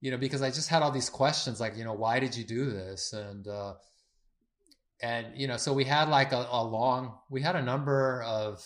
you 0.00 0.10
know, 0.10 0.16
because 0.16 0.42
I 0.42 0.50
just 0.50 0.68
had 0.68 0.82
all 0.82 0.90
these 0.90 1.10
questions 1.10 1.60
like, 1.60 1.76
you 1.76 1.84
know, 1.84 1.94
why 1.94 2.20
did 2.20 2.36
you 2.36 2.44
do 2.44 2.70
this? 2.70 3.12
And, 3.12 3.46
uh, 3.46 3.74
and, 5.00 5.26
you 5.36 5.48
know, 5.48 5.56
so 5.56 5.72
we 5.72 5.84
had 5.84 6.08
like 6.08 6.32
a, 6.32 6.46
a 6.50 6.62
long, 6.62 7.18
we 7.30 7.42
had 7.42 7.56
a 7.56 7.62
number 7.62 8.22
of 8.22 8.64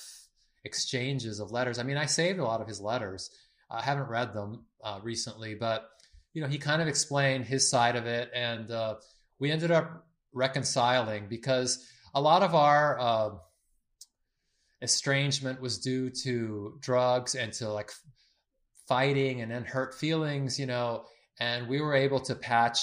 exchanges 0.64 1.40
of 1.40 1.50
letters. 1.50 1.78
I 1.78 1.82
mean, 1.82 1.96
I 1.96 2.06
saved 2.06 2.38
a 2.38 2.44
lot 2.44 2.60
of 2.60 2.68
his 2.68 2.80
letters. 2.80 3.30
I 3.70 3.82
haven't 3.82 4.08
read 4.08 4.34
them 4.34 4.64
uh, 4.82 5.00
recently, 5.02 5.54
but, 5.54 5.88
you 6.36 6.42
know, 6.42 6.48
he 6.48 6.58
kind 6.58 6.82
of 6.82 6.86
explained 6.86 7.46
his 7.46 7.66
side 7.66 7.96
of 7.96 8.04
it. 8.04 8.30
And 8.34 8.70
uh, 8.70 8.96
we 9.38 9.50
ended 9.50 9.70
up 9.70 10.06
reconciling 10.34 11.28
because 11.30 11.88
a 12.14 12.20
lot 12.20 12.42
of 12.42 12.54
our, 12.54 13.00
uh, 13.00 13.30
estrangement 14.82 15.62
was 15.62 15.78
due 15.78 16.10
to 16.10 16.76
drugs 16.82 17.36
and 17.36 17.54
to 17.54 17.70
like 17.70 17.90
fighting 18.86 19.40
and 19.40 19.50
then 19.50 19.64
hurt 19.64 19.94
feelings, 19.94 20.60
you 20.60 20.66
know, 20.66 21.06
and 21.40 21.66
we 21.68 21.80
were 21.80 21.94
able 21.94 22.20
to 22.20 22.34
patch 22.34 22.80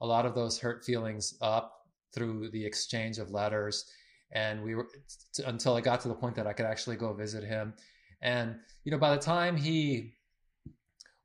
a 0.00 0.06
lot 0.06 0.26
of 0.26 0.34
those 0.34 0.58
hurt 0.58 0.84
feelings 0.84 1.38
up 1.40 1.72
through 2.12 2.50
the 2.50 2.66
exchange 2.66 3.18
of 3.18 3.30
letters 3.30 3.88
and 4.32 4.60
we 4.64 4.74
were 4.74 4.88
t- 5.32 5.44
until 5.46 5.76
I 5.76 5.80
got 5.80 6.00
to 6.00 6.08
the 6.08 6.14
point 6.14 6.34
that 6.34 6.48
I 6.48 6.52
could 6.52 6.66
actually 6.66 6.96
go 6.96 7.12
visit 7.12 7.44
him 7.44 7.74
and 8.20 8.56
you 8.82 8.90
know 8.90 8.98
by 8.98 9.14
the 9.14 9.22
time 9.22 9.56
he 9.56 10.15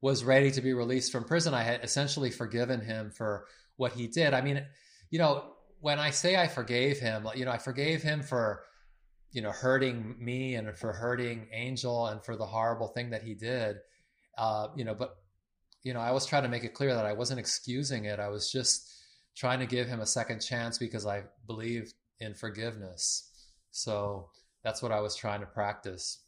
was 0.02 0.24
ready 0.24 0.52
to 0.52 0.62
be 0.62 0.74
released 0.74 1.12
from 1.12 1.24
prison 1.24 1.54
I 1.54 1.64
had 1.64 1.84
essentially 1.84 2.32
forgiven 2.32 2.82
him 2.82 3.12
for 3.12 3.46
what 3.78 3.94
he 3.94 4.08
did 4.08 4.34
I 4.34 4.42
mean 4.42 4.66
you 5.10 5.20
know 5.20 5.54
when 5.80 6.00
I 6.00 6.12
say 6.12 6.36
I 6.36 6.48
forgave 6.48 7.00
him 7.00 7.28
you 7.36 7.46
know 7.46 7.52
I 7.52 7.58
forgave 7.58 8.02
him 8.02 8.22
for 8.22 8.64
you 9.32 9.42
know, 9.42 9.52
hurting 9.52 10.16
me 10.20 10.56
and 10.56 10.78
for 10.78 10.92
hurting 10.92 11.48
Angel 11.54 12.08
and 12.08 12.24
for 12.24 12.36
the 12.36 12.46
horrible 12.46 12.90
thing 12.90 13.12
that 13.12 13.24
he 13.24 13.34
did. 13.34 13.78
Uh, 14.38 14.68
you 14.76 14.84
know, 14.84 14.94
but 14.94 15.16
you 15.84 15.94
know, 15.94 16.00
I 16.00 16.12
was 16.12 16.26
trying 16.26 16.44
to 16.44 16.50
make 16.50 16.64
it 16.64 16.74
clear 16.74 16.94
that 16.94 17.06
I 17.06 17.14
wasn't 17.14 17.40
excusing 17.40 18.06
it. 18.06 18.20
I 18.20 18.28
was 18.28 18.52
just 18.52 18.92
trying 19.36 19.60
to 19.60 19.66
give 19.66 19.88
him 19.88 20.02
a 20.02 20.06
second 20.06 20.42
chance 20.42 20.78
because 20.78 21.08
I 21.08 21.24
believed 21.48 21.94
in 22.20 22.34
forgiveness. 22.34 23.30
So 23.72 24.30
that's 24.64 24.82
what 24.82 24.92
I 24.92 25.00
was 25.00 25.16
trying 25.16 25.40
to 25.40 25.46
practice. 25.46 26.20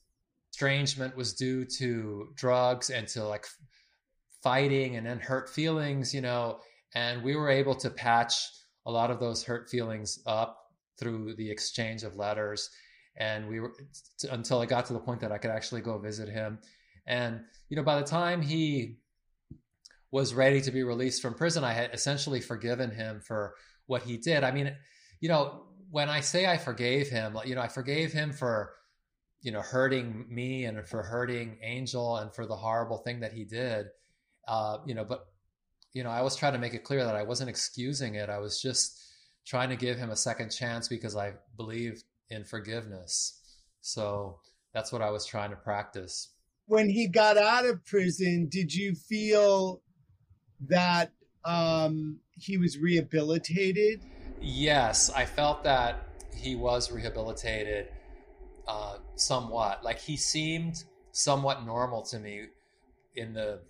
Estrangement 0.53 1.17
was 1.17 1.33
due 1.33 1.65
to 1.65 2.29
drugs 2.35 2.91
and 2.91 3.07
to 3.07 3.23
like 3.23 3.47
fighting 4.43 4.97
and 4.97 5.07
then 5.07 5.19
hurt 5.19 5.49
feelings, 5.49 6.13
you 6.13 6.21
know, 6.21 6.59
and 6.93 7.23
we 7.23 7.35
were 7.35 7.49
able 7.49 7.73
to 7.73 7.89
patch 7.89 8.35
a 8.85 8.91
lot 8.91 9.09
of 9.09 9.19
those 9.19 9.43
hurt 9.43 9.67
feelings 9.67 10.19
up 10.27 10.59
through 10.99 11.33
the 11.35 11.49
exchange 11.49 12.03
of 12.03 12.15
letters 12.15 12.69
and 13.17 13.47
we 13.47 13.59
were 13.59 13.73
until 14.31 14.59
I 14.59 14.65
got 14.65 14.85
to 14.87 14.93
the 14.93 14.99
point 14.99 15.21
that 15.21 15.31
I 15.31 15.37
could 15.37 15.51
actually 15.51 15.81
go 15.81 15.97
visit 15.97 16.29
him. 16.29 16.59
And 17.05 17.41
you 17.69 17.77
know, 17.77 17.83
by 17.83 17.99
the 17.99 18.05
time 18.05 18.41
he 18.41 18.97
was 20.11 20.33
ready 20.33 20.61
to 20.61 20.71
be 20.71 20.83
released 20.83 21.21
from 21.21 21.33
prison, 21.33 21.63
I 21.63 21.73
had 21.73 21.93
essentially 21.93 22.41
forgiven 22.41 22.91
him 22.91 23.21
for 23.21 23.55
what 23.87 24.03
he 24.03 24.17
did. 24.17 24.43
I 24.43 24.51
mean, 24.51 24.75
you 25.19 25.29
know, 25.29 25.65
when 25.89 26.09
I 26.09 26.21
say 26.21 26.45
I 26.45 26.57
forgave 26.57 27.09
him, 27.09 27.37
you 27.45 27.55
know, 27.55 27.61
I 27.61 27.67
forgave 27.67 28.13
him 28.13 28.31
for 28.31 28.73
you 29.43 29.51
know 29.51 29.61
hurting 29.61 30.25
me 30.29 30.65
and 30.65 30.87
for 30.87 31.03
hurting 31.03 31.57
Angel 31.61 32.17
and 32.17 32.33
for 32.33 32.47
the 32.47 32.55
horrible 32.55 32.97
thing 32.97 33.19
that 33.19 33.33
he 33.33 33.43
did. 33.43 33.87
Uh, 34.47 34.77
you 34.85 34.95
know, 34.95 35.05
but 35.05 35.27
you 35.93 36.03
know, 36.03 36.09
I 36.09 36.21
was 36.21 36.35
trying 36.35 36.53
to 36.53 36.59
make 36.59 36.73
it 36.73 36.83
clear 36.83 37.05
that 37.05 37.15
I 37.15 37.23
wasn't 37.23 37.49
excusing 37.49 38.15
it. 38.15 38.29
I 38.29 38.39
was 38.39 38.59
just 38.61 38.99
trying 39.45 39.69
to 39.69 39.75
give 39.75 39.97
him 39.97 40.09
a 40.09 40.15
second 40.15 40.49
chance 40.49 40.87
because 40.87 41.15
I 41.15 41.33
believed 41.55 42.03
in 42.29 42.43
forgiveness. 42.43 43.39
So 43.81 44.39
that's 44.73 44.91
what 44.91 45.01
I 45.01 45.11
was 45.11 45.25
trying 45.25 45.51
to 45.51 45.55
practice. 45.55 46.29
When 46.65 46.89
he 46.89 47.07
got 47.07 47.37
out 47.37 47.65
of 47.65 47.85
prison, 47.85 48.47
did 48.49 48.73
you 48.73 48.95
feel 48.95 49.81
that 50.67 51.11
um, 51.43 52.19
he 52.37 52.57
was 52.57 52.77
rehabilitated? 52.77 54.01
Yes, 54.41 55.09
I 55.09 55.25
felt 55.25 55.63
that 55.65 56.07
he 56.35 56.55
was 56.55 56.91
rehabilitated 56.91 57.89
uh, 58.67 58.97
somewhat. 59.15 59.83
Like 59.83 59.99
he 59.99 60.17
seemed 60.17 60.83
somewhat 61.11 61.65
normal 61.65 62.01
to 62.03 62.19
me 62.19 62.47
in 63.15 63.33
the 63.33 63.61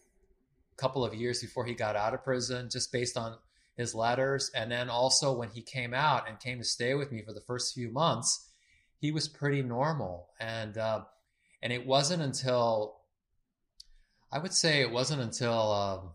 couple 0.78 1.06
of 1.06 1.14
years 1.14 1.42
before 1.42 1.66
he 1.66 1.74
got 1.74 1.96
out 1.96 2.14
of 2.14 2.24
prison, 2.24 2.70
just 2.70 2.92
based 2.92 3.18
on 3.18 3.38
his 3.76 3.94
letters. 3.94 4.52
And 4.56 4.72
then 4.72 4.90
also 4.90 5.34
when 5.34 5.50
he 5.50 5.62
came 5.62 5.94
out 5.94 6.28
and 6.28 6.40
came 6.40 6.58
to 6.60 6.64
stay 6.64 6.94
with 6.94 7.12
me 7.12 7.22
for 7.22 7.34
the 7.34 7.42
first 7.42 7.74
few 7.74 7.92
months, 7.92 8.48
he 9.00 9.12
was 9.12 9.28
pretty 9.28 9.62
normal. 9.62 10.30
And, 10.40 10.78
uh, 10.78 11.02
and 11.62 11.74
it 11.74 11.86
wasn't 11.86 12.22
until, 12.22 12.98
I 14.32 14.40
would 14.40 14.54
say 14.54 14.82
it 14.82 14.92
wasn't 14.92 15.22
until, 15.22 15.72
um, 15.72 16.10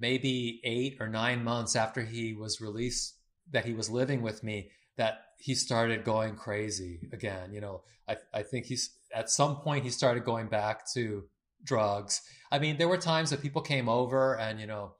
maybe 0.00 0.60
eight 0.64 0.96
or 1.00 1.08
nine 1.08 1.44
months 1.44 1.76
after 1.76 2.02
he 2.02 2.34
was 2.34 2.60
released 2.60 3.14
that 3.52 3.64
he 3.64 3.72
was 3.72 3.88
living 3.88 4.22
with 4.22 4.42
me 4.42 4.70
that 4.96 5.20
he 5.38 5.54
started 5.54 6.04
going 6.04 6.36
crazy 6.36 7.08
again. 7.12 7.52
You 7.52 7.60
know, 7.60 7.82
I, 8.08 8.16
I 8.32 8.42
think 8.42 8.66
he's 8.66 8.90
at 9.14 9.30
some 9.30 9.56
point 9.56 9.84
he 9.84 9.90
started 9.90 10.24
going 10.24 10.48
back 10.48 10.90
to 10.94 11.24
drugs. 11.62 12.22
I 12.50 12.58
mean, 12.58 12.76
there 12.76 12.88
were 12.88 12.98
times 12.98 13.30
that 13.30 13.42
people 13.42 13.62
came 13.62 13.88
over 13.88 14.38
and, 14.38 14.60
you 14.60 14.66
know, 14.66 14.92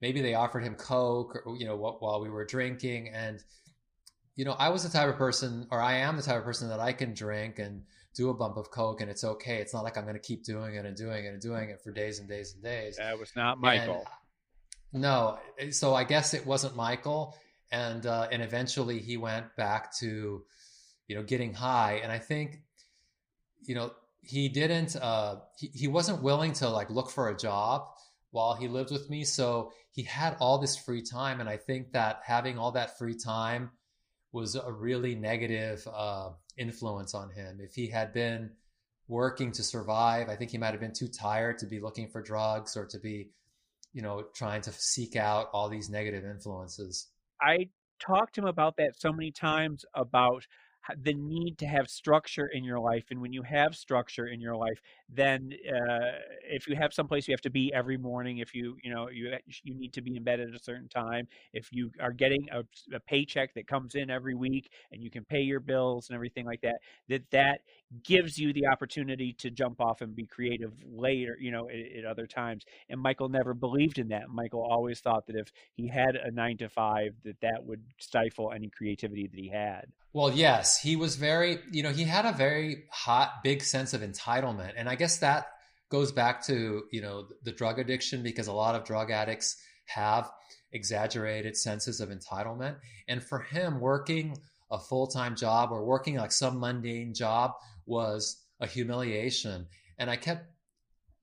maybe 0.00 0.20
they 0.20 0.34
offered 0.34 0.64
him 0.64 0.74
Coke 0.74 1.36
or, 1.46 1.56
you 1.56 1.66
know, 1.66 1.76
while 1.76 2.20
we 2.20 2.28
were 2.28 2.44
drinking. 2.44 3.08
And, 3.08 3.42
you 4.34 4.44
know, 4.44 4.52
I 4.52 4.68
was 4.68 4.82
the 4.82 4.88
type 4.88 5.08
of 5.08 5.16
person, 5.16 5.66
or 5.70 5.80
I 5.80 5.94
am 5.94 6.16
the 6.16 6.22
type 6.22 6.38
of 6.38 6.44
person 6.44 6.68
that 6.68 6.80
I 6.80 6.92
can 6.92 7.14
drink 7.14 7.58
and 7.58 7.82
do 8.14 8.30
a 8.30 8.34
bump 8.34 8.56
of 8.56 8.70
Coke 8.70 9.00
and 9.00 9.10
it's 9.10 9.24
okay. 9.24 9.56
It's 9.58 9.72
not 9.72 9.84
like 9.84 9.96
I'm 9.96 10.04
going 10.04 10.14
to 10.14 10.20
keep 10.20 10.44
doing 10.44 10.74
it 10.74 10.84
and 10.84 10.96
doing 10.96 11.24
it 11.24 11.28
and 11.28 11.40
doing 11.40 11.70
it 11.70 11.80
for 11.82 11.92
days 11.92 12.18
and 12.18 12.28
days 12.28 12.54
and 12.54 12.62
days. 12.62 12.96
That 12.96 13.18
was 13.18 13.32
not 13.34 13.60
Michael. 13.60 14.06
And, 14.92 15.02
no. 15.02 15.38
So 15.70 15.94
I 15.94 16.04
guess 16.04 16.34
it 16.34 16.46
wasn't 16.46 16.76
Michael 16.76 17.36
and 17.74 18.06
uh, 18.06 18.28
and 18.30 18.42
eventually 18.42 19.00
he 19.00 19.16
went 19.16 19.54
back 19.56 19.94
to 19.98 20.44
you 21.08 21.16
know 21.16 21.22
getting 21.22 21.52
high. 21.52 22.00
And 22.02 22.12
i 22.12 22.18
think 22.18 22.62
you 23.62 23.74
know 23.74 23.90
he 24.22 24.48
didn't 24.48 24.96
uh, 24.96 25.36
he, 25.58 25.70
he 25.74 25.88
wasn't 25.88 26.22
willing 26.22 26.52
to 26.54 26.68
like 26.68 26.88
look 26.88 27.10
for 27.10 27.28
a 27.28 27.36
job 27.36 27.88
while 28.30 28.54
he 28.54 28.68
lived 28.68 28.90
with 28.90 29.10
me. 29.10 29.22
So 29.22 29.72
he 29.92 30.02
had 30.02 30.36
all 30.40 30.58
this 30.58 30.76
free 30.76 31.02
time. 31.02 31.40
And 31.40 31.48
i 31.48 31.56
think 31.56 31.92
that 31.92 32.20
having 32.24 32.58
all 32.58 32.72
that 32.72 32.98
free 32.98 33.16
time 33.16 33.70
was 34.32 34.56
a 34.56 34.72
really 34.72 35.14
negative 35.14 35.86
uh, 35.92 36.30
influence 36.56 37.14
on 37.14 37.30
him. 37.30 37.58
If 37.60 37.74
he 37.74 37.88
had 37.88 38.12
been 38.12 38.50
working 39.06 39.52
to 39.52 39.62
survive 39.62 40.30
i 40.30 40.34
think 40.34 40.50
he 40.50 40.56
might 40.56 40.70
have 40.70 40.80
been 40.80 40.94
too 40.94 41.08
tired 41.08 41.58
to 41.58 41.66
be 41.66 41.78
looking 41.78 42.08
for 42.08 42.22
drugs 42.22 42.74
or 42.74 42.86
to 42.86 42.98
be 42.98 43.28
you 43.92 44.00
know 44.00 44.24
trying 44.34 44.62
to 44.62 44.72
seek 44.72 45.14
out 45.14 45.50
all 45.52 45.68
these 45.68 45.90
negative 45.90 46.24
influences 46.24 47.08
I 47.40 47.68
talked 48.00 48.34
to 48.34 48.42
him 48.42 48.46
about 48.46 48.76
that 48.76 49.00
so 49.00 49.12
many 49.12 49.30
times 49.30 49.84
about 49.94 50.46
the 51.02 51.14
need 51.14 51.58
to 51.58 51.66
have 51.66 51.88
structure 51.88 52.46
in 52.46 52.64
your 52.64 52.78
life 52.78 53.04
and 53.10 53.20
when 53.20 53.32
you 53.32 53.42
have 53.42 53.74
structure 53.74 54.26
in 54.26 54.40
your 54.40 54.56
life 54.56 54.80
then 55.08 55.50
uh, 55.68 56.12
if 56.42 56.66
you 56.66 56.76
have 56.76 56.92
someplace 56.92 57.26
you 57.26 57.32
have 57.32 57.40
to 57.40 57.50
be 57.50 57.72
every 57.72 57.96
morning 57.96 58.38
if 58.38 58.54
you 58.54 58.76
you 58.82 58.92
know 58.92 59.08
you 59.08 59.32
you 59.62 59.74
need 59.74 59.92
to 59.92 60.02
be 60.02 60.16
in 60.16 60.22
bed 60.22 60.40
at 60.40 60.54
a 60.54 60.58
certain 60.58 60.88
time 60.88 61.26
if 61.52 61.68
you 61.72 61.90
are 62.00 62.12
getting 62.12 62.46
a, 62.52 62.62
a 62.94 63.00
paycheck 63.00 63.54
that 63.54 63.66
comes 63.66 63.94
in 63.94 64.10
every 64.10 64.34
week 64.34 64.70
and 64.92 65.02
you 65.02 65.10
can 65.10 65.24
pay 65.24 65.40
your 65.40 65.60
bills 65.60 66.08
and 66.08 66.14
everything 66.14 66.44
like 66.44 66.60
that 66.60 66.76
that 67.08 67.22
that 67.30 67.60
gives 68.02 68.38
you 68.38 68.52
the 68.52 68.66
opportunity 68.66 69.32
to 69.32 69.50
jump 69.50 69.80
off 69.80 70.00
and 70.00 70.14
be 70.14 70.26
creative 70.26 70.72
later 70.86 71.36
you 71.40 71.50
know 71.50 71.68
at, 71.68 71.98
at 71.98 72.04
other 72.04 72.26
times. 72.26 72.64
And 72.88 73.00
michael 73.00 73.28
never 73.28 73.54
believed 73.54 73.98
in 73.98 74.08
that. 74.08 74.28
Michael 74.28 74.66
always 74.68 75.00
thought 75.00 75.26
that 75.26 75.36
if 75.36 75.48
he 75.74 75.88
had 75.88 76.16
a 76.16 76.30
nine 76.30 76.56
to 76.58 76.68
five 76.68 77.14
that 77.24 77.40
that 77.40 77.64
would 77.64 77.82
stifle 77.98 78.52
any 78.52 78.68
creativity 78.68 79.26
that 79.26 79.38
he 79.38 79.48
had 79.48 79.86
well, 80.14 80.32
yes, 80.32 80.78
he 80.78 80.94
was 80.94 81.16
very, 81.16 81.58
you 81.72 81.82
know, 81.82 81.90
he 81.90 82.04
had 82.04 82.24
a 82.24 82.32
very 82.32 82.84
hot, 82.88 83.42
big 83.42 83.62
sense 83.64 83.94
of 83.94 84.00
entitlement. 84.00 84.74
And 84.76 84.88
I 84.88 84.94
guess 84.94 85.18
that 85.18 85.48
goes 85.90 86.12
back 86.12 86.46
to, 86.46 86.84
you 86.92 87.02
know, 87.02 87.26
the 87.42 87.50
drug 87.50 87.80
addiction 87.80 88.22
because 88.22 88.46
a 88.46 88.52
lot 88.52 88.76
of 88.76 88.84
drug 88.84 89.10
addicts 89.10 89.56
have 89.86 90.30
exaggerated 90.70 91.56
senses 91.56 92.00
of 92.00 92.10
entitlement. 92.10 92.76
And 93.08 93.24
for 93.24 93.40
him, 93.40 93.80
working 93.80 94.38
a 94.70 94.78
full 94.78 95.08
time 95.08 95.34
job 95.34 95.72
or 95.72 95.84
working 95.84 96.14
like 96.14 96.30
some 96.30 96.60
mundane 96.60 97.12
job 97.12 97.50
was 97.84 98.40
a 98.60 98.68
humiliation. 98.68 99.66
And 99.98 100.08
I 100.08 100.14
kept, 100.14 100.46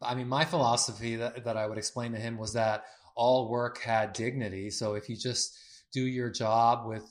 I 0.02 0.16
mean, 0.16 0.28
my 0.28 0.44
philosophy 0.44 1.16
that, 1.16 1.46
that 1.46 1.56
I 1.56 1.66
would 1.66 1.78
explain 1.78 2.12
to 2.12 2.20
him 2.20 2.38
was 2.38 2.54
that 2.54 2.84
all 3.16 3.50
work 3.50 3.80
had 3.80 4.12
dignity. 4.12 4.70
So 4.70 4.96
if 4.96 5.08
you 5.08 5.16
just 5.16 5.58
do 5.94 6.02
your 6.02 6.30
job 6.30 6.86
with, 6.86 7.10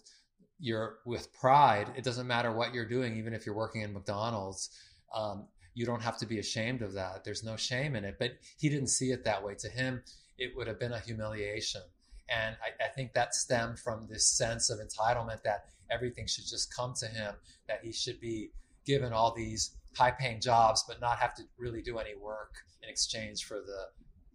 you're 0.60 0.98
with 1.04 1.32
pride, 1.32 1.92
it 1.96 2.04
doesn't 2.04 2.26
matter 2.26 2.52
what 2.52 2.74
you're 2.74 2.88
doing, 2.88 3.16
even 3.16 3.32
if 3.32 3.46
you're 3.46 3.54
working 3.54 3.82
in 3.82 3.92
McDonald's. 3.92 4.70
Um, 5.14 5.48
you 5.74 5.86
don't 5.86 6.02
have 6.02 6.18
to 6.18 6.26
be 6.26 6.38
ashamed 6.38 6.82
of 6.82 6.92
that. 6.94 7.24
There's 7.24 7.42
no 7.42 7.56
shame 7.56 7.96
in 7.96 8.04
it. 8.04 8.16
But 8.18 8.32
he 8.58 8.68
didn't 8.68 8.88
see 8.88 9.10
it 9.12 9.24
that 9.24 9.42
way. 9.42 9.54
To 9.60 9.68
him, 9.68 10.02
it 10.38 10.52
would 10.56 10.66
have 10.66 10.78
been 10.78 10.92
a 10.92 11.00
humiliation. 11.00 11.82
And 12.28 12.56
I, 12.62 12.84
I 12.84 12.88
think 12.88 13.12
that 13.14 13.34
stemmed 13.34 13.78
from 13.78 14.06
this 14.08 14.28
sense 14.28 14.70
of 14.70 14.78
entitlement 14.78 15.42
that 15.42 15.64
everything 15.90 16.26
should 16.26 16.46
just 16.46 16.74
come 16.74 16.94
to 17.00 17.06
him, 17.06 17.34
that 17.66 17.80
he 17.82 17.92
should 17.92 18.20
be 18.20 18.50
given 18.84 19.12
all 19.12 19.34
these 19.34 19.76
high 19.96 20.10
paying 20.10 20.40
jobs, 20.40 20.84
but 20.86 21.00
not 21.00 21.18
have 21.18 21.34
to 21.34 21.42
really 21.58 21.82
do 21.82 21.98
any 21.98 22.14
work 22.14 22.52
in 22.82 22.88
exchange 22.88 23.44
for 23.44 23.56
the 23.56 23.86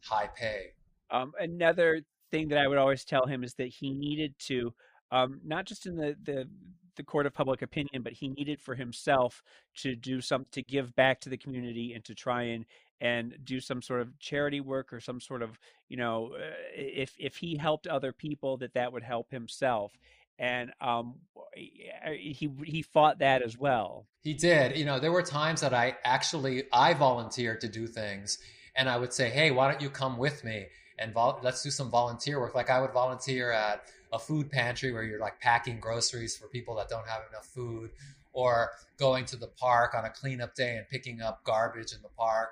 high 0.03 0.29
pay. 0.35 0.73
Um, 1.11 1.33
another 1.39 2.01
thing 2.31 2.49
that 2.49 2.57
I 2.57 2.67
would 2.67 2.77
always 2.77 3.05
tell 3.05 3.25
him 3.25 3.43
is 3.43 3.53
that 3.55 3.67
he 3.67 3.93
needed 3.93 4.33
to 4.47 4.73
um, 5.11 5.39
not 5.43 5.65
just 5.65 5.85
in 5.85 5.95
the, 5.95 6.15
the 6.23 6.47
the 6.95 7.03
court 7.03 7.25
of 7.25 7.33
public 7.33 7.61
opinion, 7.61 8.01
but 8.01 8.13
he 8.13 8.29
needed 8.29 8.61
for 8.61 8.73
himself 8.73 9.43
to 9.75 9.95
do 9.95 10.21
some 10.21 10.45
to 10.51 10.61
give 10.61 10.95
back 10.95 11.19
to 11.21 11.29
the 11.29 11.37
community 11.37 11.93
and 11.93 12.03
to 12.05 12.15
try 12.15 12.43
and 12.43 12.65
and 13.01 13.37
do 13.43 13.59
some 13.59 13.81
sort 13.81 14.01
of 14.01 14.17
charity 14.19 14.61
work 14.61 14.93
or 14.93 14.99
some 14.99 15.19
sort 15.19 15.41
of 15.41 15.59
you 15.89 15.97
know 15.97 16.31
uh, 16.35 16.53
if 16.73 17.13
if 17.19 17.35
he 17.37 17.57
helped 17.57 17.87
other 17.87 18.13
people 18.13 18.57
that 18.57 18.73
that 18.73 18.93
would 18.93 19.03
help 19.03 19.29
himself 19.31 19.91
and 20.37 20.71
um, 20.81 21.15
he 21.55 22.49
he 22.63 22.81
fought 22.81 23.19
that 23.19 23.41
as 23.41 23.57
well. 23.57 24.05
He 24.21 24.33
did. 24.33 24.77
You 24.77 24.85
know, 24.85 24.99
there 24.99 25.11
were 25.11 25.23
times 25.23 25.61
that 25.61 25.73
I 25.73 25.95
actually 26.03 26.63
I 26.73 26.93
volunteered 26.93 27.61
to 27.61 27.69
do 27.69 27.87
things, 27.87 28.39
and 28.75 28.89
I 28.89 28.97
would 28.97 29.13
say, 29.13 29.29
"Hey, 29.29 29.51
why 29.51 29.71
don't 29.71 29.81
you 29.81 29.89
come 29.89 30.17
with 30.17 30.43
me 30.43 30.67
and 30.97 31.13
vol- 31.13 31.39
let's 31.41 31.63
do 31.63 31.69
some 31.69 31.89
volunteer 31.89 32.39
work?" 32.39 32.53
Like 32.53 32.69
I 32.69 32.81
would 32.81 32.91
volunteer 32.91 33.51
at 33.51 33.83
a 34.15 34.19
food 34.19 34.49
pantry 34.49 34.91
where 34.91 35.03
you're 35.03 35.19
like 35.19 35.39
packing 35.39 35.79
groceries 35.79 36.35
for 36.35 36.47
people 36.47 36.75
that 36.75 36.89
don't 36.89 37.07
have 37.07 37.21
enough 37.29 37.45
food 37.45 37.91
or 38.33 38.71
going 38.97 39.25
to 39.25 39.35
the 39.35 39.47
park 39.47 39.93
on 39.93 40.05
a 40.05 40.09
cleanup 40.09 40.55
day 40.55 40.77
and 40.77 40.87
picking 40.89 41.21
up 41.21 41.43
garbage 41.43 41.93
in 41.93 42.01
the 42.01 42.09
park. 42.17 42.49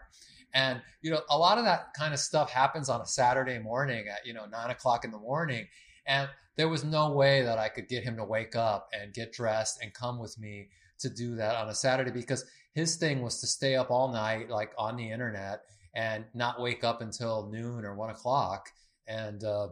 And 0.53 0.81
you 1.01 1.11
know 1.11 1.21
a 1.29 1.37
lot 1.37 1.57
of 1.57 1.65
that 1.65 1.93
kind 1.97 2.13
of 2.13 2.19
stuff 2.19 2.51
happens 2.51 2.87
on 2.87 3.01
a 3.01 3.07
saturday 3.07 3.57
morning 3.57 4.05
at 4.07 4.25
you 4.25 4.33
know 4.33 4.45
nine 4.45 4.69
o'clock 4.69 5.03
in 5.03 5.11
the 5.11 5.17
morning. 5.17 5.67
And 6.05 6.29
there 6.55 6.69
was 6.69 6.83
no 6.83 7.11
way 7.11 7.41
that 7.41 7.57
i 7.57 7.67
could 7.67 7.87
get 7.87 8.03
him 8.03 8.15
to 8.17 8.23
wake 8.23 8.55
up 8.55 8.89
and 8.93 9.11
get 9.11 9.33
dressed 9.33 9.81
and 9.81 9.91
come 9.91 10.19
with 10.19 10.37
me 10.37 10.69
to 10.99 11.09
do 11.09 11.35
that 11.35 11.55
on 11.55 11.67
a 11.69 11.73
saturday 11.73 12.11
because 12.11 12.45
his 12.73 12.95
thing 12.97 13.23
was 13.23 13.39
to 13.39 13.47
stay 13.47 13.75
up 13.75 13.89
all 13.89 14.11
night 14.11 14.49
like 14.49 14.71
on 14.77 14.95
the 14.95 15.09
internet 15.09 15.61
and 15.93 16.25
not 16.33 16.59
wake 16.59 16.83
up 16.83 17.01
until 17.01 17.49
noon 17.51 17.85
or 17.85 17.95
one 17.95 18.09
o'clock. 18.09 18.69
And 19.07 19.43
uh, 19.43 19.69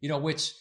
you 0.00 0.08
know 0.08 0.18
which 0.18 0.54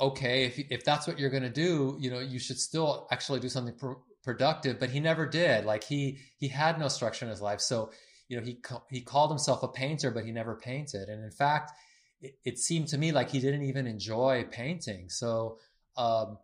okay, 0.00 0.44
if 0.44 0.58
if 0.70 0.84
that's 0.84 1.06
what 1.06 1.18
you're 1.18 1.30
going 1.30 1.42
to 1.42 1.50
do, 1.50 1.96
you 2.00 2.10
know, 2.10 2.20
you 2.20 2.38
should 2.38 2.58
still 2.58 3.06
actually 3.10 3.40
do 3.40 3.48
something 3.48 3.74
pr- 3.74 4.00
productive. 4.22 4.78
But 4.78 4.90
he 4.90 5.00
never 5.00 5.26
did. 5.26 5.64
Like 5.64 5.84
he 5.84 6.18
he 6.36 6.48
had 6.48 6.78
no 6.78 6.88
structure 6.88 7.24
in 7.24 7.30
his 7.30 7.40
life, 7.42 7.60
so 7.60 7.90
you 8.28 8.36
know 8.36 8.44
he 8.44 8.58
he 8.90 9.00
called 9.00 9.30
himself 9.30 9.62
a 9.62 9.68
painter, 9.68 10.10
but 10.10 10.24
he 10.24 10.32
never 10.32 10.54
painted. 10.54 11.08
And 11.08 11.24
in 11.24 11.30
fact, 11.30 11.72
it, 12.20 12.38
it 12.44 12.58
seemed 12.58 12.88
to 12.88 12.98
me 12.98 13.12
like 13.12 13.30
he 13.30 13.40
didn't 13.40 13.62
even 13.62 13.86
enjoy 13.86 14.46
painting. 14.50 15.08
So 15.08 15.58
um, 15.96 16.38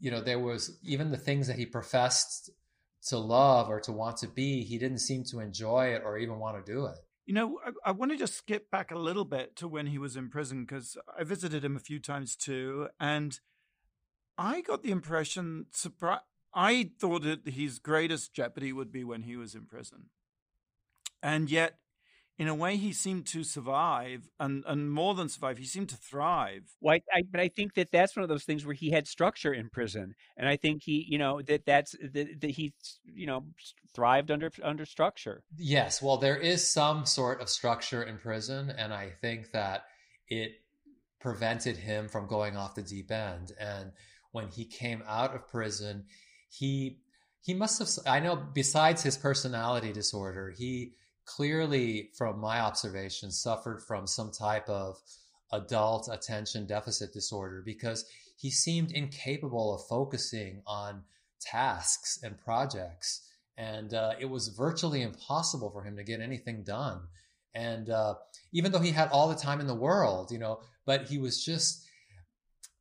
you 0.00 0.10
know, 0.10 0.20
there 0.20 0.38
was 0.38 0.78
even 0.82 1.10
the 1.10 1.16
things 1.16 1.46
that 1.46 1.56
he 1.56 1.66
professed 1.66 2.50
to 3.08 3.18
love 3.18 3.68
or 3.70 3.80
to 3.80 3.92
want 3.92 4.18
to 4.18 4.28
be, 4.28 4.62
he 4.62 4.78
didn't 4.78 4.98
seem 4.98 5.24
to 5.24 5.40
enjoy 5.40 5.88
it 5.88 6.02
or 6.04 6.18
even 6.18 6.38
want 6.38 6.64
to 6.64 6.72
do 6.72 6.86
it. 6.86 6.98
You 7.28 7.34
know, 7.34 7.60
I, 7.62 7.90
I 7.90 7.92
want 7.92 8.10
to 8.10 8.16
just 8.16 8.38
skip 8.38 8.70
back 8.70 8.90
a 8.90 8.98
little 8.98 9.26
bit 9.26 9.54
to 9.56 9.68
when 9.68 9.88
he 9.88 9.98
was 9.98 10.16
in 10.16 10.30
prison 10.30 10.64
because 10.64 10.96
I 11.14 11.24
visited 11.24 11.62
him 11.62 11.76
a 11.76 11.78
few 11.78 12.00
times 12.00 12.34
too, 12.34 12.88
and 12.98 13.38
I 14.38 14.62
got 14.62 14.82
the 14.82 14.90
impression 14.92 15.66
surprise. 15.70 16.20
I 16.54 16.92
thought 16.98 17.24
that 17.24 17.46
his 17.46 17.80
greatest 17.80 18.32
jeopardy 18.32 18.72
would 18.72 18.90
be 18.90 19.04
when 19.04 19.24
he 19.24 19.36
was 19.36 19.54
in 19.54 19.66
prison, 19.66 20.06
and 21.22 21.50
yet 21.50 21.80
in 22.38 22.46
a 22.46 22.54
way 22.54 22.76
he 22.76 22.92
seemed 22.92 23.26
to 23.26 23.42
survive 23.42 24.28
and, 24.38 24.62
and 24.66 24.92
more 24.92 25.14
than 25.14 25.28
survive 25.28 25.58
he 25.58 25.64
seemed 25.64 25.88
to 25.88 25.96
thrive. 25.96 26.62
Well 26.80 26.94
I, 26.94 27.18
I, 27.18 27.22
but 27.30 27.40
i 27.40 27.48
think 27.48 27.74
that 27.74 27.90
that's 27.90 28.16
one 28.16 28.22
of 28.22 28.28
those 28.28 28.44
things 28.44 28.64
where 28.64 28.74
he 28.74 28.90
had 28.90 29.06
structure 29.06 29.52
in 29.52 29.68
prison 29.68 30.14
and 30.36 30.48
i 30.48 30.56
think 30.56 30.82
he 30.84 31.04
you 31.08 31.18
know 31.18 31.42
that 31.42 31.66
that's 31.66 31.94
that, 32.00 32.40
that 32.40 32.50
he 32.50 32.72
you 33.04 33.26
know 33.26 33.44
thrived 33.94 34.30
under 34.30 34.50
under 34.62 34.86
structure. 34.86 35.42
Yes 35.56 36.00
well 36.00 36.16
there 36.16 36.36
is 36.36 36.66
some 36.66 37.04
sort 37.04 37.40
of 37.40 37.48
structure 37.48 38.02
in 38.02 38.18
prison 38.18 38.70
and 38.70 38.92
i 38.92 39.10
think 39.20 39.50
that 39.52 39.84
it 40.28 40.52
prevented 41.20 41.76
him 41.76 42.08
from 42.08 42.26
going 42.26 42.56
off 42.56 42.74
the 42.74 42.82
deep 42.82 43.10
end 43.10 43.52
and 43.58 43.92
when 44.30 44.48
he 44.48 44.64
came 44.64 45.02
out 45.06 45.34
of 45.34 45.48
prison 45.48 46.04
he 46.48 46.98
he 47.40 47.54
must 47.54 47.78
have 47.78 47.88
i 48.06 48.20
know 48.20 48.36
besides 48.36 49.02
his 49.02 49.16
personality 49.16 49.92
disorder 49.92 50.54
he 50.56 50.92
clearly, 51.28 52.10
from 52.16 52.40
my 52.40 52.60
observation, 52.60 53.30
suffered 53.30 53.82
from 53.82 54.06
some 54.06 54.32
type 54.32 54.68
of 54.68 54.98
adult 55.52 56.08
attention 56.10 56.66
deficit 56.66 57.12
disorder 57.12 57.62
because 57.64 58.04
he 58.36 58.50
seemed 58.50 58.92
incapable 58.92 59.74
of 59.74 59.86
focusing 59.86 60.62
on 60.66 61.02
tasks 61.40 62.18
and 62.22 62.38
projects. 62.38 63.28
And 63.56 63.92
uh, 63.92 64.12
it 64.18 64.26
was 64.26 64.48
virtually 64.48 65.02
impossible 65.02 65.70
for 65.70 65.82
him 65.82 65.96
to 65.96 66.04
get 66.04 66.20
anything 66.20 66.62
done. 66.64 67.00
And 67.54 67.90
uh, 67.90 68.14
even 68.52 68.72
though 68.72 68.78
he 68.78 68.92
had 68.92 69.10
all 69.10 69.28
the 69.28 69.34
time 69.34 69.60
in 69.60 69.66
the 69.66 69.74
world, 69.74 70.30
you 70.30 70.38
know, 70.38 70.60
but 70.86 71.08
he 71.08 71.18
was 71.18 71.44
just, 71.44 71.84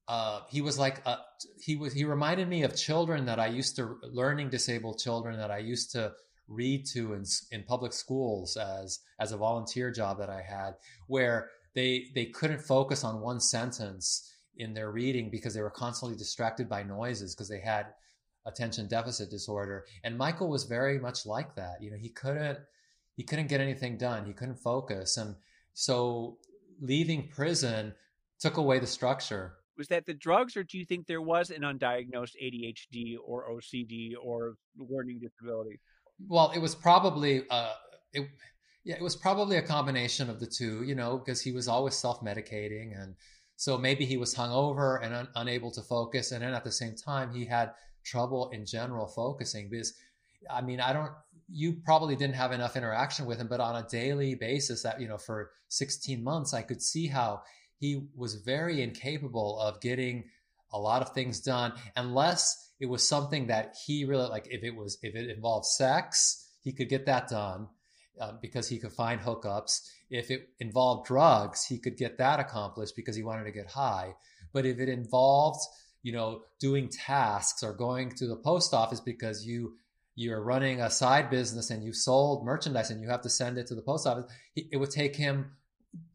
uh, 0.08 0.42
he 0.50 0.62
was 0.62 0.78
like, 0.78 1.06
a, 1.06 1.18
he 1.60 1.76
was, 1.76 1.94
he 1.94 2.06
reminded 2.06 2.48
me 2.48 2.64
of 2.64 2.76
children 2.76 3.26
that 3.26 3.40
I 3.40 3.48
used 3.48 3.76
to, 3.78 3.98
learning 4.04 4.50
disabled 4.50 5.00
children 5.00 5.38
that 5.38 5.52
I 5.52 5.58
used 5.58 5.92
to 5.94 6.14
read 6.48 6.86
to 6.94 7.14
in, 7.14 7.24
in 7.52 7.64
public 7.64 7.94
schools 7.94 8.58
as, 8.58 9.00
as 9.20 9.32
a 9.32 9.38
volunteer 9.38 9.92
job 9.92 10.18
that 10.20 10.30
I 10.30 10.42
had, 10.42 10.76
where 11.08 11.50
they, 11.76 12.08
they 12.16 12.26
couldn't 12.26 12.62
focus 12.62 13.04
on 13.04 13.22
one 13.22 13.40
sentence 13.40 14.34
in 14.58 14.74
their 14.74 14.92
reading 14.92 15.30
because 15.30 15.54
they 15.54 15.62
were 15.62 15.70
constantly 15.70 16.18
distracted 16.18 16.68
by 16.68 16.84
noises 16.84 17.36
because 17.36 17.50
they 17.50 17.60
had 17.60 17.88
attention 18.46 18.88
deficit 18.88 19.30
disorder. 19.30 19.86
And 20.04 20.18
Michael 20.18 20.50
was 20.50 20.64
very 20.64 21.00
much 21.00 21.26
like 21.26 21.56
that. 21.56 21.82
You 21.82 21.92
know, 21.92 21.98
he 21.98 22.10
couldn't 22.10 22.60
he 23.16 23.24
couldn't 23.24 23.48
get 23.48 23.62
anything 23.62 23.98
done. 23.98 24.26
He 24.26 24.34
couldn't 24.34 24.58
focus. 24.58 25.18
And 25.18 25.36
so 25.74 26.38
leaving 26.80 27.28
prison 27.28 27.94
took 28.40 28.58
away 28.58 28.80
the 28.80 28.88
structure. 28.88 29.56
Was 29.76 29.88
that 29.90 30.06
the 30.06 30.14
drugs, 30.14 30.56
or 30.56 30.64
do 30.64 30.78
you 30.78 30.86
think 30.86 31.06
there 31.06 31.22
was 31.22 31.50
an 31.50 31.62
undiagnosed 31.62 32.36
ADHD 32.42 33.16
or 33.24 33.50
OCD 33.50 34.14
or 34.22 34.56
learning 34.78 35.20
disability? 35.20 35.80
Well, 36.26 36.52
it 36.56 36.60
was 36.60 36.76
probably 36.76 37.44
uh, 37.50 37.74
it, 38.14 38.28
yeah, 38.84 38.96
it 38.96 39.04
was 39.04 39.16
probably 39.16 39.58
a 39.58 39.62
combination 39.62 40.30
of 40.30 40.40
the 40.40 40.48
two. 40.48 40.84
You 40.84 40.96
know, 40.96 41.18
because 41.18 41.42
he 41.42 41.52
was 41.52 41.68
always 41.68 41.96
self 41.96 42.22
medicating, 42.22 43.00
and 43.00 43.16
so 43.56 43.78
maybe 43.78 44.06
he 44.06 44.18
was 44.18 44.34
hungover 44.34 45.04
and 45.04 45.14
un- 45.14 45.30
unable 45.36 45.72
to 45.72 45.82
focus, 45.82 46.32
and 46.32 46.42
then 46.42 46.54
at 46.54 46.64
the 46.64 46.72
same 46.72 46.96
time 46.96 47.34
he 47.34 47.46
had 47.46 47.72
trouble 48.04 48.50
in 48.52 48.66
general 48.66 49.06
focusing 49.08 49.70
because 49.70 49.94
I 50.50 50.62
mean, 50.62 50.80
I 50.80 50.94
don't, 50.94 51.12
you 51.50 51.78
probably 51.86 52.16
didn't 52.16 52.36
have 52.36 52.52
enough 52.52 52.76
interaction 52.76 53.26
with 53.26 53.40
him, 53.40 53.48
but 53.48 53.60
on 53.60 53.76
a 53.76 53.88
daily 53.88 54.36
basis 54.36 54.84
that, 54.84 55.00
you 55.00 55.08
know, 55.08 55.18
for 55.18 55.52
16 55.70 56.24
months, 56.24 56.54
I 56.54 56.62
could 56.62 56.82
see 56.82 57.08
how 57.08 57.42
he 57.80 58.08
was 58.16 58.36
very 58.36 58.82
incapable 58.82 59.60
of 59.60 59.82
getting 59.82 60.26
a 60.72 60.80
lot 60.80 61.02
of 61.02 61.14
things 61.14 61.42
done 61.42 61.74
unless 61.96 62.72
it 62.80 62.88
was 62.88 63.08
something 63.08 63.48
that 63.48 63.76
he 63.86 64.06
really 64.06 64.28
like. 64.28 64.48
If 64.50 64.64
it 64.64 64.76
was, 64.76 64.98
if 65.02 65.16
it 65.16 65.30
involved 65.30 65.66
sex, 65.66 66.48
he 66.62 66.74
could 66.74 66.90
get 66.90 67.06
that 67.06 67.30
done 67.30 67.68
uh, 68.20 68.34
because 68.42 68.68
he 68.68 68.78
could 68.78 68.94
find 68.94 69.22
hookups. 69.22 69.82
If 70.10 70.30
it 70.32 70.50
involved 70.60 71.08
drugs, 71.08 71.66
he 71.66 71.80
could 71.80 71.98
get 71.98 72.18
that 72.18 72.40
accomplished 72.40 72.96
because 72.96 73.16
he 73.16 73.24
wanted 73.24 73.46
to 73.46 73.52
get 73.52 73.68
high. 73.68 74.16
But 74.54 74.66
if 74.66 74.80
it 74.80 74.90
involved, 74.90 75.62
you 76.04 76.14
know, 76.14 76.42
doing 76.60 76.90
tasks 76.90 77.64
or 77.64 77.74
going 77.74 78.12
to 78.12 78.28
the 78.28 78.38
post 78.38 78.74
office 78.74 79.00
because 79.00 79.46
you 79.46 79.76
you're 80.16 80.42
running 80.42 80.82
a 80.82 80.90
side 80.90 81.30
business 81.30 81.70
and 81.70 81.84
you 81.84 81.94
sold 81.94 82.44
merchandise 82.44 82.90
and 82.90 83.02
you 83.02 83.08
have 83.08 83.22
to 83.22 83.30
send 83.30 83.60
it 83.60 83.68
to 83.68 83.76
the 83.76 83.84
post 83.84 84.08
office, 84.08 84.26
it 84.56 84.78
would 84.78 84.90
take 84.90 85.16
him 85.16 85.52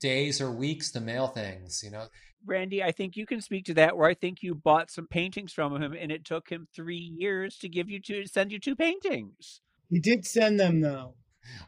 days 0.00 0.40
or 0.40 0.50
weeks 0.50 0.90
to 0.90 1.00
mail 1.00 1.28
things, 1.28 1.82
you 1.84 1.90
know. 1.90 2.06
Randy, 2.46 2.82
I 2.82 2.92
think 2.92 3.16
you 3.16 3.26
can 3.26 3.40
speak 3.40 3.64
to 3.66 3.74
that. 3.74 3.96
Where 3.96 4.08
I 4.08 4.14
think 4.14 4.42
you 4.42 4.54
bought 4.54 4.90
some 4.90 5.06
paintings 5.06 5.52
from 5.52 5.80
him, 5.80 5.92
and 5.92 6.10
it 6.12 6.24
took 6.24 6.48
him 6.48 6.68
three 6.74 7.12
years 7.18 7.56
to 7.58 7.68
give 7.68 7.88
you 7.88 8.00
to 8.00 8.26
send 8.26 8.52
you 8.52 8.58
two 8.58 8.76
paintings. 8.76 9.60
He 9.90 10.00
did 10.00 10.24
send 10.24 10.58
them 10.58 10.80
though. 10.80 11.14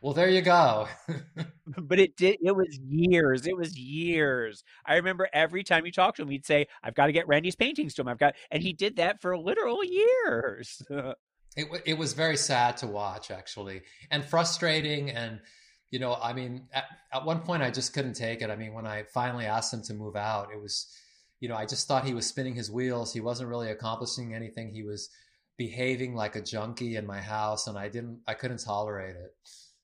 Well, 0.00 0.14
there 0.14 0.28
you 0.28 0.42
go. 0.42 0.88
but 1.66 1.98
it 1.98 2.16
did. 2.16 2.38
It 2.42 2.54
was 2.54 2.78
years. 2.86 3.46
It 3.46 3.56
was 3.56 3.76
years. 3.76 4.62
I 4.86 4.96
remember 4.96 5.28
every 5.32 5.64
time 5.64 5.84
you 5.84 5.92
talked 5.92 6.16
to 6.16 6.22
him, 6.22 6.30
he'd 6.30 6.46
say, 6.46 6.66
"I've 6.82 6.94
got 6.94 7.06
to 7.06 7.12
get 7.12 7.26
Randy's 7.26 7.56
paintings 7.56 7.94
to 7.94 8.02
him. 8.02 8.08
I've 8.08 8.18
got," 8.18 8.34
and 8.50 8.62
he 8.62 8.72
did 8.72 8.96
that 8.96 9.20
for 9.20 9.36
literal 9.36 9.82
years. 9.84 10.82
it 11.56 11.66
it 11.84 11.98
was 11.98 12.12
very 12.12 12.36
sad 12.36 12.76
to 12.78 12.86
watch, 12.86 13.30
actually, 13.30 13.82
and 14.10 14.24
frustrating. 14.24 15.10
And 15.10 15.40
you 15.94 16.00
know, 16.00 16.18
I 16.20 16.32
mean, 16.32 16.66
at, 16.72 16.86
at 17.12 17.24
one 17.24 17.42
point, 17.42 17.62
I 17.62 17.70
just 17.70 17.92
couldn't 17.92 18.14
take 18.14 18.42
it. 18.42 18.50
I 18.50 18.56
mean, 18.56 18.74
when 18.74 18.84
I 18.84 19.04
finally 19.04 19.46
asked 19.46 19.72
him 19.72 19.82
to 19.82 19.94
move 19.94 20.16
out, 20.16 20.48
it 20.52 20.60
was, 20.60 20.88
you 21.38 21.48
know, 21.48 21.54
I 21.54 21.66
just 21.66 21.86
thought 21.86 22.04
he 22.04 22.14
was 22.14 22.26
spinning 22.26 22.56
his 22.56 22.68
wheels. 22.68 23.12
He 23.12 23.20
wasn't 23.20 23.48
really 23.48 23.70
accomplishing 23.70 24.34
anything. 24.34 24.72
He 24.72 24.82
was 24.82 25.08
behaving 25.56 26.16
like 26.16 26.34
a 26.34 26.42
junkie 26.42 26.96
in 26.96 27.06
my 27.06 27.20
house, 27.20 27.68
and 27.68 27.78
I 27.78 27.88
didn't, 27.90 28.18
I 28.26 28.34
couldn't 28.34 28.64
tolerate 28.64 29.14
it. 29.14 29.36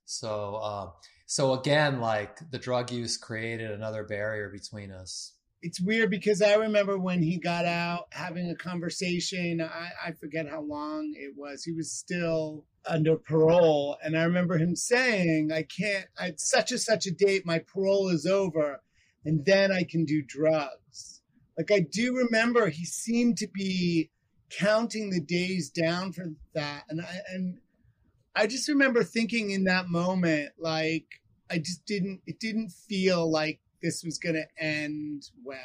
So, 0.04 0.56
uh, 0.56 0.90
so 1.26 1.52
again, 1.52 2.00
like 2.00 2.40
the 2.50 2.58
drug 2.58 2.90
use 2.90 3.16
created 3.16 3.70
another 3.70 4.02
barrier 4.02 4.48
between 4.48 4.90
us. 4.90 5.34
It's 5.62 5.80
weird 5.80 6.10
because 6.10 6.40
I 6.40 6.54
remember 6.54 6.98
when 6.98 7.22
he 7.22 7.38
got 7.38 7.66
out 7.66 8.06
having 8.12 8.48
a 8.48 8.54
conversation. 8.54 9.60
I, 9.60 9.90
I 10.08 10.12
forget 10.12 10.48
how 10.48 10.62
long 10.62 11.12
it 11.16 11.34
was. 11.36 11.64
He 11.64 11.72
was 11.72 11.92
still 11.92 12.64
under 12.86 13.16
parole. 13.16 13.98
And 14.02 14.16
I 14.16 14.24
remember 14.24 14.56
him 14.56 14.74
saying, 14.74 15.52
I 15.52 15.64
can't, 15.64 16.06
at 16.18 16.40
such 16.40 16.70
and 16.70 16.80
such 16.80 17.06
a 17.06 17.10
date, 17.10 17.44
my 17.44 17.58
parole 17.58 18.08
is 18.08 18.24
over, 18.24 18.82
and 19.24 19.44
then 19.44 19.70
I 19.70 19.84
can 19.84 20.04
do 20.04 20.22
drugs. 20.26 21.20
Like 21.58 21.70
I 21.70 21.80
do 21.80 22.16
remember 22.16 22.68
he 22.68 22.86
seemed 22.86 23.36
to 23.38 23.48
be 23.48 24.10
counting 24.50 25.10
the 25.10 25.20
days 25.20 25.68
down 25.68 26.12
for 26.12 26.24
that. 26.54 26.84
And 26.88 27.02
I 27.02 27.18
and 27.32 27.58
I 28.34 28.46
just 28.46 28.68
remember 28.68 29.02
thinking 29.02 29.50
in 29.50 29.64
that 29.64 29.88
moment, 29.88 30.52
like, 30.58 31.06
I 31.50 31.58
just 31.58 31.84
didn't, 31.84 32.20
it 32.26 32.38
didn't 32.38 32.70
feel 32.70 33.30
like 33.30 33.60
this 33.82 34.02
was 34.04 34.18
going 34.18 34.34
to 34.34 34.46
end 34.62 35.24
well. 35.44 35.58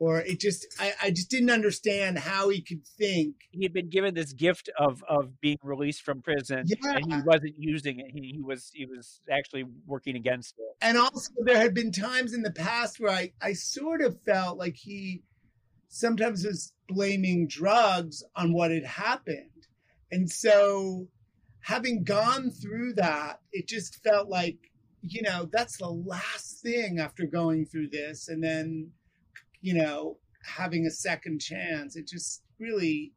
Or 0.00 0.20
it 0.20 0.40
just, 0.40 0.66
I, 0.80 0.92
I 1.00 1.10
just 1.10 1.30
didn't 1.30 1.50
understand 1.50 2.18
how 2.18 2.48
he 2.48 2.60
could 2.60 2.84
think. 2.84 3.36
He 3.52 3.62
had 3.62 3.72
been 3.72 3.88
given 3.88 4.12
this 4.14 4.32
gift 4.32 4.68
of 4.76 5.04
of 5.08 5.40
being 5.40 5.58
released 5.62 6.02
from 6.02 6.20
prison, 6.20 6.64
yeah. 6.66 6.96
and 6.96 7.12
he 7.12 7.20
wasn't 7.24 7.54
using 7.56 8.00
it. 8.00 8.06
He, 8.12 8.32
he 8.34 8.42
was 8.42 8.70
he 8.74 8.86
was 8.86 9.20
actually 9.30 9.64
working 9.86 10.16
against 10.16 10.56
it. 10.58 10.76
And 10.82 10.98
also, 10.98 11.30
there 11.44 11.58
had 11.58 11.74
been 11.74 11.92
times 11.92 12.34
in 12.34 12.42
the 12.42 12.50
past 12.50 12.98
where 12.98 13.12
I 13.12 13.32
I 13.40 13.52
sort 13.52 14.02
of 14.02 14.20
felt 14.22 14.58
like 14.58 14.74
he 14.74 15.22
sometimes 15.88 16.44
was 16.44 16.72
blaming 16.88 17.46
drugs 17.46 18.24
on 18.34 18.52
what 18.52 18.72
had 18.72 18.84
happened, 18.84 19.68
and 20.10 20.28
so 20.28 21.06
having 21.60 22.02
gone 22.04 22.50
through 22.50 22.94
that, 22.94 23.40
it 23.52 23.66
just 23.66 24.02
felt 24.02 24.28
like, 24.28 24.58
you 25.06 25.22
know, 25.22 25.48
that's 25.52 25.76
the 25.76 25.88
last 25.88 26.62
thing 26.62 26.98
after 26.98 27.26
going 27.26 27.66
through 27.66 27.88
this. 27.88 28.28
And 28.28 28.42
then, 28.42 28.90
you 29.60 29.74
know, 29.74 30.16
having 30.42 30.86
a 30.86 30.90
second 30.90 31.40
chance, 31.40 31.94
it 31.94 32.08
just 32.08 32.42
really 32.58 33.12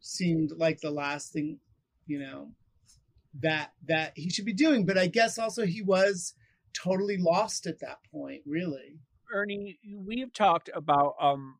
seemed 0.00 0.50
like 0.56 0.80
the 0.80 0.90
last 0.90 1.32
thing, 1.32 1.58
you 2.06 2.18
know, 2.18 2.50
that 3.40 3.72
that 3.86 4.12
he 4.16 4.30
should 4.30 4.44
be 4.44 4.52
doing. 4.52 4.84
But 4.84 4.98
I 4.98 5.06
guess 5.06 5.38
also 5.38 5.64
he 5.64 5.82
was 5.82 6.34
totally 6.72 7.18
lost 7.18 7.66
at 7.66 7.80
that 7.80 7.98
point, 8.12 8.42
really. 8.44 8.98
Ernie, 9.32 9.78
we 9.96 10.18
have 10.20 10.32
talked 10.32 10.70
about 10.74 11.14
um 11.20 11.56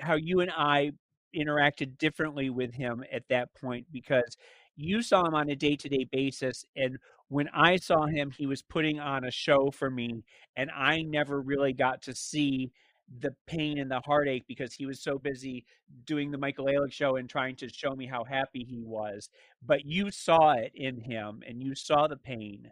how 0.00 0.14
you 0.14 0.40
and 0.40 0.50
I 0.56 0.92
interacted 1.36 1.98
differently 1.98 2.48
with 2.48 2.72
him 2.72 3.04
at 3.12 3.28
that 3.28 3.54
point 3.54 3.86
because 3.92 4.36
you 4.76 5.02
saw 5.02 5.26
him 5.26 5.34
on 5.34 5.50
a 5.50 5.56
day 5.56 5.76
to 5.76 5.88
day 5.88 6.06
basis. 6.10 6.64
And 6.74 6.98
when 7.28 7.48
I 7.52 7.76
saw 7.76 8.06
him, 8.06 8.30
he 8.30 8.46
was 8.46 8.62
putting 8.62 9.00
on 9.00 9.24
a 9.24 9.30
show 9.30 9.70
for 9.70 9.90
me. 9.90 10.24
And 10.56 10.70
I 10.70 11.02
never 11.02 11.40
really 11.40 11.72
got 11.72 12.02
to 12.02 12.14
see 12.14 12.72
the 13.20 13.34
pain 13.46 13.78
and 13.78 13.90
the 13.90 14.00
heartache 14.00 14.44
because 14.48 14.74
he 14.74 14.86
was 14.86 15.00
so 15.00 15.18
busy 15.18 15.64
doing 16.04 16.30
the 16.30 16.38
Michael 16.38 16.66
Alig 16.66 16.92
show 16.92 17.16
and 17.16 17.28
trying 17.28 17.56
to 17.56 17.68
show 17.68 17.94
me 17.94 18.06
how 18.06 18.24
happy 18.24 18.64
he 18.68 18.82
was. 18.82 19.28
But 19.64 19.84
you 19.84 20.10
saw 20.10 20.52
it 20.52 20.72
in 20.74 21.00
him 21.00 21.42
and 21.46 21.62
you 21.62 21.74
saw 21.74 22.06
the 22.08 22.16
pain 22.16 22.70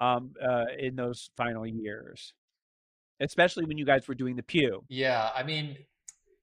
um, 0.00 0.32
uh, 0.42 0.64
in 0.78 0.96
those 0.96 1.30
final 1.36 1.66
years, 1.66 2.34
especially 3.20 3.64
when 3.64 3.78
you 3.78 3.86
guys 3.86 4.08
were 4.08 4.14
doing 4.14 4.36
the 4.36 4.42
pew. 4.42 4.82
Yeah. 4.88 5.30
I 5.34 5.42
mean, 5.42 5.76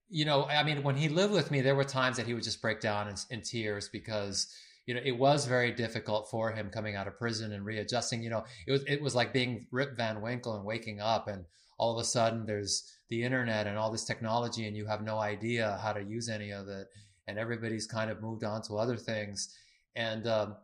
you 0.08 0.24
know, 0.24 0.46
I 0.46 0.62
mean, 0.62 0.82
when 0.82 0.96
he 0.96 1.08
lived 1.08 1.32
with 1.32 1.50
me, 1.50 1.60
there 1.60 1.74
were 1.74 1.84
times 1.84 2.16
that 2.16 2.26
he 2.26 2.34
would 2.34 2.44
just 2.44 2.62
break 2.62 2.80
down 2.80 3.08
in, 3.08 3.14
in 3.30 3.42
tears 3.42 3.88
because 3.88 4.52
you 4.88 4.94
know, 4.94 5.02
it 5.04 5.18
was 5.18 5.44
very 5.44 5.70
difficult 5.70 6.30
for 6.30 6.50
him 6.50 6.70
coming 6.70 6.96
out 6.96 7.06
of 7.06 7.18
prison 7.18 7.52
and 7.52 7.62
readjusting. 7.62 8.22
You 8.22 8.30
know, 8.30 8.44
it 8.66 8.72
was 8.72 8.84
it 8.86 9.02
was 9.02 9.14
like 9.14 9.34
being 9.34 9.66
Rip 9.70 9.98
Van 9.98 10.22
Winkle 10.22 10.56
and 10.56 10.64
waking 10.64 10.98
up, 10.98 11.28
and 11.28 11.44
all 11.76 11.92
of 11.92 12.00
a 12.00 12.06
sudden 12.06 12.46
there's 12.46 12.90
the 13.10 13.22
internet 13.22 13.66
and 13.66 13.76
all 13.76 13.92
this 13.92 14.06
technology, 14.06 14.66
and 14.66 14.74
you 14.74 14.86
have 14.86 15.02
no 15.02 15.18
idea 15.18 15.78
how 15.82 15.92
to 15.92 16.02
use 16.02 16.30
any 16.30 16.52
of 16.52 16.68
it, 16.68 16.86
and 17.26 17.38
everybody's 17.38 17.86
kind 17.86 18.10
of 18.10 18.22
moved 18.22 18.44
on 18.44 18.62
to 18.62 18.78
other 18.78 18.96
things, 18.96 19.54
and 19.94 20.26
um, 20.26 20.56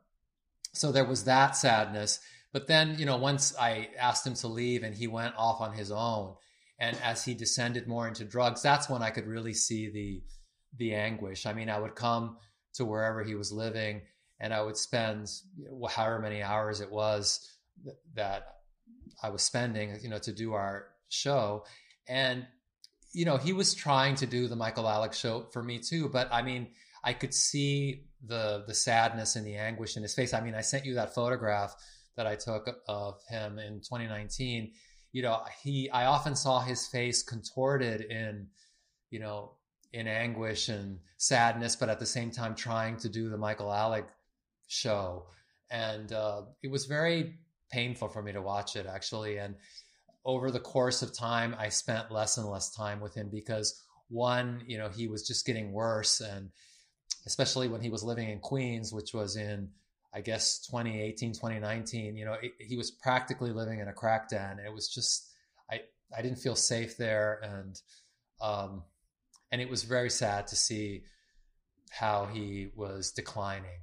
so 0.73 0.91
there 0.91 1.05
was 1.05 1.25
that 1.25 1.55
sadness. 1.55 2.19
But 2.51 2.67
then, 2.67 2.99
you 2.99 3.05
know, 3.05 3.19
once 3.19 3.55
I 3.61 3.91
asked 4.01 4.27
him 4.27 4.35
to 4.37 4.49
leave, 4.49 4.85
and 4.85 4.95
he 4.95 5.07
went 5.07 5.35
off 5.37 5.61
on 5.61 5.75
his 5.75 5.91
own, 5.91 6.37
and 6.79 6.97
as 7.05 7.27
he 7.27 7.35
descended 7.35 7.87
more 7.87 8.09
into 8.09 8.25
drugs, 8.25 8.63
that's 8.63 8.89
when 8.89 9.03
I 9.03 9.11
could 9.11 9.27
really 9.27 9.53
see 9.53 9.91
the 9.91 10.23
the 10.79 10.95
anguish. 10.95 11.45
I 11.45 11.53
mean, 11.53 11.69
I 11.69 11.79
would 11.79 11.95
come 11.95 12.39
to 12.77 12.87
wherever 12.87 13.23
he 13.23 13.35
was 13.35 13.53
living 13.53 14.01
and 14.41 14.53
I 14.53 14.63
would 14.63 14.77
spend 14.77 15.31
however 15.91 16.19
many 16.19 16.43
hours 16.43 16.81
it 16.81 16.91
was 16.91 17.49
that 18.15 18.57
I 19.23 19.31
was 19.31 19.43
spending, 19.43 19.99
you 20.03 20.09
know, 20.09 20.19
to 20.19 20.33
do 20.33 20.53
our 20.53 20.87
show. 21.09 21.65
And 22.09 22.47
you 23.13 23.25
know, 23.25 23.37
he 23.37 23.53
was 23.53 23.75
trying 23.75 24.17
to 24.17 24.27
do 24.27 24.49
the 24.49 24.57
Michael 24.57 24.85
Alig 24.85 25.15
show 25.15 25.47
for 25.53 25.63
me 25.63 25.79
too, 25.79 26.09
but 26.09 26.29
I 26.33 26.43
mean, 26.43 26.69
I 27.05 27.13
could 27.13 27.33
see 27.33 28.07
the 28.27 28.65
the 28.67 28.75
sadness 28.75 29.37
and 29.37 29.47
the 29.47 29.57
anguish 29.57 29.97
in 29.97 30.03
his 30.03 30.15
face. 30.15 30.35
I 30.35 30.41
mean, 30.41 30.55
I 30.55 30.63
sent 30.63 30.85
you 30.85 30.95
that 30.95 31.15
photograph 31.15 31.75
that 32.17 32.27
I 32.27 32.35
took 32.35 32.69
of 32.89 33.21
him 33.29 33.59
in 33.59 33.81
2019. 33.81 34.73
You 35.13 35.23
know, 35.23 35.43
he 35.63 35.89
I 35.91 36.07
often 36.07 36.35
saw 36.35 36.61
his 36.61 36.87
face 36.89 37.23
contorted 37.23 38.01
in, 38.01 38.49
you 39.11 39.21
know, 39.21 39.53
in 39.93 40.09
anguish 40.09 40.69
and 40.69 40.99
sadness, 41.17 41.77
but 41.77 41.89
at 41.89 42.01
the 42.01 42.07
same 42.07 42.33
time 42.33 42.57
trying 42.57 42.97
to 42.99 43.09
do 43.09 43.29
the 43.29 43.39
Michael 43.39 43.69
Alig 43.69 44.07
show, 44.75 45.27
and 45.71 46.13
uh, 46.13 46.43
it 46.63 46.71
was 46.71 46.87
very 46.87 47.39
painful 47.71 48.09
for 48.09 48.23
me 48.23 48.33
to 48.33 48.43
watch 48.43 48.77
it 48.77 48.87
actually. 48.87 49.39
And 49.39 49.55
over 50.25 50.51
the 50.51 50.61
course 50.61 51.03
of 51.03 51.17
time, 51.17 51.55
I 51.59 51.69
spent 51.69 52.11
less 52.11 52.39
and 52.39 52.49
less 52.49 52.71
time 52.75 53.01
with 53.01 53.15
him 53.15 53.29
because 53.31 53.83
one, 54.09 54.63
you 54.67 54.79
know, 54.79 54.89
he 54.89 55.09
was 55.09 55.27
just 55.27 55.47
getting 55.47 55.73
worse, 55.73 56.21
and 56.21 56.51
especially 57.27 57.69
when 57.69 57.81
he 57.81 57.91
was 57.91 58.03
living 58.03 58.29
in 58.29 58.41
Queens, 58.41 58.93
which 58.93 59.15
was 59.15 59.37
in 59.37 59.71
I 60.15 60.21
guess 60.21 60.61
2018, 60.61 61.33
2019, 61.33 62.17
you 62.17 62.25
know, 62.25 62.35
it, 62.35 62.53
he 62.61 62.77
was 62.77 62.93
practically 62.93 63.51
living 63.51 63.81
in 63.81 63.89
a 63.89 63.93
crack 63.93 64.29
den. 64.29 64.61
It 64.65 64.73
was 64.73 64.89
just, 64.89 65.29
I, 65.69 65.81
I 66.17 66.23
didn't 66.23 66.39
feel 66.39 66.55
safe 66.55 66.97
there. 66.97 67.41
And, 67.43 67.81
um, 68.41 68.85
and 69.51 69.61
it 69.61 69.69
was 69.69 69.83
very 69.83 70.11
sad 70.11 70.47
to 70.49 70.57
see 70.57 71.03
how 71.91 72.27
he 72.27 72.69
was 72.77 73.11
declining. 73.11 73.81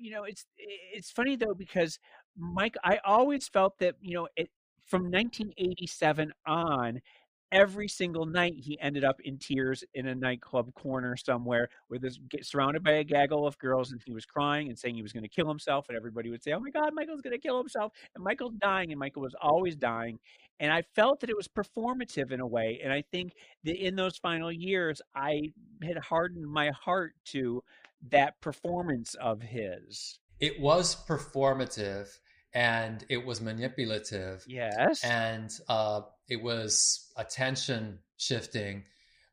You 0.00 0.12
know, 0.12 0.24
it's, 0.24 0.46
it's 0.56 1.10
funny 1.10 1.36
though, 1.36 1.54
because 1.54 1.98
Mike, 2.36 2.76
I 2.82 2.98
always 3.04 3.48
felt 3.48 3.78
that, 3.80 3.96
you 4.00 4.14
know, 4.14 4.28
it, 4.36 4.48
from 4.86 5.02
1987 5.02 6.32
on, 6.46 7.00
every 7.52 7.88
single 7.88 8.26
night 8.26 8.54
he 8.56 8.78
ended 8.80 9.04
up 9.04 9.20
in 9.24 9.36
tears 9.36 9.82
in 9.94 10.06
a 10.06 10.14
nightclub 10.14 10.72
corner 10.74 11.16
somewhere 11.16 11.68
with 11.88 12.00
this 12.00 12.18
surrounded 12.42 12.82
by 12.82 12.92
a 12.92 13.04
gaggle 13.04 13.44
of 13.46 13.58
girls 13.58 13.90
and 13.90 14.00
he 14.06 14.12
was 14.12 14.24
crying 14.24 14.68
and 14.68 14.78
saying 14.78 14.94
he 14.94 15.02
was 15.02 15.12
going 15.12 15.24
to 15.24 15.28
kill 15.28 15.48
himself 15.48 15.86
and 15.88 15.96
everybody 15.96 16.30
would 16.30 16.42
say 16.42 16.52
oh 16.52 16.60
my 16.60 16.70
god 16.70 16.90
michael's 16.94 17.20
going 17.20 17.32
to 17.32 17.40
kill 17.40 17.58
himself 17.58 17.92
and 18.14 18.22
michael's 18.22 18.54
dying 18.60 18.92
and 18.92 19.00
michael 19.00 19.22
was 19.22 19.34
always 19.42 19.74
dying 19.74 20.16
and 20.60 20.72
i 20.72 20.80
felt 20.94 21.18
that 21.18 21.28
it 21.28 21.36
was 21.36 21.48
performative 21.48 22.30
in 22.30 22.38
a 22.38 22.46
way 22.46 22.80
and 22.84 22.92
i 22.92 23.02
think 23.10 23.32
that 23.64 23.76
in 23.84 23.96
those 23.96 24.16
final 24.16 24.52
years 24.52 25.02
i 25.16 25.42
had 25.82 25.98
hardened 25.98 26.46
my 26.46 26.70
heart 26.70 27.14
to 27.24 27.60
that 28.08 28.40
performance 28.40 29.14
of 29.14 29.42
his 29.42 30.18
it 30.40 30.58
was 30.58 30.96
performative 31.06 32.08
and 32.52 33.04
it 33.08 33.24
was 33.24 33.40
manipulative. 33.40 34.44
Yes. 34.48 35.04
And 35.04 35.50
uh, 35.68 36.02
it 36.28 36.42
was 36.42 37.12
attention 37.16 37.98
shifting, 38.16 38.84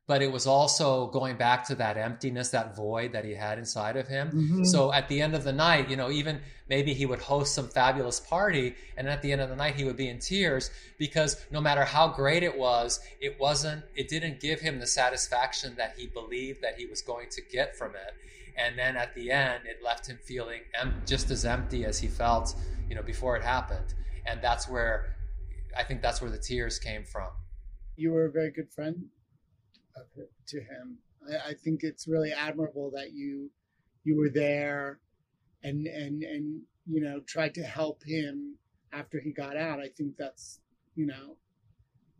but 0.06 0.22
it 0.22 0.30
was 0.30 0.46
also 0.46 1.08
going 1.08 1.36
back 1.36 1.66
to 1.68 1.74
that 1.76 1.96
emptiness, 1.96 2.50
that 2.50 2.76
void 2.76 3.12
that 3.12 3.24
he 3.24 3.34
had 3.34 3.58
inside 3.58 3.96
of 3.96 4.06
him. 4.06 4.28
Mm-hmm. 4.28 4.64
So 4.64 4.92
at 4.92 5.08
the 5.08 5.20
end 5.20 5.34
of 5.34 5.44
the 5.44 5.52
night, 5.52 5.90
you 5.90 5.96
know, 5.96 6.10
even 6.10 6.40
maybe 6.68 6.94
he 6.94 7.06
would 7.06 7.18
host 7.18 7.54
some 7.54 7.68
fabulous 7.68 8.20
party, 8.20 8.76
and 8.96 9.08
at 9.08 9.22
the 9.22 9.32
end 9.32 9.40
of 9.40 9.48
the 9.48 9.56
night, 9.56 9.74
he 9.74 9.84
would 9.84 9.96
be 9.96 10.08
in 10.08 10.20
tears 10.20 10.70
because 10.98 11.44
no 11.50 11.60
matter 11.60 11.84
how 11.84 12.08
great 12.08 12.42
it 12.42 12.56
was, 12.56 13.00
it 13.20 13.40
wasn't, 13.40 13.82
it 13.96 14.08
didn't 14.08 14.40
give 14.40 14.60
him 14.60 14.78
the 14.78 14.86
satisfaction 14.86 15.74
that 15.76 15.94
he 15.96 16.06
believed 16.06 16.62
that 16.62 16.76
he 16.78 16.86
was 16.86 17.02
going 17.02 17.28
to 17.30 17.42
get 17.50 17.76
from 17.76 17.92
it. 17.92 18.14
And 18.58 18.78
then 18.78 18.96
at 18.96 19.14
the 19.14 19.30
end, 19.30 19.64
it 19.66 19.84
left 19.84 20.08
him 20.08 20.18
feeling 20.22 20.62
em- 20.74 21.02
just 21.06 21.30
as 21.30 21.44
empty 21.44 21.84
as 21.84 21.98
he 21.98 22.08
felt 22.08 22.54
you 22.88 22.94
know, 22.94 23.02
before 23.02 23.36
it 23.36 23.42
happened. 23.42 23.94
And 24.26 24.40
that's 24.42 24.68
where 24.68 25.16
I 25.76 25.84
think 25.84 26.02
that's 26.02 26.20
where 26.20 26.30
the 26.30 26.38
tears 26.38 26.78
came 26.78 27.04
from. 27.04 27.28
You 27.96 28.12
were 28.12 28.26
a 28.26 28.30
very 28.30 28.50
good 28.50 28.70
friend 28.70 29.06
to 30.46 30.60
him. 30.60 30.98
I, 31.28 31.50
I 31.50 31.54
think 31.54 31.82
it's 31.82 32.08
really 32.08 32.32
admirable 32.32 32.90
that 32.94 33.12
you 33.12 33.50
you 34.04 34.16
were 34.16 34.30
there 34.30 35.00
and 35.62 35.86
and 35.86 36.22
and 36.22 36.62
you 36.86 37.02
know 37.02 37.20
tried 37.20 37.54
to 37.54 37.62
help 37.62 38.02
him 38.04 38.56
after 38.92 39.20
he 39.20 39.32
got 39.32 39.56
out. 39.56 39.80
I 39.80 39.88
think 39.88 40.16
that's 40.16 40.60
you 40.94 41.06
know 41.06 41.36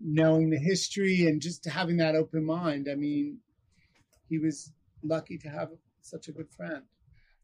knowing 0.01 0.51
the 0.51 0.59
history 0.59 1.27
and 1.27 1.41
just 1.41 1.65
having 1.65 1.97
that 1.97 2.15
open 2.15 2.45
mind. 2.45 2.89
I 2.91 2.95
mean, 2.95 3.39
he 4.29 4.39
was 4.39 4.73
lucky 5.03 5.39
to 5.39 5.49
have 5.49 5.71
such 6.11 6.29
a 6.29 6.33
good 6.33 6.51
friend. 6.51 6.83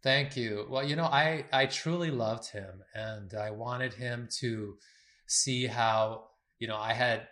Thank 0.02 0.36
you. 0.36 0.66
Well, 0.68 0.84
you 0.84 0.96
know, 0.96 1.04
I 1.04 1.46
I 1.52 1.66
truly 1.66 2.10
loved 2.10 2.50
him, 2.50 2.82
and 2.94 3.32
I 3.34 3.50
wanted 3.50 3.94
him 3.94 4.28
to 4.40 4.76
see 5.26 5.66
how 5.66 6.24
you 6.58 6.68
know 6.68 6.76
I 6.76 6.92
had 6.92 7.26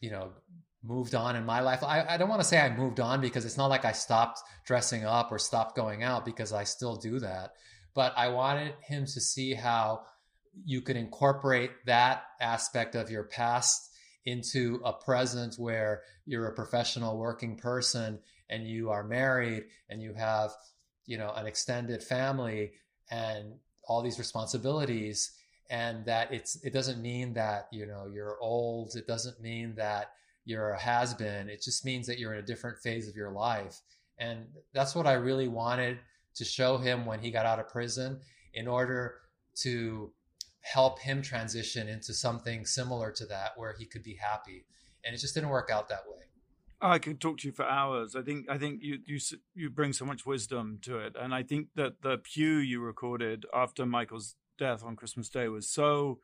you 0.00 0.10
know 0.10 0.30
moved 0.82 1.14
on 1.14 1.36
in 1.36 1.44
my 1.44 1.60
life. 1.60 1.82
I, 1.82 2.04
I 2.08 2.16
don't 2.16 2.28
want 2.28 2.40
to 2.40 2.46
say 2.46 2.60
I 2.60 2.74
moved 2.74 3.00
on 3.00 3.20
because 3.20 3.44
it's 3.44 3.56
not 3.56 3.66
like 3.66 3.84
I 3.84 3.92
stopped 3.92 4.40
dressing 4.64 5.04
up 5.04 5.32
or 5.32 5.38
stopped 5.38 5.74
going 5.74 6.02
out 6.02 6.24
because 6.24 6.52
I 6.52 6.64
still 6.64 6.96
do 6.96 7.18
that. 7.18 7.54
But 7.94 8.12
I 8.16 8.28
wanted 8.28 8.74
him 8.82 9.04
to 9.06 9.20
see 9.20 9.54
how 9.54 10.02
you 10.64 10.80
could 10.82 10.96
incorporate 10.96 11.70
that 11.86 12.22
aspect 12.40 12.94
of 12.94 13.10
your 13.10 13.24
past 13.24 13.90
into 14.24 14.80
a 14.84 14.92
present 14.92 15.54
where 15.56 16.02
you're 16.26 16.48
a 16.48 16.54
professional 16.54 17.18
working 17.18 17.56
person 17.56 18.18
and 18.50 18.66
you 18.66 18.90
are 18.90 19.04
married 19.04 19.64
and 19.88 20.02
you 20.02 20.14
have 20.14 20.50
you 21.06 21.18
know 21.18 21.32
an 21.36 21.46
extended 21.46 22.02
family 22.02 22.72
and 23.10 23.54
all 23.88 24.02
these 24.02 24.18
responsibilities 24.18 25.32
and 25.70 26.04
that 26.04 26.32
it's 26.32 26.56
it 26.64 26.72
doesn't 26.72 27.00
mean 27.00 27.34
that 27.34 27.68
you 27.72 27.86
know 27.86 28.06
you're 28.12 28.38
old. 28.40 28.94
It 28.96 29.06
doesn't 29.06 29.40
mean 29.40 29.74
that 29.76 30.12
you're 30.44 30.70
a 30.70 30.80
has 30.80 31.14
been. 31.14 31.48
It 31.48 31.62
just 31.62 31.84
means 31.84 32.06
that 32.06 32.18
you're 32.18 32.32
in 32.34 32.38
a 32.38 32.46
different 32.46 32.78
phase 32.78 33.08
of 33.08 33.16
your 33.16 33.30
life. 33.30 33.80
And 34.18 34.46
that's 34.72 34.94
what 34.94 35.06
i 35.06 35.12
really 35.12 35.48
wanted 35.48 35.98
to 36.36 36.44
show 36.44 36.78
him 36.78 37.04
when 37.04 37.20
he 37.20 37.30
got 37.30 37.46
out 37.46 37.58
of 37.58 37.68
prison 37.68 38.20
in 38.54 38.66
order 38.68 39.16
to 39.56 40.12
help 40.60 40.98
him 41.00 41.20
transition 41.20 41.88
into 41.88 42.14
something 42.14 42.64
similar 42.64 43.10
to 43.12 43.26
that 43.26 43.52
where 43.56 43.74
he 43.78 43.84
could 43.84 44.02
be 44.02 44.14
happy. 44.14 44.64
And 45.04 45.14
it 45.14 45.18
just 45.18 45.34
didn't 45.34 45.50
work 45.50 45.70
out 45.70 45.88
that 45.88 46.04
way 46.08 46.25
I 46.80 46.98
could 46.98 47.20
talk 47.20 47.38
to 47.38 47.48
you 47.48 47.52
for 47.52 47.64
hours. 47.64 48.14
I 48.14 48.22
think 48.22 48.46
I 48.50 48.58
think 48.58 48.82
you 48.82 48.98
you 49.06 49.18
you 49.54 49.70
bring 49.70 49.92
so 49.92 50.04
much 50.04 50.26
wisdom 50.26 50.78
to 50.82 50.98
it, 50.98 51.16
and 51.18 51.34
I 51.34 51.42
think 51.42 51.68
that 51.74 52.02
the 52.02 52.18
pew 52.18 52.56
you 52.56 52.80
recorded 52.80 53.46
after 53.54 53.86
Michael's 53.86 54.34
death 54.58 54.84
on 54.84 54.96
Christmas 54.96 55.28
Day 55.28 55.48
was 55.48 55.68
so. 55.68 56.20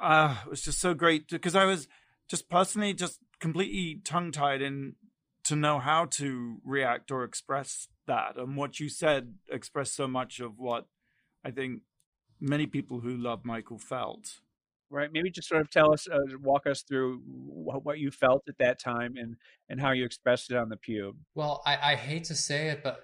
Uh, 0.00 0.36
it 0.44 0.50
was 0.50 0.62
just 0.62 0.80
so 0.80 0.92
great 0.92 1.28
because 1.28 1.56
I 1.56 1.64
was 1.64 1.88
just 2.28 2.50
personally 2.50 2.92
just 2.92 3.18
completely 3.40 4.00
tongue 4.04 4.30
tied 4.30 4.60
in 4.60 4.96
to 5.44 5.56
know 5.56 5.78
how 5.78 6.04
to 6.04 6.58
react 6.64 7.10
or 7.10 7.22
express 7.22 7.88
that, 8.06 8.36
and 8.36 8.56
what 8.56 8.80
you 8.80 8.88
said 8.88 9.34
expressed 9.48 9.94
so 9.94 10.08
much 10.08 10.40
of 10.40 10.58
what 10.58 10.86
I 11.44 11.52
think 11.52 11.82
many 12.40 12.66
people 12.66 13.00
who 13.00 13.16
love 13.16 13.44
Michael 13.44 13.78
felt 13.78 14.40
right? 14.90 15.10
Maybe 15.12 15.30
just 15.30 15.48
sort 15.48 15.60
of 15.60 15.70
tell 15.70 15.92
us, 15.92 16.08
uh, 16.08 16.18
walk 16.42 16.66
us 16.66 16.82
through 16.82 17.20
what 17.26 17.98
you 17.98 18.10
felt 18.10 18.42
at 18.48 18.58
that 18.58 18.78
time 18.78 19.14
and 19.16 19.36
and 19.68 19.80
how 19.80 19.92
you 19.92 20.04
expressed 20.04 20.50
it 20.50 20.56
on 20.56 20.68
the 20.68 20.76
pew. 20.76 21.16
Well, 21.34 21.62
I, 21.66 21.92
I 21.92 21.94
hate 21.96 22.24
to 22.24 22.34
say 22.34 22.68
it, 22.68 22.82
but 22.82 23.00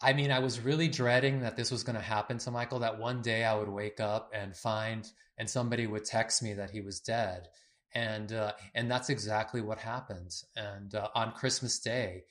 I 0.00 0.12
mean, 0.12 0.30
I 0.30 0.38
was 0.40 0.60
really 0.60 0.88
dreading 0.88 1.40
that 1.40 1.56
this 1.56 1.70
was 1.70 1.82
going 1.82 1.96
to 1.96 2.02
happen 2.02 2.38
to 2.38 2.50
Michael. 2.50 2.80
That 2.80 2.98
one 2.98 3.22
day 3.22 3.44
I 3.44 3.54
would 3.54 3.68
wake 3.68 4.00
up 4.00 4.30
and 4.34 4.56
find, 4.56 5.08
and 5.38 5.48
somebody 5.48 5.86
would 5.86 6.04
text 6.04 6.42
me 6.42 6.54
that 6.54 6.70
he 6.70 6.80
was 6.80 7.00
dead, 7.00 7.48
and 7.94 8.32
uh, 8.32 8.52
and 8.74 8.90
that's 8.90 9.08
exactly 9.08 9.60
what 9.60 9.78
happened. 9.78 10.34
And 10.56 10.94
uh, 10.94 11.08
on 11.14 11.32
Christmas 11.32 11.78
Day, 11.78 12.24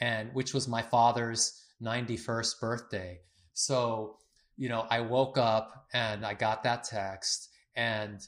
and 0.00 0.30
which 0.34 0.52
was 0.52 0.68
my 0.68 0.82
father's 0.82 1.62
ninety 1.80 2.16
first 2.16 2.60
birthday, 2.60 3.20
so 3.54 4.16
you 4.60 4.68
know, 4.68 4.86
I 4.90 5.00
woke 5.00 5.38
up 5.38 5.86
and 5.94 6.24
I 6.24 6.34
got 6.34 6.64
that 6.64 6.84
text 6.84 7.49
and 7.76 8.26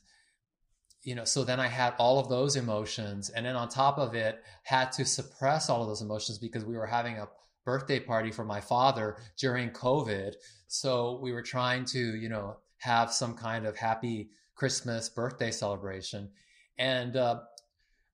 you 1.03 1.15
know 1.15 1.25
so 1.25 1.45
then 1.45 1.59
i 1.61 1.67
had 1.67 1.95
all 1.99 2.19
of 2.19 2.29
those 2.29 2.57
emotions. 2.57 3.31
And 3.31 3.45
then 3.45 3.57
on 3.57 3.69
top 3.69 3.99
of 3.99 4.15
it 4.15 4.43
had 4.63 4.93
to 4.93 5.05
suppress 5.05 5.69
all 5.69 5.83
of 5.83 5.89
those 5.89 6.03
emotions 6.03 6.39
because 6.39 6.65
we 6.65 6.77
were 6.77 6.87
having 6.87 7.19
a 7.19 7.29
birthday 7.65 8.01
party 8.01 8.31
for 8.31 8.45
my 8.45 8.61
father 8.61 9.17
during 9.39 9.71
covid. 9.71 10.35
So 10.69 11.19
we 11.23 11.33
were 11.33 11.43
trying 11.43 11.85
to 11.87 12.17
you 12.17 12.29
know 12.29 12.57
have 12.79 13.13
some 13.13 13.35
kind 13.35 13.67
of 13.67 13.77
happy 13.77 14.31
christmas 14.55 15.09
birthday 15.09 15.51
celebration. 15.51 16.31
And 16.79 17.17
uh, 17.17 17.41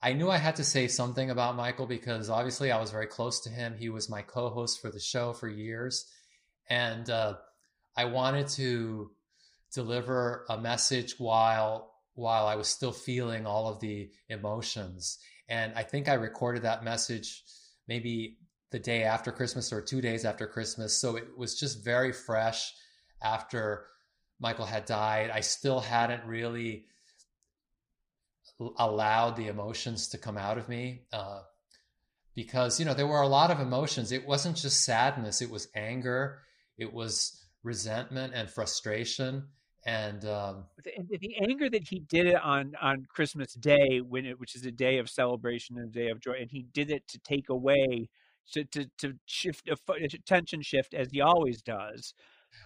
i 0.03 0.13
knew 0.13 0.31
i 0.31 0.39
had 0.39 0.57
to 0.57 0.65
say 0.65 0.87
something 0.89 1.31
about 1.31 1.57
michael 1.57 1.87
because 1.87 2.31
obviously 2.31 2.71
i 2.71 2.81
was 2.81 2.91
very 2.91 3.07
close 3.07 3.41
to 3.41 3.51
him. 3.51 3.75
He 3.79 3.89
was 3.89 4.09
my 4.09 4.23
co-host 4.23 4.81
for 4.81 4.91
the 4.91 5.01
show 5.01 5.33
for 5.33 5.49
years. 5.49 6.07
And 6.71 7.09
uh, 7.11 7.35
i 7.97 8.05
wanted 8.07 8.49
to 8.49 9.11
deliver 9.73 10.45
a 10.49 10.59
message 10.59 11.19
while 11.19 11.95
while 12.15 12.47
I 12.47 12.57
was 12.57 12.67
still 12.67 12.91
feeling 12.91 13.47
all 13.47 13.69
of 13.69 13.79
the 13.79 14.11
emotions. 14.29 15.19
And 15.49 15.73
I 15.77 15.85
think 15.85 16.09
I 16.09 16.15
recorded 16.15 16.63
that 16.63 16.83
message 16.83 17.45
maybe 17.87 18.39
the 18.71 18.81
day 18.81 19.05
after 19.05 19.31
Christmas 19.31 19.73
or 19.73 19.81
two 19.81 20.01
days 20.01 20.25
after 20.25 20.47
Christmas. 20.47 21.01
So 21.01 21.17
it 21.17 21.39
was 21.39 21.59
just 21.59 21.85
very 21.85 22.13
fresh 22.13 22.75
after 23.23 23.87
Michael 24.41 24.67
had 24.67 24.85
died. 24.85 25.31
I 25.31 25.41
still 25.41 25.79
hadn't 25.81 26.25
really 26.27 26.87
allowed 28.77 29.37
the 29.37 29.47
emotions 29.47 30.09
to 30.09 30.19
come 30.19 30.37
out 30.37 30.59
of 30.59 30.69
me. 30.69 31.03
Uh, 31.13 31.43
because, 32.35 32.79
you 32.79 32.87
know, 32.87 32.95
there 32.95 33.07
were 33.07 33.23
a 33.23 33.29
lot 33.29 33.51
of 33.51 33.61
emotions. 33.61 34.13
It 34.13 34.27
wasn't 34.27 34.57
just 34.57 34.85
sadness, 34.85 35.43
it 35.43 35.51
was 35.51 35.69
anger, 35.75 36.41
it 36.77 36.93
was 36.93 37.45
resentment 37.63 38.33
and 38.35 38.49
frustration. 38.49 39.49
And 39.87 40.25
um, 40.25 40.65
the, 40.83 41.19
the, 41.19 41.37
anger 41.41 41.71
that 41.71 41.89
he 41.89 42.01
did 42.01 42.27
it 42.27 42.43
on 42.43 42.75
on 42.83 43.07
Christmas 43.09 43.55
Day, 43.55 44.01
when 44.01 44.27
it, 44.27 44.39
which 44.39 44.55
is 44.55 44.67
a 44.67 44.73
day 44.73 44.99
of 44.99 45.09
celebration 45.09 45.79
and 45.79 45.89
a 45.89 45.93
day 45.93 46.09
of 46.09 46.21
joy, 46.21 46.37
and 46.41 46.51
he 46.51 46.67
did 46.73 46.91
it 46.91 47.07
to 47.09 47.19
take 47.21 47.49
away, 47.49 48.09
to 48.53 48.65
to, 48.65 48.91
to 48.99 49.15
shift 49.25 49.69
a 49.69 49.77
attention 50.03 50.63
shift 50.63 50.95
as 50.95 51.11
he 51.11 51.21
always 51.21 51.63
does 51.63 52.13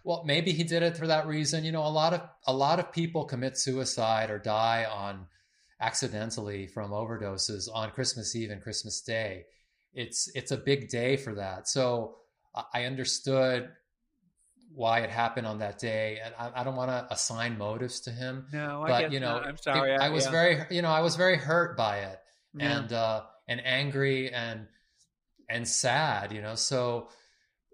well, 0.05 0.23
maybe 0.25 0.53
he 0.53 0.65
did 0.65 0.83
it 0.83 0.97
for 0.97 1.07
that 1.07 1.27
reason. 1.27 1.65
You 1.65 1.73
know, 1.73 1.87
a 1.87 1.89
lot 1.89 2.13
of 2.13 2.23
a 2.47 2.53
lot 2.53 2.79
of 2.79 2.93
people 2.93 3.25
commit 3.25 3.57
suicide 3.57 4.31
or 4.31 4.39
die 4.39 4.87
on 4.91 5.27
accidentally 5.81 6.67
from 6.67 6.91
overdoses 6.91 7.69
on 7.73 7.91
Christmas 7.91 8.35
Eve 8.35 8.51
and 8.51 8.63
Christmas 8.63 9.01
Day. 9.01 9.45
It's 9.95 10.31
it's 10.35 10.51
a 10.51 10.57
big 10.57 10.89
day 10.89 11.17
for 11.17 11.35
that. 11.35 11.69
So 11.69 12.17
I 12.73 12.85
understood 12.85 13.71
why 14.75 15.01
it 15.01 15.11
happened 15.11 15.47
on 15.47 15.59
that 15.59 15.79
day, 15.79 16.19
and 16.25 16.35
I, 16.39 16.61
I 16.61 16.65
don't 16.65 16.77
want 16.77 16.91
to 16.91 17.07
assign 17.11 17.59
motives 17.59 18.01
to 18.01 18.11
him. 18.11 18.47
No, 18.53 18.83
I 18.83 18.89
but 18.89 19.13
you 19.13 19.21
know, 19.21 19.33
not. 19.33 19.47
I'm 19.47 19.57
sorry. 19.57 19.93
It, 19.93 20.01
I, 20.01 20.09
was 20.09 20.25
yeah. 20.25 20.31
very, 20.31 20.59
you 20.71 20.83
know, 20.83 20.91
I 20.91 21.01
was 21.01 21.17
very 21.17 21.37
hurt 21.37 21.77
by 21.77 21.99
it, 21.99 22.19
yeah. 22.55 22.79
and 22.79 22.93
uh, 22.93 23.23
and 23.49 23.61
angry 23.65 24.33
and 24.33 24.67
and 25.49 25.67
sad. 25.67 26.33
You 26.33 26.43
know, 26.43 26.55
so 26.55 27.09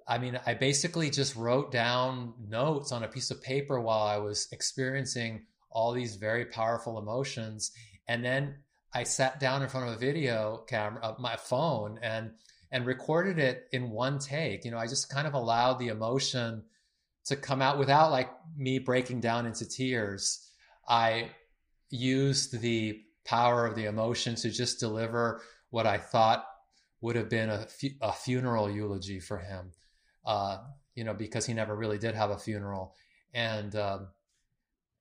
I 0.06 0.18
mean, 0.18 0.40
I 0.46 0.54
basically 0.54 1.10
just 1.10 1.36
wrote 1.36 1.70
down 1.70 2.32
notes 2.48 2.92
on 2.92 3.04
a 3.04 3.08
piece 3.08 3.30
of 3.30 3.42
paper 3.42 3.78
while 3.78 4.02
I 4.02 4.16
was 4.16 4.48
experiencing 4.52 5.44
all 5.70 5.92
these 5.92 6.16
very 6.16 6.46
powerful 6.46 6.98
emotions. 6.98 7.72
And 8.08 8.24
then 8.24 8.56
I 8.94 9.02
sat 9.02 9.38
down 9.38 9.62
in 9.62 9.68
front 9.68 9.88
of 9.88 9.94
a 9.94 9.98
video 9.98 10.64
camera, 10.66 11.00
uh, 11.02 11.14
my 11.18 11.36
phone, 11.36 11.98
and 12.02 12.30
and 12.70 12.86
recorded 12.86 13.38
it 13.38 13.68
in 13.72 13.90
one 13.90 14.18
take. 14.18 14.64
You 14.64 14.70
know, 14.70 14.78
I 14.78 14.86
just 14.86 15.10
kind 15.10 15.26
of 15.26 15.34
allowed 15.34 15.78
the 15.78 15.88
emotion 15.88 16.64
to 17.28 17.36
come 17.36 17.62
out 17.62 17.78
without 17.78 18.10
like 18.10 18.30
me 18.56 18.78
breaking 18.78 19.20
down 19.20 19.46
into 19.46 19.68
tears. 19.68 20.46
I 20.88 21.30
used 21.90 22.60
the 22.60 23.00
power 23.24 23.66
of 23.66 23.74
the 23.74 23.84
emotion 23.84 24.34
to 24.36 24.50
just 24.50 24.80
deliver 24.80 25.42
what 25.70 25.86
I 25.86 25.98
thought 25.98 26.44
would 27.00 27.16
have 27.16 27.28
been 27.28 27.50
a, 27.50 27.66
fu- 27.66 27.96
a 28.00 28.12
funeral 28.12 28.70
eulogy 28.70 29.20
for 29.20 29.38
him 29.38 29.72
uh, 30.28 30.58
you 30.94 31.04
know, 31.04 31.14
because 31.14 31.46
he 31.46 31.54
never 31.54 31.74
really 31.74 31.98
did 31.98 32.14
have 32.14 32.30
a 32.30 32.38
funeral. 32.38 32.94
And, 33.32 33.74
um, 33.74 34.08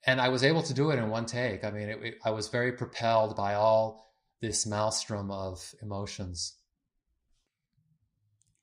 and 0.06 0.22
I 0.22 0.30
was 0.30 0.44
able 0.44 0.64
to 0.64 0.74
do 0.74 0.92
it 0.92 1.00
in 1.00 1.10
one 1.10 1.26
take. 1.26 1.66
I 1.66 1.72
mean, 1.72 1.90
it, 1.90 2.00
it, 2.02 2.16
I 2.24 2.32
was 2.32 2.48
very 2.48 2.72
propelled 2.72 3.36
by 3.36 3.56
all 3.56 4.06
this 4.40 4.66
maelstrom 4.66 5.30
of 5.30 5.76
emotions. 5.82 6.54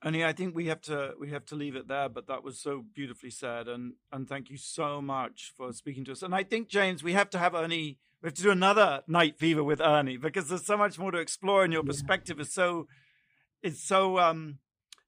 Ernie, 0.04 0.24
I 0.24 0.32
think 0.32 0.54
we 0.54 0.66
have 0.66 0.82
to 0.82 1.14
we 1.18 1.30
have 1.30 1.46
to 1.46 1.54
leave 1.54 1.76
it 1.76 1.88
there. 1.88 2.08
But 2.08 2.26
that 2.26 2.44
was 2.44 2.60
so 2.60 2.84
beautifully 2.94 3.30
said, 3.30 3.68
and 3.68 3.94
and 4.12 4.28
thank 4.28 4.50
you 4.50 4.56
so 4.56 5.00
much 5.00 5.52
for 5.56 5.72
speaking 5.72 6.04
to 6.04 6.12
us. 6.12 6.22
And 6.22 6.34
I 6.34 6.42
think 6.42 6.68
James, 6.68 7.02
we 7.02 7.14
have 7.14 7.30
to 7.30 7.38
have 7.38 7.54
Ernie. 7.54 7.98
We 8.22 8.28
have 8.28 8.34
to 8.34 8.42
do 8.42 8.50
another 8.50 9.02
night 9.06 9.38
fever 9.38 9.62
with 9.62 9.80
Ernie 9.80 10.16
because 10.16 10.48
there's 10.48 10.66
so 10.66 10.76
much 10.76 10.98
more 10.98 11.10
to 11.10 11.18
explore, 11.18 11.64
and 11.64 11.72
your 11.72 11.82
perspective 11.82 12.38
is 12.38 12.52
so 12.52 12.86
is 13.62 13.82
so 13.82 14.18
um 14.18 14.58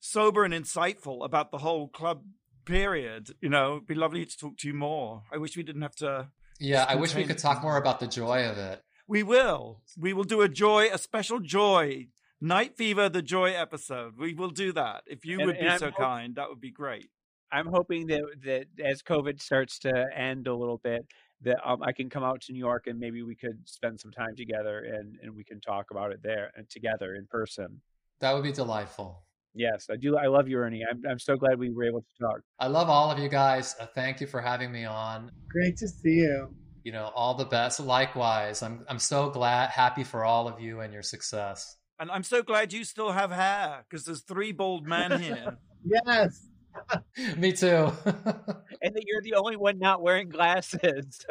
sober 0.01 0.45
and 0.45 0.55
insightful 0.55 1.25
about 1.25 1.51
the 1.51 1.59
whole 1.59 1.89
club 1.89 2.23
period. 2.65 3.31
You 3.41 3.51
know, 3.51 3.77
it'd 3.77 3.87
be 3.87 3.95
lovely 3.95 4.25
to 4.25 4.37
talk 4.37 4.57
to 4.59 4.69
you 4.69 4.75
more. 4.75 5.23
I 5.33 5.37
wish 5.37 5.57
we 5.57 5.63
didn't 5.63 5.83
have 5.83 5.97
to. 5.97 6.29
Yeah, 6.59 6.87
I 6.89 6.95
wish 6.95 7.15
we 7.15 7.25
could 7.25 7.39
talk 7.39 7.63
more 7.63 7.77
about 7.77 8.01
the 8.01 8.07
joy 8.07 8.47
of 8.47 8.57
it. 8.57 8.83
We 9.07 9.23
will. 9.23 9.83
We 9.97 10.15
will 10.15 10.25
do 10.25 10.41
a 10.41 10.49
joy, 10.49 10.89
a 10.93 10.99
special 10.99 11.39
joy 11.39 12.09
Night 12.41 12.77
Fever, 12.77 13.09
the 13.09 13.23
joy 13.23 13.53
episode. 13.53 14.19
We 14.19 14.35
will 14.35 14.51
do 14.51 14.73
that. 14.73 15.05
If 15.07 15.25
you 15.25 15.39
and, 15.39 15.47
would 15.47 15.59
be 15.59 15.79
so 15.79 15.91
kind, 15.91 16.37
that 16.37 16.49
would 16.49 16.61
be 16.61 16.71
great. 16.71 17.09
I'm 17.51 17.67
hoping 17.67 18.09
that 18.09 18.23
that 18.45 18.67
as 18.85 19.03
COVID 19.03 19.41
starts 19.41 19.79
to 19.81 20.07
end 20.15 20.47
a 20.47 20.55
little 20.55 20.79
bit, 20.79 21.07
that 21.43 21.57
um, 21.65 21.83
I 21.83 21.93
can 21.93 22.11
come 22.11 22.25
out 22.25 22.41
to 22.43 22.53
New 22.53 22.59
York 22.59 22.87
and 22.87 22.99
maybe 22.99 23.23
we 23.23 23.35
could 23.35 23.59
spend 23.65 24.01
some 24.01 24.11
time 24.11 24.37
together 24.37 24.81
and 24.81 25.17
and 25.23 25.35
we 25.35 25.45
can 25.45 25.61
talk 25.61 25.91
about 25.91 26.13
it 26.13 26.23
there 26.23 26.51
and 26.57 26.69
together 26.69 27.15
in 27.15 27.27
person. 27.27 27.81
That 28.21 28.35
would 28.35 28.43
be 28.43 28.53
delightful. 28.53 29.23
Yes, 29.55 29.87
I 29.91 29.97
do. 29.97 30.19
I 30.19 30.27
love 30.27 30.49
you, 30.49 30.59
Ernie. 30.59 30.85
I'm, 30.89 31.03
I'm 31.09 31.19
so 31.19 31.37
glad 31.37 31.59
we 31.59 31.71
were 31.71 31.85
able 31.85 32.03
to 32.03 32.23
talk. 32.23 32.41
I 32.59 32.67
love 32.67 32.91
all 32.91 33.11
of 33.11 33.19
you 33.19 33.31
guys. 33.31 33.75
Uh, 33.81 33.87
thank 33.87 34.21
you 34.21 34.27
for 34.27 34.43
having 34.43 34.71
me 34.71 34.85
on. 34.85 35.33
Great 35.49 35.79
to 35.79 35.89
see 35.89 36.17
you. 36.17 36.55
You 36.85 36.93
know, 36.93 37.11
all 37.15 37.35
the 37.35 37.47
best. 37.47 37.81
Likewise, 37.81 38.63
I'm 38.63 38.85
I'm 38.89 38.99
so 38.99 39.31
glad, 39.31 39.71
happy 39.71 40.05
for 40.05 40.25
all 40.25 40.47
of 40.47 40.61
you 40.61 40.81
and 40.81 40.93
your 40.93 41.03
success. 41.03 41.77
And 41.99 42.11
I'm 42.11 42.23
so 42.23 42.43
glad 42.43 42.73
you 42.73 42.85
still 42.85 43.13
have 43.13 43.31
hair 43.31 43.85
because 43.89 44.05
there's 44.05 44.21
three 44.21 44.53
bald 44.53 44.87
men 44.87 45.21
here. 45.21 45.57
yes. 45.85 46.49
Me 47.39 47.53
too. 47.53 47.91
and 48.05 48.95
that 48.95 49.05
you're 49.07 49.23
the 49.23 49.35
only 49.35 49.57
one 49.57 49.79
not 49.79 50.03
wearing 50.03 50.29
glasses. 50.29 51.25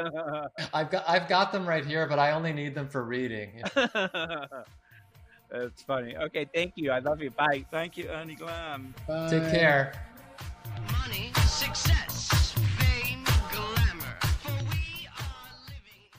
I've 0.73 0.89
got 0.89 1.07
I've 1.07 1.27
got 1.27 1.51
them 1.51 1.67
right 1.67 1.85
here, 1.85 2.07
but 2.07 2.17
I 2.17 2.31
only 2.31 2.51
need 2.51 2.73
them 2.73 2.87
for 2.87 3.03
reading. 3.03 3.61
That's 5.51 5.83
funny. 5.83 6.17
Okay, 6.17 6.47
thank 6.53 6.73
you. 6.75 6.91
I 6.91 6.99
love 6.99 7.21
you. 7.21 7.29
Bye. 7.29 7.65
Thank 7.71 7.97
you, 7.97 8.09
Ernie 8.09 8.35
Glam. 8.35 8.93
Bye. 9.07 9.29
Take 9.29 9.51
care. 9.51 9.93
Money, 10.91 11.31
success, 11.45 12.44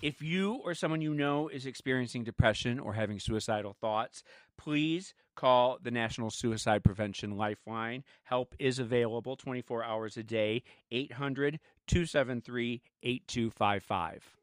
If 0.02 0.20
you 0.20 0.60
or 0.62 0.74
someone 0.74 1.00
you 1.00 1.14
know 1.14 1.48
is 1.48 1.64
experiencing 1.64 2.24
depression 2.24 2.78
or 2.78 2.92
having 2.92 3.18
suicidal 3.18 3.72
thoughts, 3.72 4.22
please 4.58 5.14
call 5.34 5.78
the 5.82 5.90
National 5.90 6.30
Suicide 6.30 6.84
Prevention 6.84 7.36
Lifeline. 7.36 8.04
Help 8.24 8.54
is 8.58 8.78
available 8.78 9.36
24 9.36 9.84
hours 9.84 10.16
a 10.18 10.22
day, 10.22 10.62
800 10.90 11.60
273 11.86 12.82
8255. 13.02 14.35